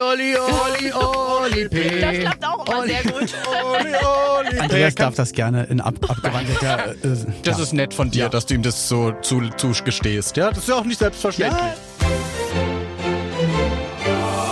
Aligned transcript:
Oli, 0.00 0.36
Oli, 0.36 0.92
Oli, 0.94 1.68
P. 1.68 2.00
Das 2.00 2.18
klappt 2.20 2.44
auch 2.44 2.64
immer 2.68 2.86
sehr 2.86 3.02
gut. 3.02 3.34
Oli, 3.50 3.94
Oli, 4.48 4.58
Andreas 4.60 4.94
darf 4.94 5.16
das 5.16 5.32
gerne 5.32 5.64
in 5.64 5.80
ab, 5.80 5.94
abgewandelter. 6.08 6.92
Äh, 6.92 6.94
Das 7.42 7.56
ja. 7.58 7.62
ist 7.64 7.72
nett 7.72 7.92
von 7.92 8.08
dir, 8.08 8.22
Ja. 8.24 8.28
dass 8.28 8.46
du 8.46 8.54
ihm 8.54 8.62
das 8.62 8.88
so 8.88 9.10
zu, 9.22 9.40
zugestehst. 9.56 10.36
Ja, 10.36 10.50
das 10.50 10.58
ist 10.58 10.68
ja 10.68 10.76
auch 10.76 10.84
nicht 10.84 11.00
selbstverständlich. 11.00 11.72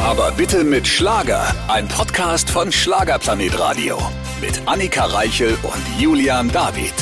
Aber 0.02 0.32
bitte 0.32 0.64
mit 0.64 0.88
Schlager. 0.88 1.54
Ein 1.68 1.86
Podcast 1.86 2.50
von 2.50 2.72
Schlagerplanet 2.72 3.56
Radio. 3.56 3.98
Mit 4.40 4.60
Annika 4.66 5.04
Reichel 5.04 5.56
und 5.62 6.00
Julian 6.00 6.50
David. 6.50 6.92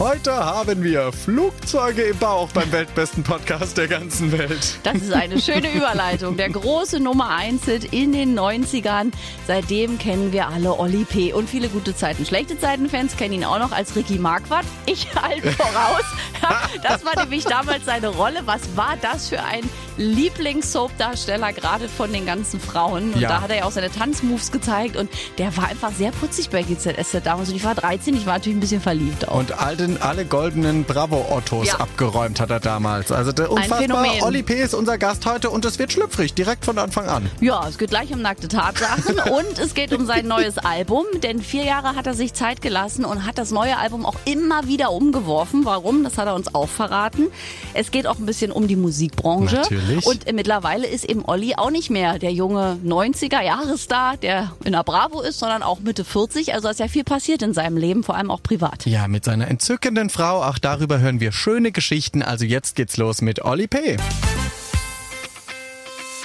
Heute 0.00 0.32
haben 0.32 0.82
wir 0.82 1.12
Flugzeuge 1.12 2.04
im 2.04 2.16
Bauch 2.16 2.50
beim 2.52 2.72
weltbesten 2.72 3.22
Podcast 3.22 3.76
der 3.76 3.86
ganzen 3.86 4.32
Welt. 4.32 4.78
Das 4.82 4.94
ist 4.94 5.12
eine 5.12 5.38
schöne 5.38 5.70
Überleitung. 5.74 6.38
Der 6.38 6.48
große 6.48 7.00
Nummer 7.00 7.28
1 7.28 7.66
Hit 7.66 7.92
in 7.92 8.12
den 8.12 8.34
90ern. 8.36 9.12
Seitdem 9.46 9.98
kennen 9.98 10.32
wir 10.32 10.48
alle 10.48 10.78
Olli 10.78 11.04
P. 11.04 11.34
Und 11.34 11.50
viele 11.50 11.68
gute 11.68 11.94
Zeiten. 11.94 12.24
Schlechte 12.24 12.58
Zeiten-Fans 12.58 13.18
kennen 13.18 13.34
ihn 13.34 13.44
auch 13.44 13.58
noch 13.58 13.72
als 13.72 13.94
Ricky 13.94 14.18
Marquardt. 14.18 14.64
Ich 14.86 15.14
halte 15.14 15.52
voraus. 15.52 16.04
Das 16.82 17.04
war 17.04 17.14
nämlich 17.16 17.44
damals 17.44 17.84
seine 17.84 18.08
Rolle. 18.08 18.40
Was 18.46 18.62
war 18.74 18.96
das 19.02 19.28
für 19.28 19.42
ein 19.42 19.60
Lieblings-Soap-Darsteller, 20.00 21.52
gerade 21.52 21.88
von 21.88 22.12
den 22.12 22.26
ganzen 22.26 22.60
Frauen? 22.60 23.12
Und 23.12 23.20
Ja. 23.20 23.28
da 23.28 23.40
hat 23.42 23.50
er 23.50 23.58
ja 23.58 23.64
auch 23.64 23.70
seine 23.70 23.90
Tanzmoves 23.90 24.50
gezeigt. 24.52 24.96
Und 24.96 25.10
der 25.38 25.56
war 25.56 25.68
einfach 25.68 25.92
sehr 25.92 26.10
putzig 26.12 26.50
bei 26.50 26.62
GZSZ 26.62 27.20
damals. 27.24 27.50
Und 27.50 27.56
ich 27.56 27.64
war 27.64 27.74
13, 27.74 28.14
ich 28.16 28.26
war 28.26 28.34
natürlich 28.34 28.56
ein 28.56 28.60
bisschen 28.60 28.80
verliebt 28.80 29.28
auch. 29.28 29.36
Und 29.36 29.58
all 29.60 29.76
den, 29.76 30.00
alle 30.00 30.24
goldenen 30.24 30.84
Bravo-Ottos 30.84 31.68
Ja. 31.68 31.74
abgeräumt 31.80 32.40
hat 32.40 32.50
er 32.50 32.60
damals. 32.60 33.12
Also 33.12 33.32
der 33.32 33.50
unfassbar. 33.50 34.06
Olli 34.22 34.42
P. 34.42 34.54
ist 34.62 34.74
unser 34.74 34.98
Gast 34.98 35.26
heute 35.26 35.50
und 35.50 35.64
es 35.64 35.78
wird 35.78 35.92
schlüpfrig, 35.92 36.34
direkt 36.34 36.64
von 36.64 36.78
Anfang 36.78 37.06
an. 37.06 37.30
Ja, 37.40 37.66
es 37.68 37.78
geht 37.78 37.90
gleich 37.90 38.12
um 38.12 38.22
nackte 38.22 38.48
Tatsachen 38.48 39.18
und 39.30 39.58
es 39.58 39.74
geht 39.74 39.92
um 39.92 40.06
sein 40.06 40.26
neues 40.26 40.58
Album, 40.58 41.04
denn 41.22 41.40
vier 41.42 41.64
Jahre 41.64 41.94
hat 41.96 42.06
er 42.06 42.14
sich 42.14 42.34
Zeit 42.34 42.62
gelassen 42.62 43.04
und 43.04 43.26
hat 43.26 43.38
das 43.38 43.50
neue 43.50 43.76
Album 43.78 44.06
auch 44.06 44.16
immer 44.24 44.66
wieder 44.66 44.92
umgeworfen. 44.92 45.64
Warum? 45.64 46.04
Das 46.04 46.18
hat 46.18 46.26
er 46.26 46.34
uns 46.34 46.54
auch 46.54 46.68
verraten. 46.68 47.26
Es 47.74 47.90
geht 47.90 48.06
auch 48.06 48.18
ein 48.18 48.26
bisschen 48.26 48.52
um 48.52 48.66
die 48.68 48.76
Musikbranche. 48.76 49.56
Natürlich. 49.56 49.89
Und 49.98 50.26
äh, 50.26 50.32
mittlerweile 50.32 50.86
ist 50.86 51.04
eben 51.04 51.24
Olli 51.24 51.54
auch 51.56 51.70
nicht 51.70 51.90
mehr 51.90 52.18
der 52.18 52.32
junge 52.32 52.78
90er-Jahresstar, 52.84 54.16
der 54.16 54.52
in 54.64 54.72
der 54.72 54.84
Bravo 54.84 55.20
ist, 55.20 55.38
sondern 55.38 55.62
auch 55.62 55.80
Mitte 55.80 56.04
40. 56.04 56.54
Also 56.54 56.68
ist 56.68 56.80
ja 56.80 56.88
viel 56.88 57.04
passiert 57.04 57.42
in 57.42 57.54
seinem 57.54 57.76
Leben, 57.76 58.02
vor 58.02 58.16
allem 58.16 58.30
auch 58.30 58.42
privat. 58.42 58.86
Ja, 58.86 59.08
mit 59.08 59.24
seiner 59.24 59.48
entzückenden 59.48 60.10
Frau. 60.10 60.42
Auch 60.42 60.58
darüber 60.58 61.00
hören 61.00 61.20
wir 61.20 61.32
schöne 61.32 61.72
Geschichten. 61.72 62.22
Also 62.22 62.44
jetzt 62.44 62.76
geht's 62.76 62.96
los 62.96 63.22
mit 63.22 63.44
Olli 63.44 63.66
P. 63.66 63.96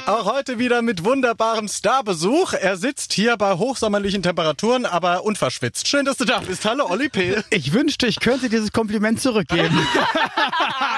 Auch 0.07 0.25
heute 0.25 0.59
wieder 0.59 0.83
mit 0.83 1.03
wunderbarem 1.03 1.67
Starbesuch. 1.67 2.53
Er 2.53 2.77
sitzt 2.77 3.13
hier 3.13 3.37
bei 3.37 3.53
hochsommerlichen 3.55 4.21
Temperaturen, 4.21 4.85
aber 4.85 5.23
unverschwitzt. 5.23 5.87
Schön, 5.87 6.05
dass 6.05 6.17
du 6.17 6.25
da 6.25 6.39
bist. 6.41 6.63
Hallo, 6.63 6.85
Olli 6.87 7.09
P. 7.09 7.37
Ich 7.49 7.73
wünschte, 7.73 8.05
ich 8.05 8.19
könnte 8.19 8.47
dieses 8.49 8.71
Kompliment 8.71 9.19
zurückgeben. 9.21 9.75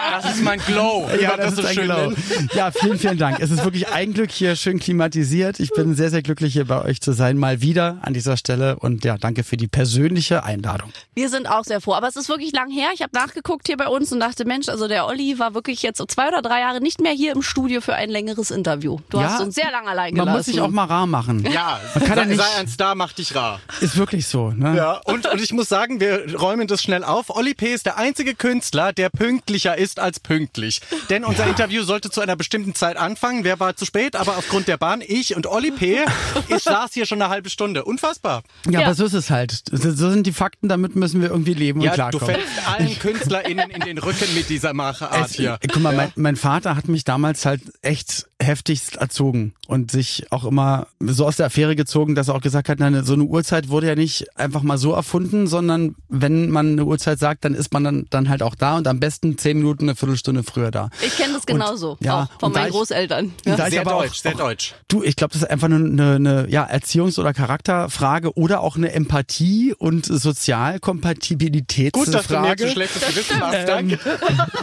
Das 0.10 0.34
ist 0.34 0.42
mein 0.42 0.60
Glow. 0.62 1.08
Wie 1.16 1.28
man 1.28 1.54
so 1.56 1.62
ein 1.62 1.74
schön 1.76 1.84
Genau. 1.84 2.10
nennt. 2.10 2.18
Ja, 2.56 2.72
vielen, 2.72 2.98
vielen 2.98 3.18
Dank. 3.20 3.40
Es 3.40 3.52
ist 3.52 3.64
wirklich 3.64 3.90
ein 3.90 4.14
Glück 4.14 4.32
hier 4.32 4.56
schön 4.56 4.80
klimatisiert. 4.80 5.60
Ich 5.60 5.70
bin 5.72 5.96
sehr, 5.96 6.10
sehr 6.10 6.24
glücklich 6.24 6.54
hier 6.54 6.66
bei 6.66 6.84
euch 6.84 7.02
zu 7.02 7.12
sein, 7.12 7.38
mal 7.38 7.62
wieder 7.62 8.00
an 8.02 8.14
dieser 8.14 8.36
Stelle. 8.36 8.80
Und 8.80 9.06
ja, 9.06 9.18
danke 9.18 9.44
für 9.44 9.58
die 9.58 9.68
persönliche 9.68 10.44
Einladung. 10.44 10.92
Wir 11.14 11.30
sind 11.30 11.46
auch 11.48 11.66
sehr 11.66 11.82
froh. 11.82 11.94
Aber 11.94 12.08
es 12.08 12.16
ist 12.16 12.30
wirklich 12.30 12.52
lang 12.54 12.72
her. 12.72 12.90
Ich 12.96 13.02
habe 13.04 13.12
nachgeguckt 13.14 13.68
hier 13.68 13.78
bei 13.78 13.88
uns 13.90 14.12
und 14.12 14.20
dachte, 14.22 14.46
Mensch, 14.46 14.70
also 14.70 14.88
der 14.88 15.06
Olli 15.06 15.38
war 15.38 15.54
wirklich 15.54 15.84
jetzt 15.84 15.98
so 16.00 16.06
zwei 16.06 16.30
oder 16.30 16.42
drei 16.42 16.62
Jahre 16.62 16.82
nicht 16.82 17.00
mehr 17.02 17.12
hier 17.14 17.34
im 17.34 17.44
Studio 17.44 17.82
für 17.82 17.94
ein 17.94 18.10
längeres 18.10 18.50
Interview. 18.50 18.97
Du 19.10 19.20
Ja, 19.20 19.30
hast 19.30 19.42
uns 19.42 19.56
sehr 19.56 19.72
lange 19.72 19.90
allein 19.90 20.14
Man 20.14 20.26
gelassen. 20.26 20.38
muss 20.38 20.46
sich 20.46 20.62
auch 20.62 20.70
mal 20.70 20.86
rar 20.86 21.08
machen. 21.08 21.46
Ja, 21.52 21.80
Man 21.96 22.04
kann 22.06 22.16
sei, 22.16 22.22
ja 22.22 22.26
nicht- 22.28 22.38
sei 22.42 22.60
ein 22.60 22.68
Star, 22.68 22.96
mach 22.96 23.14
dich 23.14 23.36
rar. 23.36 23.60
Ist 23.82 23.98
wirklich 23.98 24.28
so. 24.28 24.52
Ne? 24.52 24.76
Ja, 24.76 24.94
und, 25.06 25.26
und 25.28 25.42
ich 25.42 25.52
muss 25.54 25.70
sagen, 25.70 26.00
wir 26.00 26.36
räumen 26.38 26.68
das 26.68 26.82
schnell 26.84 27.04
auf. 27.04 27.30
Olli 27.30 27.54
P. 27.54 27.74
ist 27.74 27.86
der 27.86 27.98
einzige 27.98 28.36
Künstler, 28.36 28.94
der 28.94 29.10
pünktlicher 29.10 29.78
ist 29.78 30.00
als 30.00 30.20
pünktlich. 30.20 30.82
Denn 31.10 31.24
unser 31.26 31.46
Interview 31.48 31.84
sollte 31.84 32.10
zu 32.10 32.22
einer 32.22 32.36
bestimmten 32.36 32.76
Zeit 32.76 32.98
anfangen. 32.98 33.44
Wer 33.44 33.60
war 33.60 33.76
zu 33.76 33.86
spät? 33.86 34.16
Aber 34.16 34.38
aufgrund 34.38 34.68
der 34.68 34.78
Bahn, 34.78 35.02
ich 35.06 35.36
und 35.36 35.48
Olli 35.48 35.72
P. 35.72 36.00
Ich 36.48 36.64
saß 36.64 36.94
hier 36.94 37.06
schon 37.06 37.22
eine 37.22 37.30
halbe 37.32 37.50
Stunde. 37.50 37.86
Unfassbar. 37.86 38.44
Ja, 38.66 38.80
Ja. 38.80 38.86
aber 38.88 38.96
so 38.96 39.06
ist 39.06 39.14
es 39.14 39.30
halt. 39.30 39.64
So 39.72 40.10
sind 40.10 40.28
die 40.28 40.34
Fakten, 40.34 40.70
damit 40.70 40.96
müssen 40.96 41.22
wir 41.22 41.30
irgendwie 41.30 41.54
leben 41.54 41.80
und 41.80 41.86
Ja, 41.86 41.92
du 41.92 42.18
klarkommen. 42.20 42.36
fällst 42.36 42.68
allen 42.68 43.00
KünstlerInnen 43.00 43.70
in 43.70 43.82
den 43.82 43.98
Rücken 43.98 44.34
mit 44.34 44.50
dieser 44.50 44.74
Machart 44.74 45.26
Es, 45.30 45.34
hier. 45.36 45.58
Guck 45.72 45.82
mal, 45.82 45.94
mein, 45.96 46.12
mein 46.16 46.36
Vater 46.36 46.76
hat 46.76 46.88
mich 46.88 47.04
damals 47.04 47.46
halt 47.46 47.62
echt 47.82 48.28
heftigst 48.40 48.98
erzogen 48.98 49.54
und 49.68 49.90
sich 49.90 50.32
auch 50.32 50.46
immer 50.46 50.86
so 51.00 51.26
aus 51.26 51.38
der 51.38 51.48
Affäre 51.48 51.76
gezogen, 51.76 52.14
dass 52.14 52.28
er 52.28 52.36
auch 52.36 52.42
gesagt 52.42 52.70
hat, 52.70 52.78
nein, 52.80 53.04
so 53.04 53.14
eine 53.14 53.24
Uhrzeit 53.24 53.70
wurde 53.70 53.88
ja 53.88 53.96
nicht 53.96 54.28
einfach 54.38 54.62
mal 54.62 54.78
so 54.78 54.94
erfunden, 54.94 55.48
sondern 55.48 55.96
wenn 56.08 56.52
man 56.52 56.74
eine 56.74 56.86
Uhrzeit 56.86 57.18
sagt, 57.18 57.46
dann 57.46 57.56
ist 57.56 57.74
man 57.74 57.84
dann, 57.84 58.06
dann 58.12 58.30
halt 58.30 58.44
auch 58.44 58.54
da 58.54 58.78
und 58.78 58.88
am 58.88 59.00
besten 59.00 59.40
zehn 59.40 59.58
Minuten, 59.58 59.86
eine 59.86 59.96
Viertelstunde 59.96 60.44
früher 60.44 60.70
da. 60.70 60.90
Ich 61.02 61.18
kenne 61.18 61.34
das 61.34 61.48
genauso. 61.48 61.98
ja, 62.00 62.24
auch 62.24 62.28
von 62.40 62.50
und 62.50 62.54
meinen 62.54 62.68
ich- 62.68 62.74
Großeltern. 62.74 63.26
Und 63.26 63.34
da 63.60 63.66
ich 63.68 63.74
Sehr 63.74 63.82
aber 63.82 63.96
auch- 63.96 64.04
deutsch, 64.04 64.22
sehr 64.22 64.36
auch, 64.36 64.40
deutsch. 64.40 64.76
Du, 64.88 65.02
ich 65.04 65.16
glaube, 65.16 65.34
das 65.34 65.42
ist 65.42 65.50
einfach 65.50 65.66
eine, 65.66 65.78
eine, 65.78 66.16
eine 66.16 66.48
ja, 66.50 66.64
Erziehungs- 66.70 67.20
oder 67.20 67.34
Charakterfrage 67.34 68.38
oder 68.38 68.62
auch 68.62 68.76
eine 68.78 68.94
Empathie- 68.94 69.74
und 69.74 70.06
Sozialkompatibilitätsfrage. 70.06 72.06
Gut, 72.06 72.14
dass 72.14 72.28
du 72.28 72.40
mir 72.40 72.56
zu 72.56 72.70
schlechtes 72.70 73.02
Gewissen 73.08 73.40
machst. 73.40 73.68
Danke. 73.68 73.98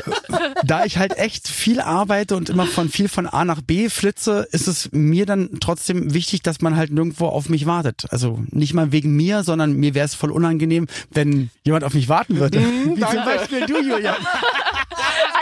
da 0.64 0.84
ich 0.84 0.98
halt 0.98 1.18
echt 1.18 1.48
viel 1.48 1.80
arbeite 1.80 2.36
und 2.36 2.48
immer 2.50 2.66
von 2.66 2.88
viel 2.88 3.08
von 3.08 3.26
A 3.26 3.44
nach 3.44 3.60
B 3.66 3.88
flitze, 3.88 4.46
ist 4.52 4.68
es 4.68 4.90
mir 4.92 5.26
dann 5.26 5.58
trotzdem 5.60 6.14
wichtig, 6.14 6.42
dass 6.42 6.60
man 6.60 6.76
halt 6.76 6.92
nirgendwo 6.92 7.26
auf 7.26 7.48
mich 7.48 7.66
wartet. 7.66 8.06
Also 8.10 8.42
nicht 8.50 8.74
mal 8.74 8.92
wegen 8.92 9.14
mir, 9.16 9.42
sondern 9.42 9.74
mir 9.74 9.94
wäre 9.94 10.06
es 10.06 10.14
voll 10.14 10.30
unangenehm, 10.30 10.86
wenn 11.12 11.50
jemand 11.64 11.84
auf 11.84 11.94
mich 11.94 12.08
warten 12.08 12.38
würde. 12.38 12.60
Wie 12.60 13.00
zum 13.00 13.24
Beispiel 13.24 13.66
du, 13.66 13.80
Julian. 13.82 14.16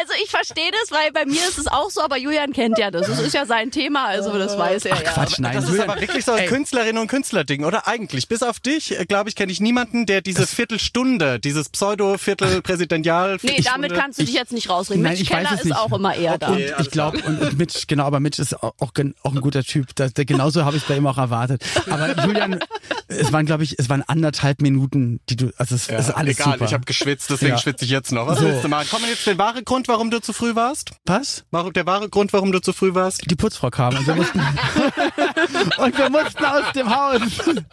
Also 0.02 0.14
ich 0.24 0.30
verstehe 0.30 0.70
das, 0.72 0.90
weil 0.90 1.12
bei 1.12 1.24
mir 1.26 1.46
ist 1.48 1.58
es 1.58 1.68
auch 1.68 1.88
so, 1.88 2.00
aber 2.00 2.16
Julian 2.18 2.52
kennt 2.52 2.76
ja 2.76 2.90
das. 2.90 3.06
Das 3.06 3.20
ist 3.20 3.34
ja 3.34 3.46
sein 3.46 3.70
Thema, 3.70 4.06
also 4.06 4.36
das 4.36 4.58
weiß 4.58 4.84
er 4.86 4.96
ja. 4.96 5.12
Quatsch, 5.12 5.38
nein. 5.38 5.54
Das 5.54 5.64
ist 5.64 5.70
Julian, 5.70 5.90
aber 5.90 6.00
wirklich 6.00 6.24
so 6.24 6.32
ein 6.32 6.46
Künstlerinnen 6.46 7.00
und 7.00 7.06
Künstlerding, 7.06 7.62
oder? 7.64 7.86
Eigentlich. 7.86 8.26
Bis 8.26 8.42
auf 8.42 8.58
dich, 8.58 8.98
äh, 8.98 9.04
glaube 9.06 9.28
ich, 9.28 9.36
kenne 9.36 9.52
ich 9.52 9.60
niemanden, 9.60 10.04
der 10.06 10.20
diese 10.20 10.44
Viertelstunde, 10.46 11.38
dieses 11.38 11.68
Pseudo-Viertel-Präsidential. 11.68 13.38
Nee, 13.42 13.60
damit 13.62 13.94
kannst 13.94 14.18
du 14.18 14.24
dich 14.24 14.34
jetzt 14.34 14.52
nicht 14.52 14.68
rausreden. 14.70 15.02
Nein, 15.02 15.12
Mitch 15.12 15.22
ich 15.24 15.30
weiß 15.30 15.38
Keller 15.38 15.50
es 15.54 15.60
ist 15.60 15.64
nicht. 15.66 15.76
auch 15.76 15.92
immer 15.92 16.14
eher 16.14 16.38
da. 16.38 16.48
Und 16.48 16.58
ich 16.80 16.90
glaube, 16.90 17.18
und, 17.22 17.40
und 17.40 17.58
Mitch, 17.58 17.84
genau, 17.86 18.04
aber 18.04 18.18
Mitch 18.20 18.40
ist 18.40 18.54
auch, 18.62 18.72
auch, 18.78 18.92
ein 18.96 19.14
guter 19.40 19.62
Typ. 19.62 19.94
Das, 19.94 20.14
der, 20.14 20.24
genauso 20.24 20.64
habe 20.64 20.76
ich 20.76 20.82
es 20.82 20.88
bei 20.88 20.96
ihm 20.96 21.06
auch 21.06 21.18
erwartet. 21.18 21.62
Aber 21.90 22.24
Julian, 22.24 22.60
es 23.08 23.32
waren, 23.32 23.46
glaube 23.46 23.64
ich, 23.64 23.78
es 23.78 23.88
waren 23.88 24.02
anderthalb 24.02 24.62
Minuten, 24.62 25.20
die 25.28 25.36
du, 25.36 25.50
also 25.58 25.74
es 25.74 25.88
Ja, 25.88 25.98
ist 25.98 26.10
alles 26.10 26.38
egal, 26.38 26.54
super. 26.54 26.64
ich 26.64 26.74
habe 26.74 26.84
geschwitzt, 26.84 27.30
deswegen 27.30 27.52
Ja. 27.52 27.58
schwitze 27.58 27.84
ich 27.84 27.90
jetzt 27.90 28.12
noch. 28.12 28.26
Was 28.26 28.38
So. 28.38 28.44
willst 28.46 28.64
du 28.64 28.68
machen? 28.68 28.86
Komm 28.90 29.02
jetzt 29.08 29.26
der 29.26 29.38
wahre 29.38 29.62
Grund, 29.62 29.88
warum 29.92 30.10
du 30.10 30.22
zu 30.22 30.32
früh 30.32 30.54
warst? 30.54 30.92
Was? 31.04 31.44
Warum, 31.50 31.74
der 31.74 31.84
wahre 31.84 32.08
Grund, 32.08 32.32
warum 32.32 32.50
du 32.50 32.60
zu 32.60 32.72
früh 32.72 32.94
warst? 32.94 33.30
Die 33.30 33.36
Putzfrau 33.36 33.68
kam 33.68 33.94
und 33.94 34.06
wir 34.06 34.14
mussten, 34.14 34.40
und 35.78 35.98
wir 35.98 36.10
mussten 36.10 36.44
aus 36.44 36.72
dem 36.74 36.94
Haus. 36.94 37.20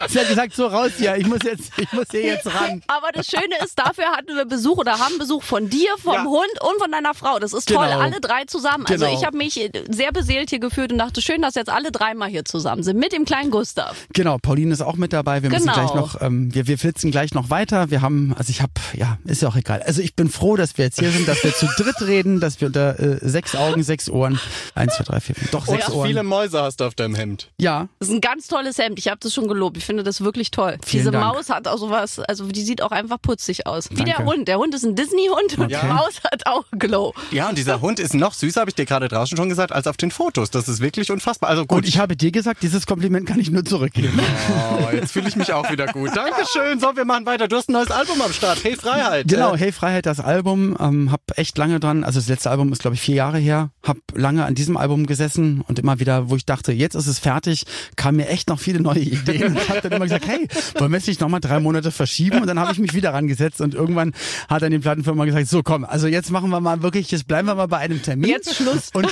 Sie 0.08 0.18
hat 0.18 0.28
gesagt, 0.28 0.54
so 0.54 0.66
raus 0.66 0.92
hier, 0.98 1.16
ich 1.16 1.26
muss 1.26 1.40
jetzt, 1.44 1.72
ich 1.76 1.92
muss 1.92 2.06
hier 2.10 2.22
jetzt 2.22 2.46
ran. 2.46 2.82
Aber 2.86 3.08
das 3.12 3.26
Schöne 3.26 3.54
ist, 3.64 3.78
dafür 3.78 4.06
hatten 4.06 4.34
wir 4.36 4.44
Besuch 4.44 4.78
oder 4.78 4.98
haben 4.98 5.18
Besuch 5.18 5.42
von 5.42 5.68
dir, 5.68 5.88
vom 6.02 6.14
Ja. 6.14 6.24
Hund 6.24 6.50
und 6.60 6.80
von 6.80 6.90
deiner 6.90 7.14
Frau. 7.14 7.38
Das 7.38 7.52
ist 7.52 7.68
toll, 7.68 7.86
Genau. 7.86 8.00
alle 8.00 8.20
drei 8.20 8.44
zusammen. 8.44 8.86
Also 8.86 9.04
Genau. 9.06 9.18
ich 9.18 9.24
habe 9.26 9.36
mich 9.36 9.54
sehr 9.88 10.12
beseelt 10.12 10.50
hier 10.50 10.58
gefühlt 10.60 10.92
und 10.92 10.98
dachte, 10.98 11.22
schön, 11.22 11.42
dass 11.42 11.54
jetzt 11.54 11.70
alle 11.70 11.90
dreimal 11.92 12.28
hier 12.28 12.44
zusammen 12.44 12.82
sind. 12.82 12.98
Mit 12.98 13.12
dem 13.12 13.24
kleinen 13.24 13.50
Gustav. 13.50 13.96
Genau, 14.12 14.38
Pauline 14.38 14.72
ist 14.72 14.82
auch 14.82 14.96
mit 14.96 15.12
dabei. 15.12 15.42
Wir 15.42 15.50
müssen 15.50 15.66
Genau. 15.66 15.74
gleich 15.74 15.94
noch, 15.94 16.20
ähm, 16.20 16.54
wir, 16.54 16.66
wir 16.66 16.78
flitzen 16.78 17.10
gleich 17.10 17.34
noch 17.34 17.50
weiter. 17.50 17.90
Wir 17.90 18.02
haben, 18.02 18.34
also 18.36 18.50
ich 18.50 18.62
habe, 18.62 18.72
ja, 18.94 19.18
ist 19.24 19.42
ja 19.42 19.48
auch 19.48 19.56
egal. 19.56 19.82
Also 19.82 20.00
ich 20.02 20.14
bin 20.14 20.28
froh, 20.30 20.56
dass 20.56 20.76
wir 20.78 20.84
jetzt 20.86 20.98
hier 21.00 21.10
sind, 21.10 21.26
dass 21.28 21.42
wir 21.44 21.54
zu 21.54 21.66
dritt 21.76 22.00
reden, 22.02 22.40
dass 22.40 22.60
wir 22.60 22.68
unter 22.68 22.98
äh, 22.98 23.18
sechs 23.22 23.54
Augen, 23.54 23.82
sechs 23.82 24.08
Ohren, 24.08 24.38
eins, 24.74 24.94
zwei, 24.96 25.04
drei, 25.04 25.20
vier, 25.20 25.34
fünf, 25.34 25.50
doch 25.50 25.66
sechs 25.66 25.88
Und 25.88 25.94
Ohren. 25.94 26.06
viele 26.08 26.22
Mäuse 26.22 26.62
hast 26.62 26.80
du 26.80 26.84
auf 26.84 26.94
deinem 26.94 27.14
Hemd. 27.14 27.48
ja, 27.58 27.79
Das 27.98 28.08
ist 28.08 28.14
ein 28.14 28.20
ganz 28.20 28.46
tolles 28.48 28.78
Hemd. 28.78 28.98
Ich 28.98 29.08
habe 29.08 29.18
das 29.20 29.32
schon 29.34 29.48
gelobt. 29.48 29.76
Ich 29.76 29.84
finde 29.84 30.02
das 30.02 30.20
wirklich 30.22 30.50
toll. 30.50 30.76
Vielen 30.84 31.02
Diese 31.04 31.10
Dank. 31.10 31.24
Maus 31.34 31.48
hat 31.50 31.68
auch 31.68 31.78
sowas, 31.78 32.18
also 32.20 32.46
die 32.46 32.62
sieht 32.62 32.82
auch 32.82 32.90
einfach 32.90 33.20
putzig 33.20 33.66
aus. 33.66 33.90
Wie 33.90 33.96
der 34.04 34.16
Danke. 34.16 34.24
Hund. 34.24 34.48
Der 34.48 34.58
Hund 34.58 34.74
ist 34.74 34.84
ein 34.84 34.94
Disney-Hund 34.96 35.58
und 35.58 35.70
die 35.70 35.86
Maus 35.86 36.20
hat 36.24 36.46
auch 36.46 36.64
Glow. 36.78 37.14
Ja, 37.30 37.48
und 37.48 37.58
dieser 37.58 37.80
Hund 37.80 37.98
ist 38.00 38.14
noch 38.14 38.34
süßer, 38.34 38.60
habe 38.60 38.70
ich 38.70 38.74
dir 38.74 38.86
gerade 38.86 39.08
draußen 39.08 39.36
schon 39.36 39.48
gesagt, 39.48 39.72
als 39.72 39.86
auf 39.86 39.96
den 39.96 40.10
Fotos. 40.10 40.50
Das 40.50 40.68
ist 40.68 40.80
wirklich 40.80 41.10
unfassbar. 41.10 41.50
Also 41.50 41.66
gut. 41.66 41.78
und 41.78 41.88
ich 41.88 41.98
habe 41.98 42.16
dir 42.16 42.30
gesagt, 42.32 42.62
dieses 42.62 42.86
Kompliment 42.86 43.26
kann 43.26 43.38
ich 43.40 43.50
nur 43.50 43.64
zurückgeben. 43.64 44.18
oh, 44.50 44.88
jetzt 44.92 45.12
fühle 45.12 45.28
ich 45.28 45.36
mich 45.36 45.52
auch 45.52 45.70
wieder 45.70 45.86
gut. 45.86 46.10
Dankeschön. 46.14 46.80
So, 46.80 46.96
wir 46.96 47.04
machen 47.04 47.26
weiter. 47.26 47.48
Du 47.48 47.56
hast 47.56 47.68
ein 47.68 47.72
neues 47.72 47.90
Album 47.90 48.20
am 48.22 48.32
Start. 48.32 48.62
Hey 48.64 48.76
Freiheit. 48.76 49.26
Genau, 49.28 49.54
Äh, 49.54 49.58
Hey 49.58 49.72
Freiheit, 49.72 50.06
das 50.06 50.20
Album, 50.20 50.76
ähm, 50.80 51.12
hab 51.12 51.20
echt 51.36 51.56
lange 51.58 51.80
dran, 51.80 52.04
also 52.04 52.18
das 52.18 52.28
letzte 52.28 52.50
Album 52.50 52.72
ist 52.72 52.80
glaube 52.80 52.94
ich 52.94 53.00
vier 53.00 53.14
Jahre 53.16 53.38
her, 53.38 53.70
hab 53.82 53.98
lange 54.14 54.44
an 54.44 54.54
diesem 54.54 54.76
Album 54.76 55.06
gesessen 55.06 55.62
und 55.66 55.78
immer 55.78 56.00
wieder, 56.00 56.30
wo 56.30 56.36
ich 56.36 56.46
dachte, 56.46 56.72
jetzt 56.72 56.94
ist 56.94 57.06
es 57.06 57.18
fertig, 57.18 57.59
kamen 57.96 58.18
mir 58.18 58.28
echt 58.28 58.48
noch 58.48 58.58
viele 58.58 58.80
neue 58.80 59.00
Ideen. 59.00 59.56
Ich 59.56 59.68
habe 59.68 59.80
dann 59.80 59.92
immer 59.92 60.04
gesagt, 60.04 60.26
hey, 60.26 60.48
wollen 60.78 60.92
wir 60.92 60.98
es 60.98 61.06
nicht 61.06 61.20
nochmal 61.20 61.40
drei 61.40 61.60
Monate 61.60 61.90
verschieben? 61.90 62.40
Und 62.40 62.46
dann 62.46 62.58
habe 62.58 62.72
ich 62.72 62.78
mich 62.78 62.94
wieder 62.94 63.12
rangesetzt 63.12 63.60
und 63.60 63.74
irgendwann 63.74 64.12
hat 64.48 64.62
dann 64.62 64.70
die 64.70 64.78
Plattenfirma 64.78 65.24
gesagt, 65.24 65.48
so 65.48 65.62
komm, 65.62 65.84
also 65.84 66.06
jetzt 66.06 66.30
machen 66.30 66.50
wir 66.50 66.60
mal 66.60 66.82
wirklich, 66.82 67.10
jetzt 67.10 67.26
bleiben 67.26 67.48
wir 67.48 67.54
mal 67.54 67.66
bei 67.66 67.78
einem 67.78 68.02
Termin. 68.02 68.30
Jetzt 68.30 68.54
Schluss. 68.54 68.90
Und 68.92 69.08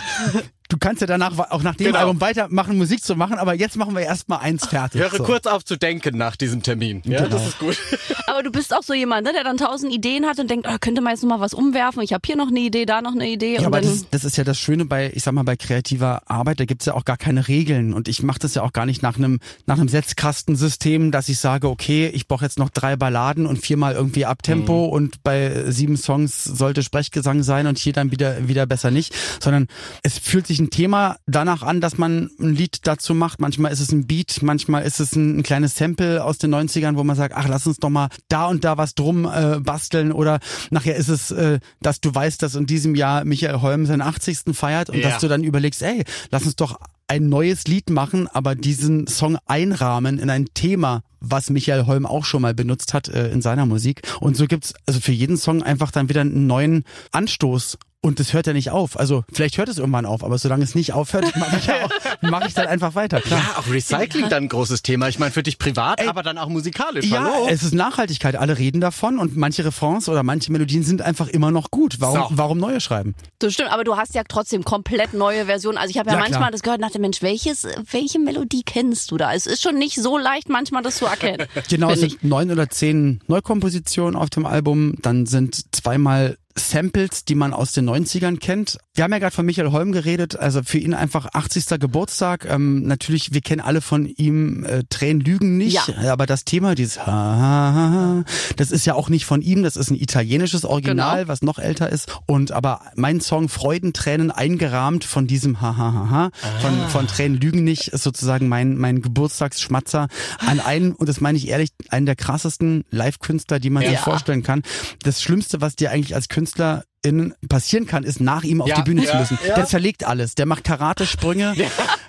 du 0.68 0.76
kannst 0.78 1.00
ja 1.00 1.06
danach 1.06 1.36
auch 1.50 1.62
nach 1.62 1.74
dem 1.74 1.86
Genau. 1.88 1.98
Album 2.00 2.20
weitermachen, 2.20 2.76
Musik 2.76 3.02
zu 3.02 3.16
machen, 3.16 3.38
aber 3.38 3.54
jetzt 3.54 3.76
machen 3.76 3.94
wir 3.94 4.02
erstmal 4.02 4.40
eins 4.40 4.66
fertig. 4.66 5.00
Höre 5.00 5.10
So. 5.16 5.24
kurz 5.24 5.46
auf 5.46 5.64
zu 5.64 5.76
denken 5.76 6.16
nach 6.18 6.36
diesem 6.36 6.62
Termin. 6.62 7.02
Ja, 7.04 7.18
Genau. 7.24 7.30
das 7.36 7.48
ist 7.48 7.58
gut. 7.58 7.76
Aber 8.26 8.42
du 8.42 8.50
bist 8.52 8.74
auch 8.74 8.82
so 8.82 8.92
jemand, 8.92 9.26
ne, 9.26 9.32
der 9.32 9.42
dann 9.42 9.56
tausend 9.56 9.92
Ideen 9.92 10.26
hat 10.26 10.38
und 10.38 10.50
denkt, 10.50 10.66
oh, 10.70 10.76
könnte 10.80 11.00
man 11.00 11.12
jetzt 11.14 11.22
noch 11.22 11.30
mal 11.30 11.40
was 11.40 11.54
umwerfen. 11.54 12.02
Ich 12.02 12.12
habe 12.12 12.20
hier 12.26 12.36
noch 12.36 12.48
eine 12.48 12.60
Idee, 12.60 12.84
da 12.84 13.00
noch 13.00 13.12
eine 13.14 13.26
Idee. 13.26 13.54
Ja, 13.54 13.60
und 13.60 13.66
aber 13.66 13.80
dann, 13.80 13.90
das, 13.90 14.04
das 14.10 14.24
ist 14.24 14.36
ja 14.36 14.44
das 14.44 14.58
Schöne 14.58 14.84
bei, 14.84 15.10
ich 15.14 15.22
sag 15.22 15.32
mal, 15.32 15.44
bei 15.44 15.56
kreativer 15.56 16.22
Arbeit, 16.26 16.60
da 16.60 16.66
gibt's 16.66 16.84
ja 16.84 16.92
auch 16.94 17.06
gar 17.06 17.16
keine 17.16 17.48
Regeln. 17.48 17.94
Und 17.94 18.06
ich 18.06 18.22
mache 18.22 18.38
das 18.38 18.54
ja 18.54 18.62
auch 18.62 18.72
gar 18.74 18.84
nicht 18.84 19.02
nach 19.02 19.16
einem 19.16 19.40
nach 19.66 19.78
einem 19.78 19.88
Setzkastensystem, 19.88 21.10
dass 21.10 21.28
ich 21.28 21.38
sage, 21.38 21.68
okay, 21.68 22.08
ich 22.08 22.28
brauche 22.28 22.44
jetzt 22.44 22.58
noch 22.58 22.70
drei 22.70 22.96
Balladen 22.96 23.46
und 23.46 23.58
viermal 23.58 23.94
irgendwie 23.94 24.26
Abtempo 24.26 24.86
Mhm. 24.86 24.92
und 24.92 25.22
bei 25.22 25.70
sieben 25.70 25.96
Songs 25.96 26.44
sollte 26.44 26.82
Sprechgesang 26.82 27.42
sein 27.42 27.66
und 27.66 27.78
hier 27.78 27.92
dann 27.92 28.10
wieder 28.10 28.46
wieder 28.46 28.66
besser 28.66 28.90
nicht. 28.90 29.14
Sondern 29.42 29.66
es 30.02 30.18
fühlt 30.18 30.46
sich 30.46 30.57
ein 30.58 30.70
Thema 30.70 31.16
danach 31.26 31.62
an, 31.62 31.80
dass 31.80 31.98
man 31.98 32.30
ein 32.40 32.54
Lied 32.54 32.86
dazu 32.86 33.14
macht. 33.14 33.40
Manchmal 33.40 33.72
ist 33.72 33.80
es 33.80 33.92
ein 33.92 34.06
Beat, 34.06 34.38
manchmal 34.42 34.82
ist 34.84 35.00
es 35.00 35.14
ein, 35.16 35.38
ein 35.38 35.42
kleines 35.42 35.76
Sample 35.76 36.24
aus 36.24 36.38
den 36.38 36.54
90ern, 36.54 36.96
wo 36.96 37.04
man 37.04 37.16
sagt, 37.16 37.34
ach, 37.36 37.48
lass 37.48 37.66
uns 37.66 37.78
doch 37.78 37.90
mal 37.90 38.08
da 38.28 38.46
und 38.46 38.64
da 38.64 38.76
was 38.76 38.94
drum 38.94 39.24
äh, 39.24 39.60
basteln. 39.60 40.12
Oder 40.12 40.40
nachher 40.70 40.96
ist 40.96 41.08
es, 41.08 41.30
äh, 41.30 41.60
dass 41.80 42.00
du 42.00 42.14
weißt, 42.14 42.42
dass 42.42 42.54
in 42.54 42.66
diesem 42.66 42.94
Jahr 42.94 43.24
Michael 43.24 43.60
Holm 43.60 43.86
seinen 43.86 44.02
80. 44.02 44.54
feiert 44.54 44.90
und 44.90 44.98
Ja. 44.98 45.10
dass 45.10 45.20
du 45.20 45.28
dann 45.28 45.44
überlegst, 45.44 45.82
ey, 45.82 46.04
lass 46.30 46.44
uns 46.44 46.56
doch 46.56 46.78
ein 47.10 47.28
neues 47.30 47.66
Lied 47.66 47.88
machen, 47.88 48.28
aber 48.28 48.54
diesen 48.54 49.06
Song 49.06 49.38
einrahmen 49.46 50.18
in 50.18 50.28
ein 50.28 50.44
Thema, 50.52 51.02
was 51.20 51.48
Michael 51.48 51.86
Holm 51.86 52.04
auch 52.04 52.26
schon 52.26 52.42
mal 52.42 52.52
benutzt 52.52 52.92
hat 52.92 53.08
äh, 53.08 53.30
in 53.30 53.40
seiner 53.40 53.64
Musik. 53.64 54.02
Und 54.20 54.36
so 54.36 54.46
gibt's 54.46 54.74
also 54.86 55.00
für 55.00 55.12
jeden 55.12 55.38
Song 55.38 55.62
einfach 55.62 55.90
dann 55.90 56.10
wieder 56.10 56.20
einen 56.20 56.46
neuen 56.46 56.84
Anstoß. 57.12 57.78
Und 58.00 58.20
es 58.20 58.32
hört 58.32 58.46
ja 58.46 58.52
nicht 58.52 58.70
auf. 58.70 58.96
Also 58.98 59.24
vielleicht 59.32 59.58
hört 59.58 59.68
es 59.68 59.78
irgendwann 59.78 60.06
auf, 60.06 60.22
aber 60.22 60.38
solange 60.38 60.62
es 60.62 60.76
nicht 60.76 60.92
aufhört, 60.92 61.34
mache 61.36 61.56
ich, 61.56 61.66
ja 61.66 61.74
mach 62.20 62.46
ich 62.46 62.54
dann 62.54 62.68
einfach 62.68 62.94
weiter. 62.94 63.20
Klar. 63.20 63.40
Ja, 63.40 63.58
auch 63.60 63.68
Recycling 63.72 64.28
dann 64.28 64.44
ein 64.44 64.48
großes 64.48 64.82
Thema. 64.82 65.08
Ich 65.08 65.18
meine, 65.18 65.32
für 65.32 65.42
dich 65.42 65.58
privat, 65.58 66.06
aber 66.06 66.22
dann 66.22 66.38
auch 66.38 66.48
musikalisch. 66.48 67.06
Ja, 67.06 67.24
Hallo? 67.24 67.48
es 67.50 67.64
ist 67.64 67.74
Nachhaltigkeit. 67.74 68.36
Alle 68.36 68.56
reden 68.56 68.80
davon 68.80 69.18
und 69.18 69.36
manche 69.36 69.64
Refrains 69.64 70.08
oder 70.08 70.22
manche 70.22 70.52
Melodien 70.52 70.84
sind 70.84 71.02
einfach 71.02 71.26
immer 71.26 71.50
noch 71.50 71.72
gut. 71.72 71.96
Warum, 71.98 72.28
So. 72.30 72.38
warum 72.38 72.58
neue 72.58 72.80
schreiben? 72.80 73.14
das 73.40 73.52
stimmt, 73.54 73.72
aber 73.72 73.82
du 73.84 73.96
hast 73.96 74.14
ja 74.14 74.22
trotzdem 74.28 74.62
komplett 74.64 75.12
neue 75.14 75.46
Versionen. 75.46 75.76
Also 75.78 75.90
ich 75.90 75.98
habe 75.98 76.08
ja, 76.10 76.14
Ja, 76.16 76.20
manchmal 76.20 76.40
klar. 76.40 76.50
das 76.52 76.62
gehört 76.62 76.80
nach 76.80 76.90
dem 76.92 77.00
Mensch, 77.02 77.20
welches, 77.22 77.66
welche 77.90 78.18
Melodie 78.20 78.62
kennst 78.64 79.10
du 79.10 79.16
da? 79.16 79.32
Es 79.34 79.46
ist 79.46 79.62
schon 79.62 79.76
nicht 79.76 79.96
so 80.00 80.16
leicht, 80.18 80.48
manchmal 80.48 80.82
das 80.82 80.96
zu 80.98 81.06
erkennen. 81.06 81.46
Genau, 81.68 81.90
es 81.90 82.00
sind 82.00 82.22
neun 82.22 82.50
oder 82.52 82.68
zehn 82.70 83.20
Neukompositionen 83.26 84.14
auf 84.16 84.30
dem 84.30 84.46
Album. 84.46 84.94
Dann 85.02 85.26
sind 85.26 85.74
zweimal 85.74 86.36
Samples, 86.58 87.24
die 87.24 87.34
man 87.34 87.52
aus 87.52 87.72
den 87.72 87.88
90ern 87.88 88.38
kennt. 88.38 88.78
Wir 88.98 89.04
haben 89.04 89.12
ja 89.12 89.20
gerade 89.20 89.34
von 89.36 89.46
Michael 89.46 89.70
Holm 89.70 89.92
geredet, 89.92 90.34
also 90.36 90.60
für 90.64 90.78
ihn 90.78 90.92
einfach 90.92 91.28
80. 91.32 91.78
Geburtstag. 91.78 92.44
Ähm, 92.50 92.82
natürlich, 92.82 93.32
wir 93.32 93.42
kennen 93.42 93.60
alle 93.60 93.80
von 93.80 94.06
ihm 94.06 94.64
äh, 94.64 94.82
Tränen 94.90 95.20
lügen 95.20 95.56
nicht, 95.56 95.86
Ja. 96.02 96.12
aber 96.12 96.26
das 96.26 96.44
Thema, 96.44 96.74
dieses 96.74 96.98
ha, 97.06 97.06
ha, 97.06 97.72
ha, 97.74 98.24
das 98.56 98.72
ist 98.72 98.86
ja 98.86 98.94
auch 98.94 99.08
nicht 99.08 99.24
von 99.24 99.40
ihm, 99.40 99.62
das 99.62 99.76
ist 99.76 99.92
ein 99.92 99.94
italienisches 99.94 100.64
Original, 100.64 101.18
Genau. 101.20 101.28
was 101.28 101.42
noch 101.42 101.60
älter 101.60 101.90
ist. 101.92 102.08
Und 102.26 102.50
aber 102.50 102.80
mein 102.96 103.20
Song 103.20 103.48
Freudentränen 103.48 104.32
eingerahmt 104.32 105.04
von 105.04 105.28
diesem 105.28 105.60
ha, 105.60 105.76
ha, 105.76 105.92
ha, 105.94 106.10
ha, 106.10 106.30
von, 106.60 106.88
von 106.88 107.06
Tränen 107.06 107.40
lügen 107.40 107.62
nicht, 107.62 107.86
ist 107.86 108.02
sozusagen 108.02 108.48
mein, 108.48 108.76
mein 108.78 109.00
Geburtstagsschmatzer 109.00 110.08
an 110.44 110.58
einen, 110.58 110.90
und 110.92 111.08
das 111.08 111.20
meine 111.20 111.38
ich 111.38 111.46
ehrlich, 111.46 111.70
einen 111.90 112.06
der 112.06 112.16
krassesten 112.16 112.82
Live-Künstler, 112.90 113.60
die 113.60 113.70
man 113.70 113.84
sich 113.84 113.92
Ja. 113.92 114.00
vorstellen 114.00 114.42
kann. 114.42 114.62
Das 115.04 115.22
Schlimmste, 115.22 115.60
was 115.60 115.76
dir 115.76 115.92
eigentlich 115.92 116.16
als 116.16 116.28
Künstler 116.28 116.82
in 117.02 117.32
passieren 117.48 117.86
kann, 117.86 118.02
ist 118.02 118.20
nach 118.20 118.42
ihm 118.42 118.60
auf 118.60 118.68
Ja, 118.68 118.76
die 118.76 118.82
Bühne 118.82 119.02
zu 119.04 119.12
ja, 119.12 119.20
müssen. 119.20 119.38
ja. 119.46 119.54
Der 119.54 119.66
zerlegt 119.66 120.04
alles. 120.04 120.34
Der 120.34 120.46
macht 120.46 120.64
Karate-Sprünge, 120.64 121.54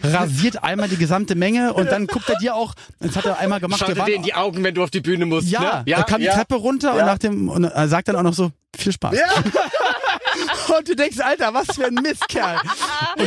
rasiert 0.04 0.64
einmal 0.64 0.90
die 0.90 0.98
gesamte 0.98 1.36
Menge 1.36 1.74
und 1.74 1.92
dann 1.92 2.08
guckt 2.08 2.28
er 2.30 2.38
dir 2.40 2.56
auch, 2.56 2.74
das 3.00 3.16
hat 3.16 3.26
er 3.26 3.38
einmal 3.40 3.60
gemacht, 3.60 3.80
Schau 3.86 3.96
wir 3.96 4.04
dir 4.06 4.16
in 4.16 4.24
die 4.24 4.34
Augen, 4.34 4.64
wenn 4.64 4.74
du 4.74 4.84
auf 4.84 4.90
die 4.90 5.02
Bühne 5.02 5.26
musst. 5.28 5.48
ja, 5.50 5.84
ne? 5.86 5.94
er 5.94 6.04
kam 6.04 6.22
die 6.22 6.28
Treppe 6.28 6.56
runter 6.56 6.94
und 6.94 6.98
Ja. 7.00 7.06
nach 7.06 7.20
dem 7.20 7.50
und 7.50 7.66
er 7.66 7.88
sagt 7.88 8.08
dann 8.08 8.16
auch 8.16 8.24
noch 8.24 8.34
so 8.34 8.52
viel 8.76 8.92
Spaß. 8.92 9.16
und 10.78 10.88
du 10.88 10.96
denkst, 10.96 11.20
Alter, 11.20 11.54
was 11.54 11.68
für 11.76 11.86
ein 11.86 11.94
Mistkerl. 11.96 12.58
Und, 13.18 13.26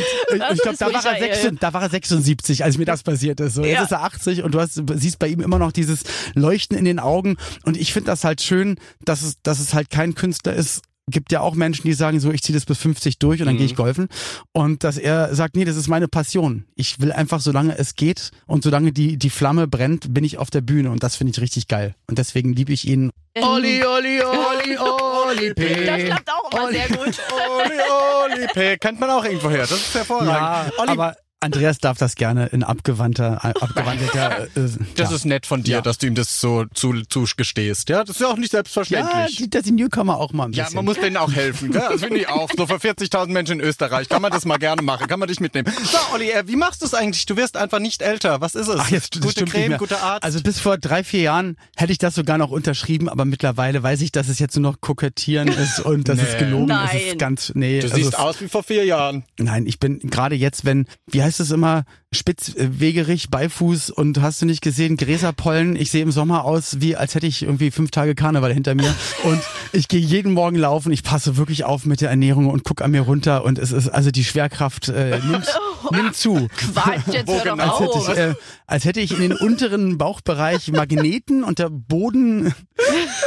ich 0.53 0.63
glaube, 0.63 0.77
da 0.79 0.87
war 0.93 1.05
er 1.07 1.13
Michael. 1.13 1.35
76, 1.35 1.59
da 1.61 1.73
war 1.73 1.83
er 1.83 1.91
76, 1.91 2.65
als 2.65 2.79
mir 2.79 2.85
das 2.87 3.03
passiert 3.03 3.41
ist. 3.41 3.55
So, 3.55 3.63
jetzt 3.65 3.75
Ja. 3.79 3.83
ist 3.85 3.93
er 3.93 4.03
80 4.03 4.43
und 4.43 4.53
du 4.55 4.61
hast, 4.61 4.81
siehst 4.95 5.19
bei 5.19 5.29
ihm 5.29 5.41
immer 5.41 5.59
noch 5.59 5.73
dieses 5.73 6.03
Leuchten 6.35 6.77
in 6.77 6.85
den 6.85 6.99
Augen 6.99 7.37
und 7.65 7.77
ich 7.77 7.93
finde 7.93 8.07
das 8.11 8.25
halt 8.25 8.41
schön, 8.43 8.77
dass 9.05 9.23
es 9.23 9.35
dass 9.43 9.59
es 9.61 9.75
halt 9.75 9.91
kein 9.91 10.15
Künstler 10.15 10.55
ist, 10.55 10.83
gibt 11.09 11.33
ja 11.33 11.41
auch 11.41 11.55
Menschen, 11.55 11.83
die 11.85 11.93
sagen 11.93 12.21
so, 12.21 12.31
ich 12.31 12.43
ziehe 12.43 12.57
das 12.57 12.65
bis 12.65 12.79
50 12.79 13.19
durch 13.19 13.41
und 13.41 13.47
dann 13.47 13.57
gehe 13.57 13.67
ich 13.67 13.77
golfen. 13.77 14.09
Und 14.53 14.85
dass 14.85 14.99
er 14.99 15.35
sagt, 15.35 15.57
nee, 15.57 15.65
das 15.65 15.77
ist 15.77 15.89
meine 15.89 16.09
Passion. 16.09 16.65
Ich 16.75 17.01
will 17.01 17.13
einfach, 17.13 17.41
solange 17.41 17.77
es 17.79 17.95
geht 17.95 18.31
und 18.47 18.63
solange 18.63 18.93
die, 18.93 19.17
die 19.17 19.31
Flamme 19.31 19.67
brennt, 19.67 20.15
bin 20.15 20.25
ich 20.25 20.39
auf 20.39 20.51
der 20.51 20.61
Bühne 20.61 20.91
und 20.91 21.03
das 21.03 21.17
finde 21.17 21.33
ich 21.33 21.41
richtig 21.41 21.69
geil. 21.69 21.95
Und 22.09 22.19
deswegen 22.19 22.53
liebe 22.53 22.73
ich 22.73 22.87
ihn. 22.87 23.11
Oli, 23.41 23.85
Oli, 23.85 24.21
Oli, 24.23 24.79
Oli, 24.79 25.55
P. 25.55 25.87
Das 25.87 26.05
klappt 26.05 26.31
auch 26.31 26.53
immer 26.53 26.73
sehr 26.73 26.89
gut. 26.89 27.21
Oli, 27.33 28.35
Oli, 28.41 28.47
P. 28.53 28.77
Kennt 28.79 29.01
man 29.01 29.11
auch 29.11 29.25
irgendwo 29.25 29.51
her. 29.51 29.63
Das 29.63 29.73
ist 29.73 29.95
hervorragend. 29.95 30.73
Olli, 30.79 30.91
aber 30.91 31.17
Andreas 31.43 31.79
darf 31.79 31.99
das 31.99 32.15
gerne 32.15 32.47
in 32.47 32.63
abgewandter, 32.63 33.41
äh, 33.43 33.49
abgewandelter. 33.61 34.45
Äh, 34.45 34.49
das 34.97 35.11
ja. 35.11 35.17
ist 35.17 35.25
nett 35.27 35.47
von 35.47 35.63
dir, 35.63 35.77
Ja. 35.77 35.81
dass 35.83 35.99
du 35.99 36.07
ihm 36.07 36.15
das 36.15 36.41
so 36.41 36.65
zu, 36.75 37.03
zugestehst. 37.09 37.89
Ja, 37.89 38.05
das 38.05 38.17
ist 38.17 38.21
ja 38.23 38.29
auch 38.29 38.37
nicht 38.37 38.53
ja, 38.53 38.59
selbstverständlich. 38.59 39.37
die- 39.37 39.51
dass 39.51 39.63
die 39.65 39.73
Newcomer 39.73 40.19
auch 40.19 40.33
mal 40.33 40.45
ein 40.45 40.51
bisschen. 40.53 40.67
Ja, 40.67 40.75
man 40.75 40.85
muss 40.85 40.99
denen 40.99 41.17
auch 41.17 41.33
helfen. 41.33 41.71
Gell? 41.73 41.83
Das 41.91 42.01
finde 42.01 42.19
ich 42.19 42.29
auch. 42.29 42.51
So 42.57 42.67
für 42.67 42.77
40.000 42.81 43.33
Menschen 43.33 43.61
in 43.61 43.67
Österreich 43.67 44.09
kann 44.09 44.23
man 44.23 44.31
das 44.33 44.45
mal 44.45 44.59
gerne 44.59 44.83
machen. 44.83 45.07
Kann 45.07 45.19
man 45.19 45.29
dich 45.29 45.41
mitnehmen. 45.41 45.73
So, 45.85 45.99
Olli, 46.15 46.31
äh, 46.31 46.45
wie 46.47 46.57
machst 46.57 46.83
du 46.83 46.87
es 46.87 46.95
eigentlich? 46.95 47.27
Du 47.27 47.37
wirst 47.37 47.57
einfach 47.57 47.79
nicht 47.81 48.03
älter. 48.03 48.41
Was 48.41 48.55
ist 48.55 48.69
es? 48.69 48.77
Ach, 48.79 48.91
jetzt, 48.91 49.17
das 49.17 49.23
gute 49.23 49.45
Creme, 49.45 49.71
mehr. 49.71 49.79
guter 49.79 50.03
Arzt. 50.03 50.25
Also 50.25 50.41
bis 50.43 50.61
vor 50.61 50.79
drei, 50.79 51.03
vier 51.05 51.23
Jahren 51.23 51.57
hätte 51.77 51.93
ich 51.93 51.99
das 51.99 52.15
sogar 52.15 52.39
noch 52.39 52.51
unterschrieben, 52.51 53.09
aber 53.09 53.25
mittlerweile 53.25 53.83
weiß 53.83 54.01
ich, 54.03 54.13
dass 54.13 54.29
es 54.29 54.39
jetzt 54.39 54.57
nur 54.57 54.71
noch 54.73 54.81
kokettieren 54.81 55.49
ist 55.49 55.81
und 55.81 56.09
dass 56.09 56.19
es 56.19 56.33
Nee. 56.35 56.39
gelogen 56.39 56.71
ist. 56.71 56.77
Es 56.85 56.93
Nein. 56.93 57.01
ist 57.09 57.19
ganz, 57.19 57.53
nee. 57.55 57.79
du 57.81 57.85
also 57.87 57.97
siehst 57.97 58.09
es- 58.11 58.15
aus 58.15 58.41
wie 58.41 58.49
vor 58.49 58.63
vier 58.63 58.85
Jahren. 58.85 59.25
Nein, 59.39 59.67
ich 59.67 59.79
bin 59.81 59.99
gerade 59.99 60.35
jetzt, 60.35 60.65
wenn, 60.65 60.87
wie 61.11 61.23
heißt 61.23 61.32
es 61.41 61.51
immer, 61.51 61.85
spitzwegerig, 62.13 63.31
Beifuß 63.31 63.91
und 63.91 64.21
hast 64.21 64.43
du 64.43 64.47
nicht 64.47 64.63
gesehen, 64.63 64.97
Gräserpollen. 64.97 65.77
Ich 65.77 65.91
sehe 65.91 66.03
im 66.03 66.13
Sommer 66.13 66.45
aus, 66.45 66.81
wie 66.81 66.95
als 66.95 67.15
hätte 67.15 67.27
ich 67.27 67.43
irgendwie 67.43 67.71
fünf 67.71 67.91
Tage 67.91 68.15
Karneval 68.15 68.53
hinter 68.53 68.75
mir. 68.75 68.95
Und 69.25 69.41
ich 69.73 69.89
gehe 69.89 70.01
jeden 70.01 70.33
Morgen 70.33 70.57
laufen. 70.57 70.93
Ich 70.93 71.03
passe 71.03 71.37
wirklich 71.37 71.65
auf 71.65 71.87
mit 71.87 72.01
der 72.01 72.11
Ernährung 72.11 72.49
und 72.49 72.65
guck 72.65 72.83
an 72.83 72.91
mir 72.91 73.03
runter. 73.03 73.45
Und 73.45 73.59
es 73.59 73.73
ist, 73.73 73.89
also 73.89 74.11
die 74.11 74.25
Schwerkraft 74.25 74.89
äh, 74.89 75.19
nimmt, 75.25 75.47
nimmt 75.91 76.17
zu. 76.17 76.49
Quatsch, 76.57 77.13
jetzt 77.13 77.31
hör 77.45 77.57
doch? 77.57 77.59
Als 77.59 77.81
hätte, 77.81 77.93
auf. 77.93 78.09
ich, 78.09 78.19
äh, 78.19 78.35
als 78.67 78.85
hätte 78.85 79.01
ich 79.01 79.13
in 79.13 79.21
den 79.21 79.33
unteren 79.33 79.97
Bauchbereich 79.97 80.71
Magneten 80.73 81.45
und 81.45 81.59
der 81.59 81.71
Boden 81.71 82.55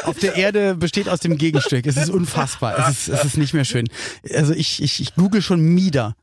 auf 0.03 0.19
der 0.19 0.35
Erde 0.35 0.75
besteht 0.75 1.09
aus 1.09 1.19
dem 1.19 1.37
Gegenstück. 1.37 1.87
Es 1.87 1.97
ist 1.97 2.09
unfassbar. 2.09 2.77
Es 2.77 2.89
ist, 2.89 3.07
es 3.07 3.25
ist 3.25 3.37
nicht 3.37 3.53
mehr 3.53 3.65
schön. 3.65 3.87
Also 4.33 4.53
ich, 4.53 4.81
ich, 4.81 4.99
ich 4.99 5.15
google 5.15 5.41
schon 5.41 5.61
Mieder. 5.61 6.15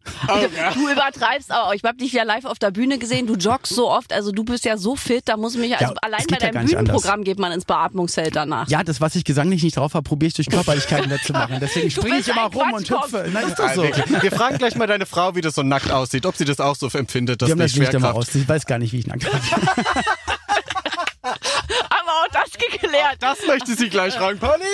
Du 0.75 0.89
übertreibst 0.89 1.53
auch. 1.53 1.73
Ich 1.73 1.83
habe 1.83 1.97
dich 1.97 2.13
ja 2.13 2.23
live 2.23 2.45
auf 2.53 2.59
der 2.61 2.71
Bühne 2.71 2.99
gesehen. 2.99 3.27
Du 3.27 3.35
joggst 3.35 3.75
so 3.75 3.91
oft. 3.91 4.13
Also 4.13 4.31
du 4.31 4.45
bist 4.45 4.65
ja 4.65 4.77
so 4.77 4.95
fit. 4.95 5.23
Da 5.27 5.37
muss 5.37 5.57
mich, 5.57 5.73
also 5.77 5.93
Ja, 5.95 5.99
allein 6.03 6.25
bei 6.31 6.37
deinem 6.37 6.63
nicht 6.65 6.77
Bühnenprogramm 6.77 7.25
geht 7.25 7.39
man 7.41 7.51
ins 7.51 7.65
Beatmungsfeld 7.65 8.37
danach. 8.37 8.69
Ja, 8.69 8.85
das, 8.85 9.01
was 9.01 9.17
ich 9.17 9.25
gesanglich 9.25 9.63
nicht 9.63 9.77
drauf 9.77 9.95
habe, 9.95 10.05
probiere 10.05 10.29
ich 10.29 10.35
durch 10.35 10.49
Körperlichkeiten 10.49 11.11
wettzumachen. 11.11 11.59
Deswegen 11.61 11.91
springe 11.91 12.19
ich 12.19 12.29
immer 12.29 12.45
rum 12.53 12.73
und 12.73 12.89
hüpfe. 12.89 13.29
Nein, 13.33 13.49
ist 13.49 13.59
doch 13.59 13.73
so. 13.75 13.83
Wir 13.83 14.31
fragen 14.31 14.59
gleich 14.59 14.77
mal 14.77 14.87
deine 14.87 15.07
Frau, 15.07 15.35
wie 15.35 15.41
das 15.41 15.55
so 15.55 15.63
nackt 15.63 15.91
aussieht, 15.91 16.27
ob 16.27 16.37
sie 16.37 16.45
das 16.45 16.61
auch 16.61 16.77
so 16.77 16.87
empfindet, 16.89 17.43
dass 17.43 17.49
Wir 17.49 17.53
haben 17.53 17.59
die 17.59 17.65
das 17.65 17.75
immer 17.75 17.87
Schwerkraft. 17.91 18.17
aus. 18.17 18.35
Ich 18.35 18.49
weiß 18.49 18.67
gar 18.67 18.79
nicht, 18.79 18.93
wie 18.93 18.99
ich 19.01 19.07
nackt 19.07 19.23
bin. 19.31 19.41
Auch 22.13 22.29
das 22.31 22.53
geklärt. 22.53 23.17
Das 23.21 23.47
möchte 23.47 23.75
sie 23.75 23.89
gleich 23.89 24.15
fragen, 24.15 24.39
Pauline. 24.39 24.67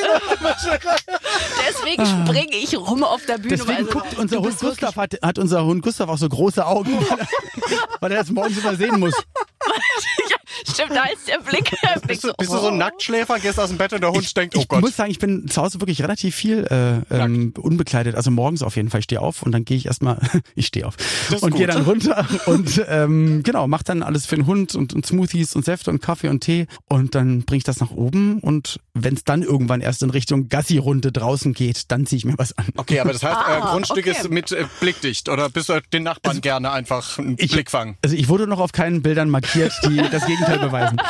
Deswegen 1.68 2.04
springe 2.04 2.56
ich 2.56 2.76
rum 2.76 3.04
auf 3.04 3.24
der 3.26 3.38
Bühne. 3.38 3.56
Deswegen 3.56 3.86
also, 3.86 3.90
guckt 3.90 4.18
unser 4.18 4.38
Hund 4.38 4.58
Gustav, 4.58 4.96
hat, 4.96 5.14
hat 5.22 5.38
unser 5.38 5.64
Hund 5.64 5.82
Gustav 5.82 6.08
auch 6.08 6.18
so 6.18 6.28
große 6.28 6.66
Augen, 6.66 6.98
weil 7.10 7.18
er, 7.20 7.28
weil 8.00 8.12
er 8.12 8.18
das 8.18 8.30
morgens 8.30 8.58
immer 8.58 8.74
sehen 8.74 8.98
muss. 8.98 9.14
ja, 10.30 10.36
stimmt, 10.66 10.90
da 10.90 11.04
ist 11.04 11.28
der 11.28 11.38
Blick. 11.38 11.70
Der 11.82 12.00
Blick 12.00 12.08
Bist 12.08 12.24
du, 12.24 12.28
so, 12.28 12.34
bist 12.38 12.52
du 12.52 12.58
so 12.58 12.68
ein 12.68 12.74
oh. 12.74 12.76
Nacktschläfer, 12.76 13.38
gehst 13.38 13.58
aus 13.60 13.68
dem 13.68 13.78
Bett 13.78 13.92
und 13.92 14.00
der 14.02 14.10
Hund 14.10 14.22
Ich, 14.24 14.34
denkt, 14.34 14.56
oh 14.56 14.60
ich 14.60 14.68
Gott. 14.68 14.80
muss 14.80 14.96
sagen, 14.96 15.10
ich 15.10 15.18
bin 15.18 15.48
zu 15.48 15.62
Hause 15.62 15.80
wirklich 15.80 16.02
relativ 16.02 16.34
viel 16.34 16.64
äh, 16.70 17.14
ähm, 17.14 17.52
unbekleidet. 17.58 18.14
Also 18.14 18.30
morgens 18.30 18.62
auf 18.62 18.76
jeden 18.76 18.90
Fall. 18.90 19.00
Ich 19.00 19.04
stehe 19.04 19.20
auf 19.20 19.42
und 19.42 19.52
dann 19.52 19.64
gehe 19.64 19.76
ich 19.76 19.86
erstmal, 19.86 20.18
ich 20.54 20.66
stehe 20.66 20.86
auf 20.86 20.96
und 21.40 21.54
gehe 21.54 21.66
dann 21.66 21.82
runter 21.82 22.26
und 22.46 22.82
ähm, 22.88 23.42
genau, 23.42 23.66
mach 23.68 23.82
dann 23.82 24.02
alles 24.02 24.26
für 24.26 24.36
den 24.36 24.46
Hund 24.46 24.74
und, 24.74 24.92
und 24.94 25.06
Smoothies 25.06 25.54
und 25.56 25.64
Säfte 25.64 25.90
und 25.90 26.00
Kaffee 26.02 26.28
und 26.28 26.40
Tee 26.40 26.66
und 26.88 27.14
dann 27.14 27.42
bringe 27.42 27.58
ich 27.58 27.64
das 27.64 27.80
nach 27.80 27.90
oben 27.90 28.40
und 28.40 28.80
wenn 28.94 29.14
es 29.14 29.24
dann 29.24 29.42
irgendwann 29.42 29.80
erst 29.80 30.02
in 30.02 30.10
Richtung 30.10 30.48
Gassi-Runde 30.48 31.12
draußen 31.12 31.52
geht, 31.54 31.90
dann 31.92 32.06
ziehe 32.06 32.18
ich 32.18 32.24
mir 32.24 32.34
was 32.36 32.56
an. 32.58 32.66
Okay, 32.76 33.00
aber 33.00 33.12
das 33.12 33.22
heißt, 33.22 33.34
äh, 33.36 33.38
Ah, 33.58 33.70
Grundstück 33.72 33.98
okay. 34.06 34.10
ist 34.10 34.30
mit 34.30 34.50
äh, 34.52 34.64
blickdicht 34.80 35.28
oder 35.28 35.48
bist 35.50 35.68
du 35.68 35.80
den 35.92 36.02
Nachbarn 36.02 36.40
gerne 36.40 36.70
einfach 36.72 37.18
einen 37.18 37.36
Ich- 37.38 37.52
Blick 37.52 37.70
fangen? 37.70 37.96
Also 38.02 38.16
ich 38.16 38.28
wurde 38.28 38.46
noch 38.46 38.60
auf 38.60 38.72
keinen 38.72 39.02
Bildern 39.02 39.30
markiert, 39.30 39.72
die 39.84 39.96
das 40.10 40.26
Gegenteil 40.26 40.47
beweisen. 40.56 40.96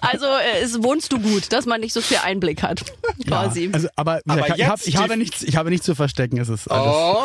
Also 0.00 0.26
äh, 0.26 0.62
es 0.62 0.82
wohnst 0.82 1.12
du 1.12 1.20
gut, 1.20 1.52
dass 1.52 1.64
man 1.64 1.80
nicht 1.80 1.92
so 1.92 2.00
viel 2.00 2.18
Einblick 2.18 2.62
hat. 2.62 2.82
Quasi. 3.26 3.70
Also, 3.72 3.88
aber, 3.96 4.20
Aber 4.26 4.56
ich, 4.56 4.66
hab- 4.66 4.80
ich, 4.84 4.96
habe 4.96 5.16
nichts, 5.16 5.42
ich 5.42 5.56
habe 5.56 5.70
nichts 5.70 5.86
zu 5.86 5.94
verstecken. 5.94 6.38
Es 6.38 6.48
ist 6.48 6.68
alles. 6.68 6.92
Oh, 6.92 7.22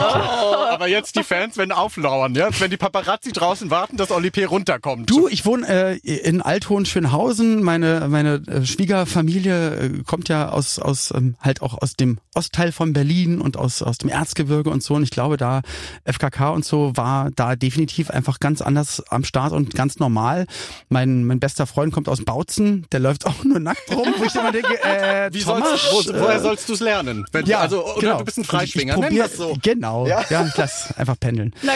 Aber 0.72 0.88
jetzt 0.88 1.16
die 1.18 1.24
Fans 1.24 1.58
werden 1.58 1.72
auflauern, 1.72 2.34
ja? 2.36 2.50
Wenn 2.60 2.72
die 2.72 2.78
Paparazzi 2.78 3.32
draußen 3.32 3.70
warten, 3.70 3.98
dass 3.98 4.10
Oli 4.12 4.32
P. 4.32 4.46
runterkommt. 4.46 5.10
Du, 5.10 5.28
ich 5.28 5.46
wohne 5.46 5.68
äh, 5.68 5.98
in 5.98 6.42
Althohenschönhausen. 6.42 7.62
Meine 7.64 8.08
meine 8.10 8.36
äh, 8.48 8.66
Schwiegerfamilie 8.66 9.76
äh, 9.76 10.04
kommt 10.04 10.30
ja 10.30 10.50
aus 10.50 10.80
aus 10.80 11.12
ähm, 11.16 11.36
halt 11.42 11.62
auch 11.62 11.82
aus 11.82 11.94
dem 11.94 12.20
Ostteil 12.36 12.72
von 12.72 12.94
Berlin 12.94 13.42
und 13.42 13.58
aus 13.58 13.82
aus 13.82 13.98
dem 13.98 14.10
Erzgebirge 14.10 14.70
und 14.70 14.82
so. 14.84 14.96
Und 14.96 15.04
ich 15.04 15.12
glaube, 15.12 15.38
da 15.38 15.62
FKK 16.06 16.50
und 16.52 16.66
so 16.66 16.94
war 16.96 17.30
da 17.36 17.56
definitiv 17.56 18.10
einfach 18.10 18.40
ganz 18.40 18.62
anders 18.62 19.04
am 19.10 19.24
Start 19.24 19.52
und 19.54 19.76
ganz 19.76 20.00
normal. 20.00 20.46
Mein 20.90 21.24
mein 21.26 21.40
bester 21.40 21.68
Freund 21.68 21.94
kommt 21.94 22.08
aus 22.10 22.24
Bautzen, 22.24 22.86
der 22.92 23.00
läuft 23.02 23.26
auch 23.26 23.44
nur 23.44 23.60
nackt 23.60 23.90
rum, 23.96 24.08
wo 24.18 24.24
ich 24.24 24.36
immer 24.36 24.52
denke, 24.52 24.82
äh, 24.84 25.30
Wie 25.34 25.40
Thomas, 25.44 25.82
sollst, 25.90 26.10
wo, 26.14 26.20
woher 26.20 26.36
äh, 26.36 26.40
sollst 26.40 26.70
du 26.70 26.74
es 26.74 26.80
lernen? 26.80 27.26
Wenn, 27.32 27.46
ja, 27.46 27.60
also, 27.60 27.84
oder 27.86 28.00
genau. 28.00 28.18
du 28.20 28.26
bist 28.26 28.38
ein 28.38 28.42
ich- 28.42 28.48
Freischwinger, 28.48 28.94
ich 28.96 29.00
nenn 29.00 29.10
probier- 29.10 29.24
das 29.24 29.38
so. 29.38 29.58
Genau. 29.62 30.08
Ja. 30.08 30.24
Ja, 30.30 30.46
ich 30.48 30.54
lass 30.62 30.94
einfach 30.98 31.20
pendeln. 31.20 31.54
Na, 31.64 31.74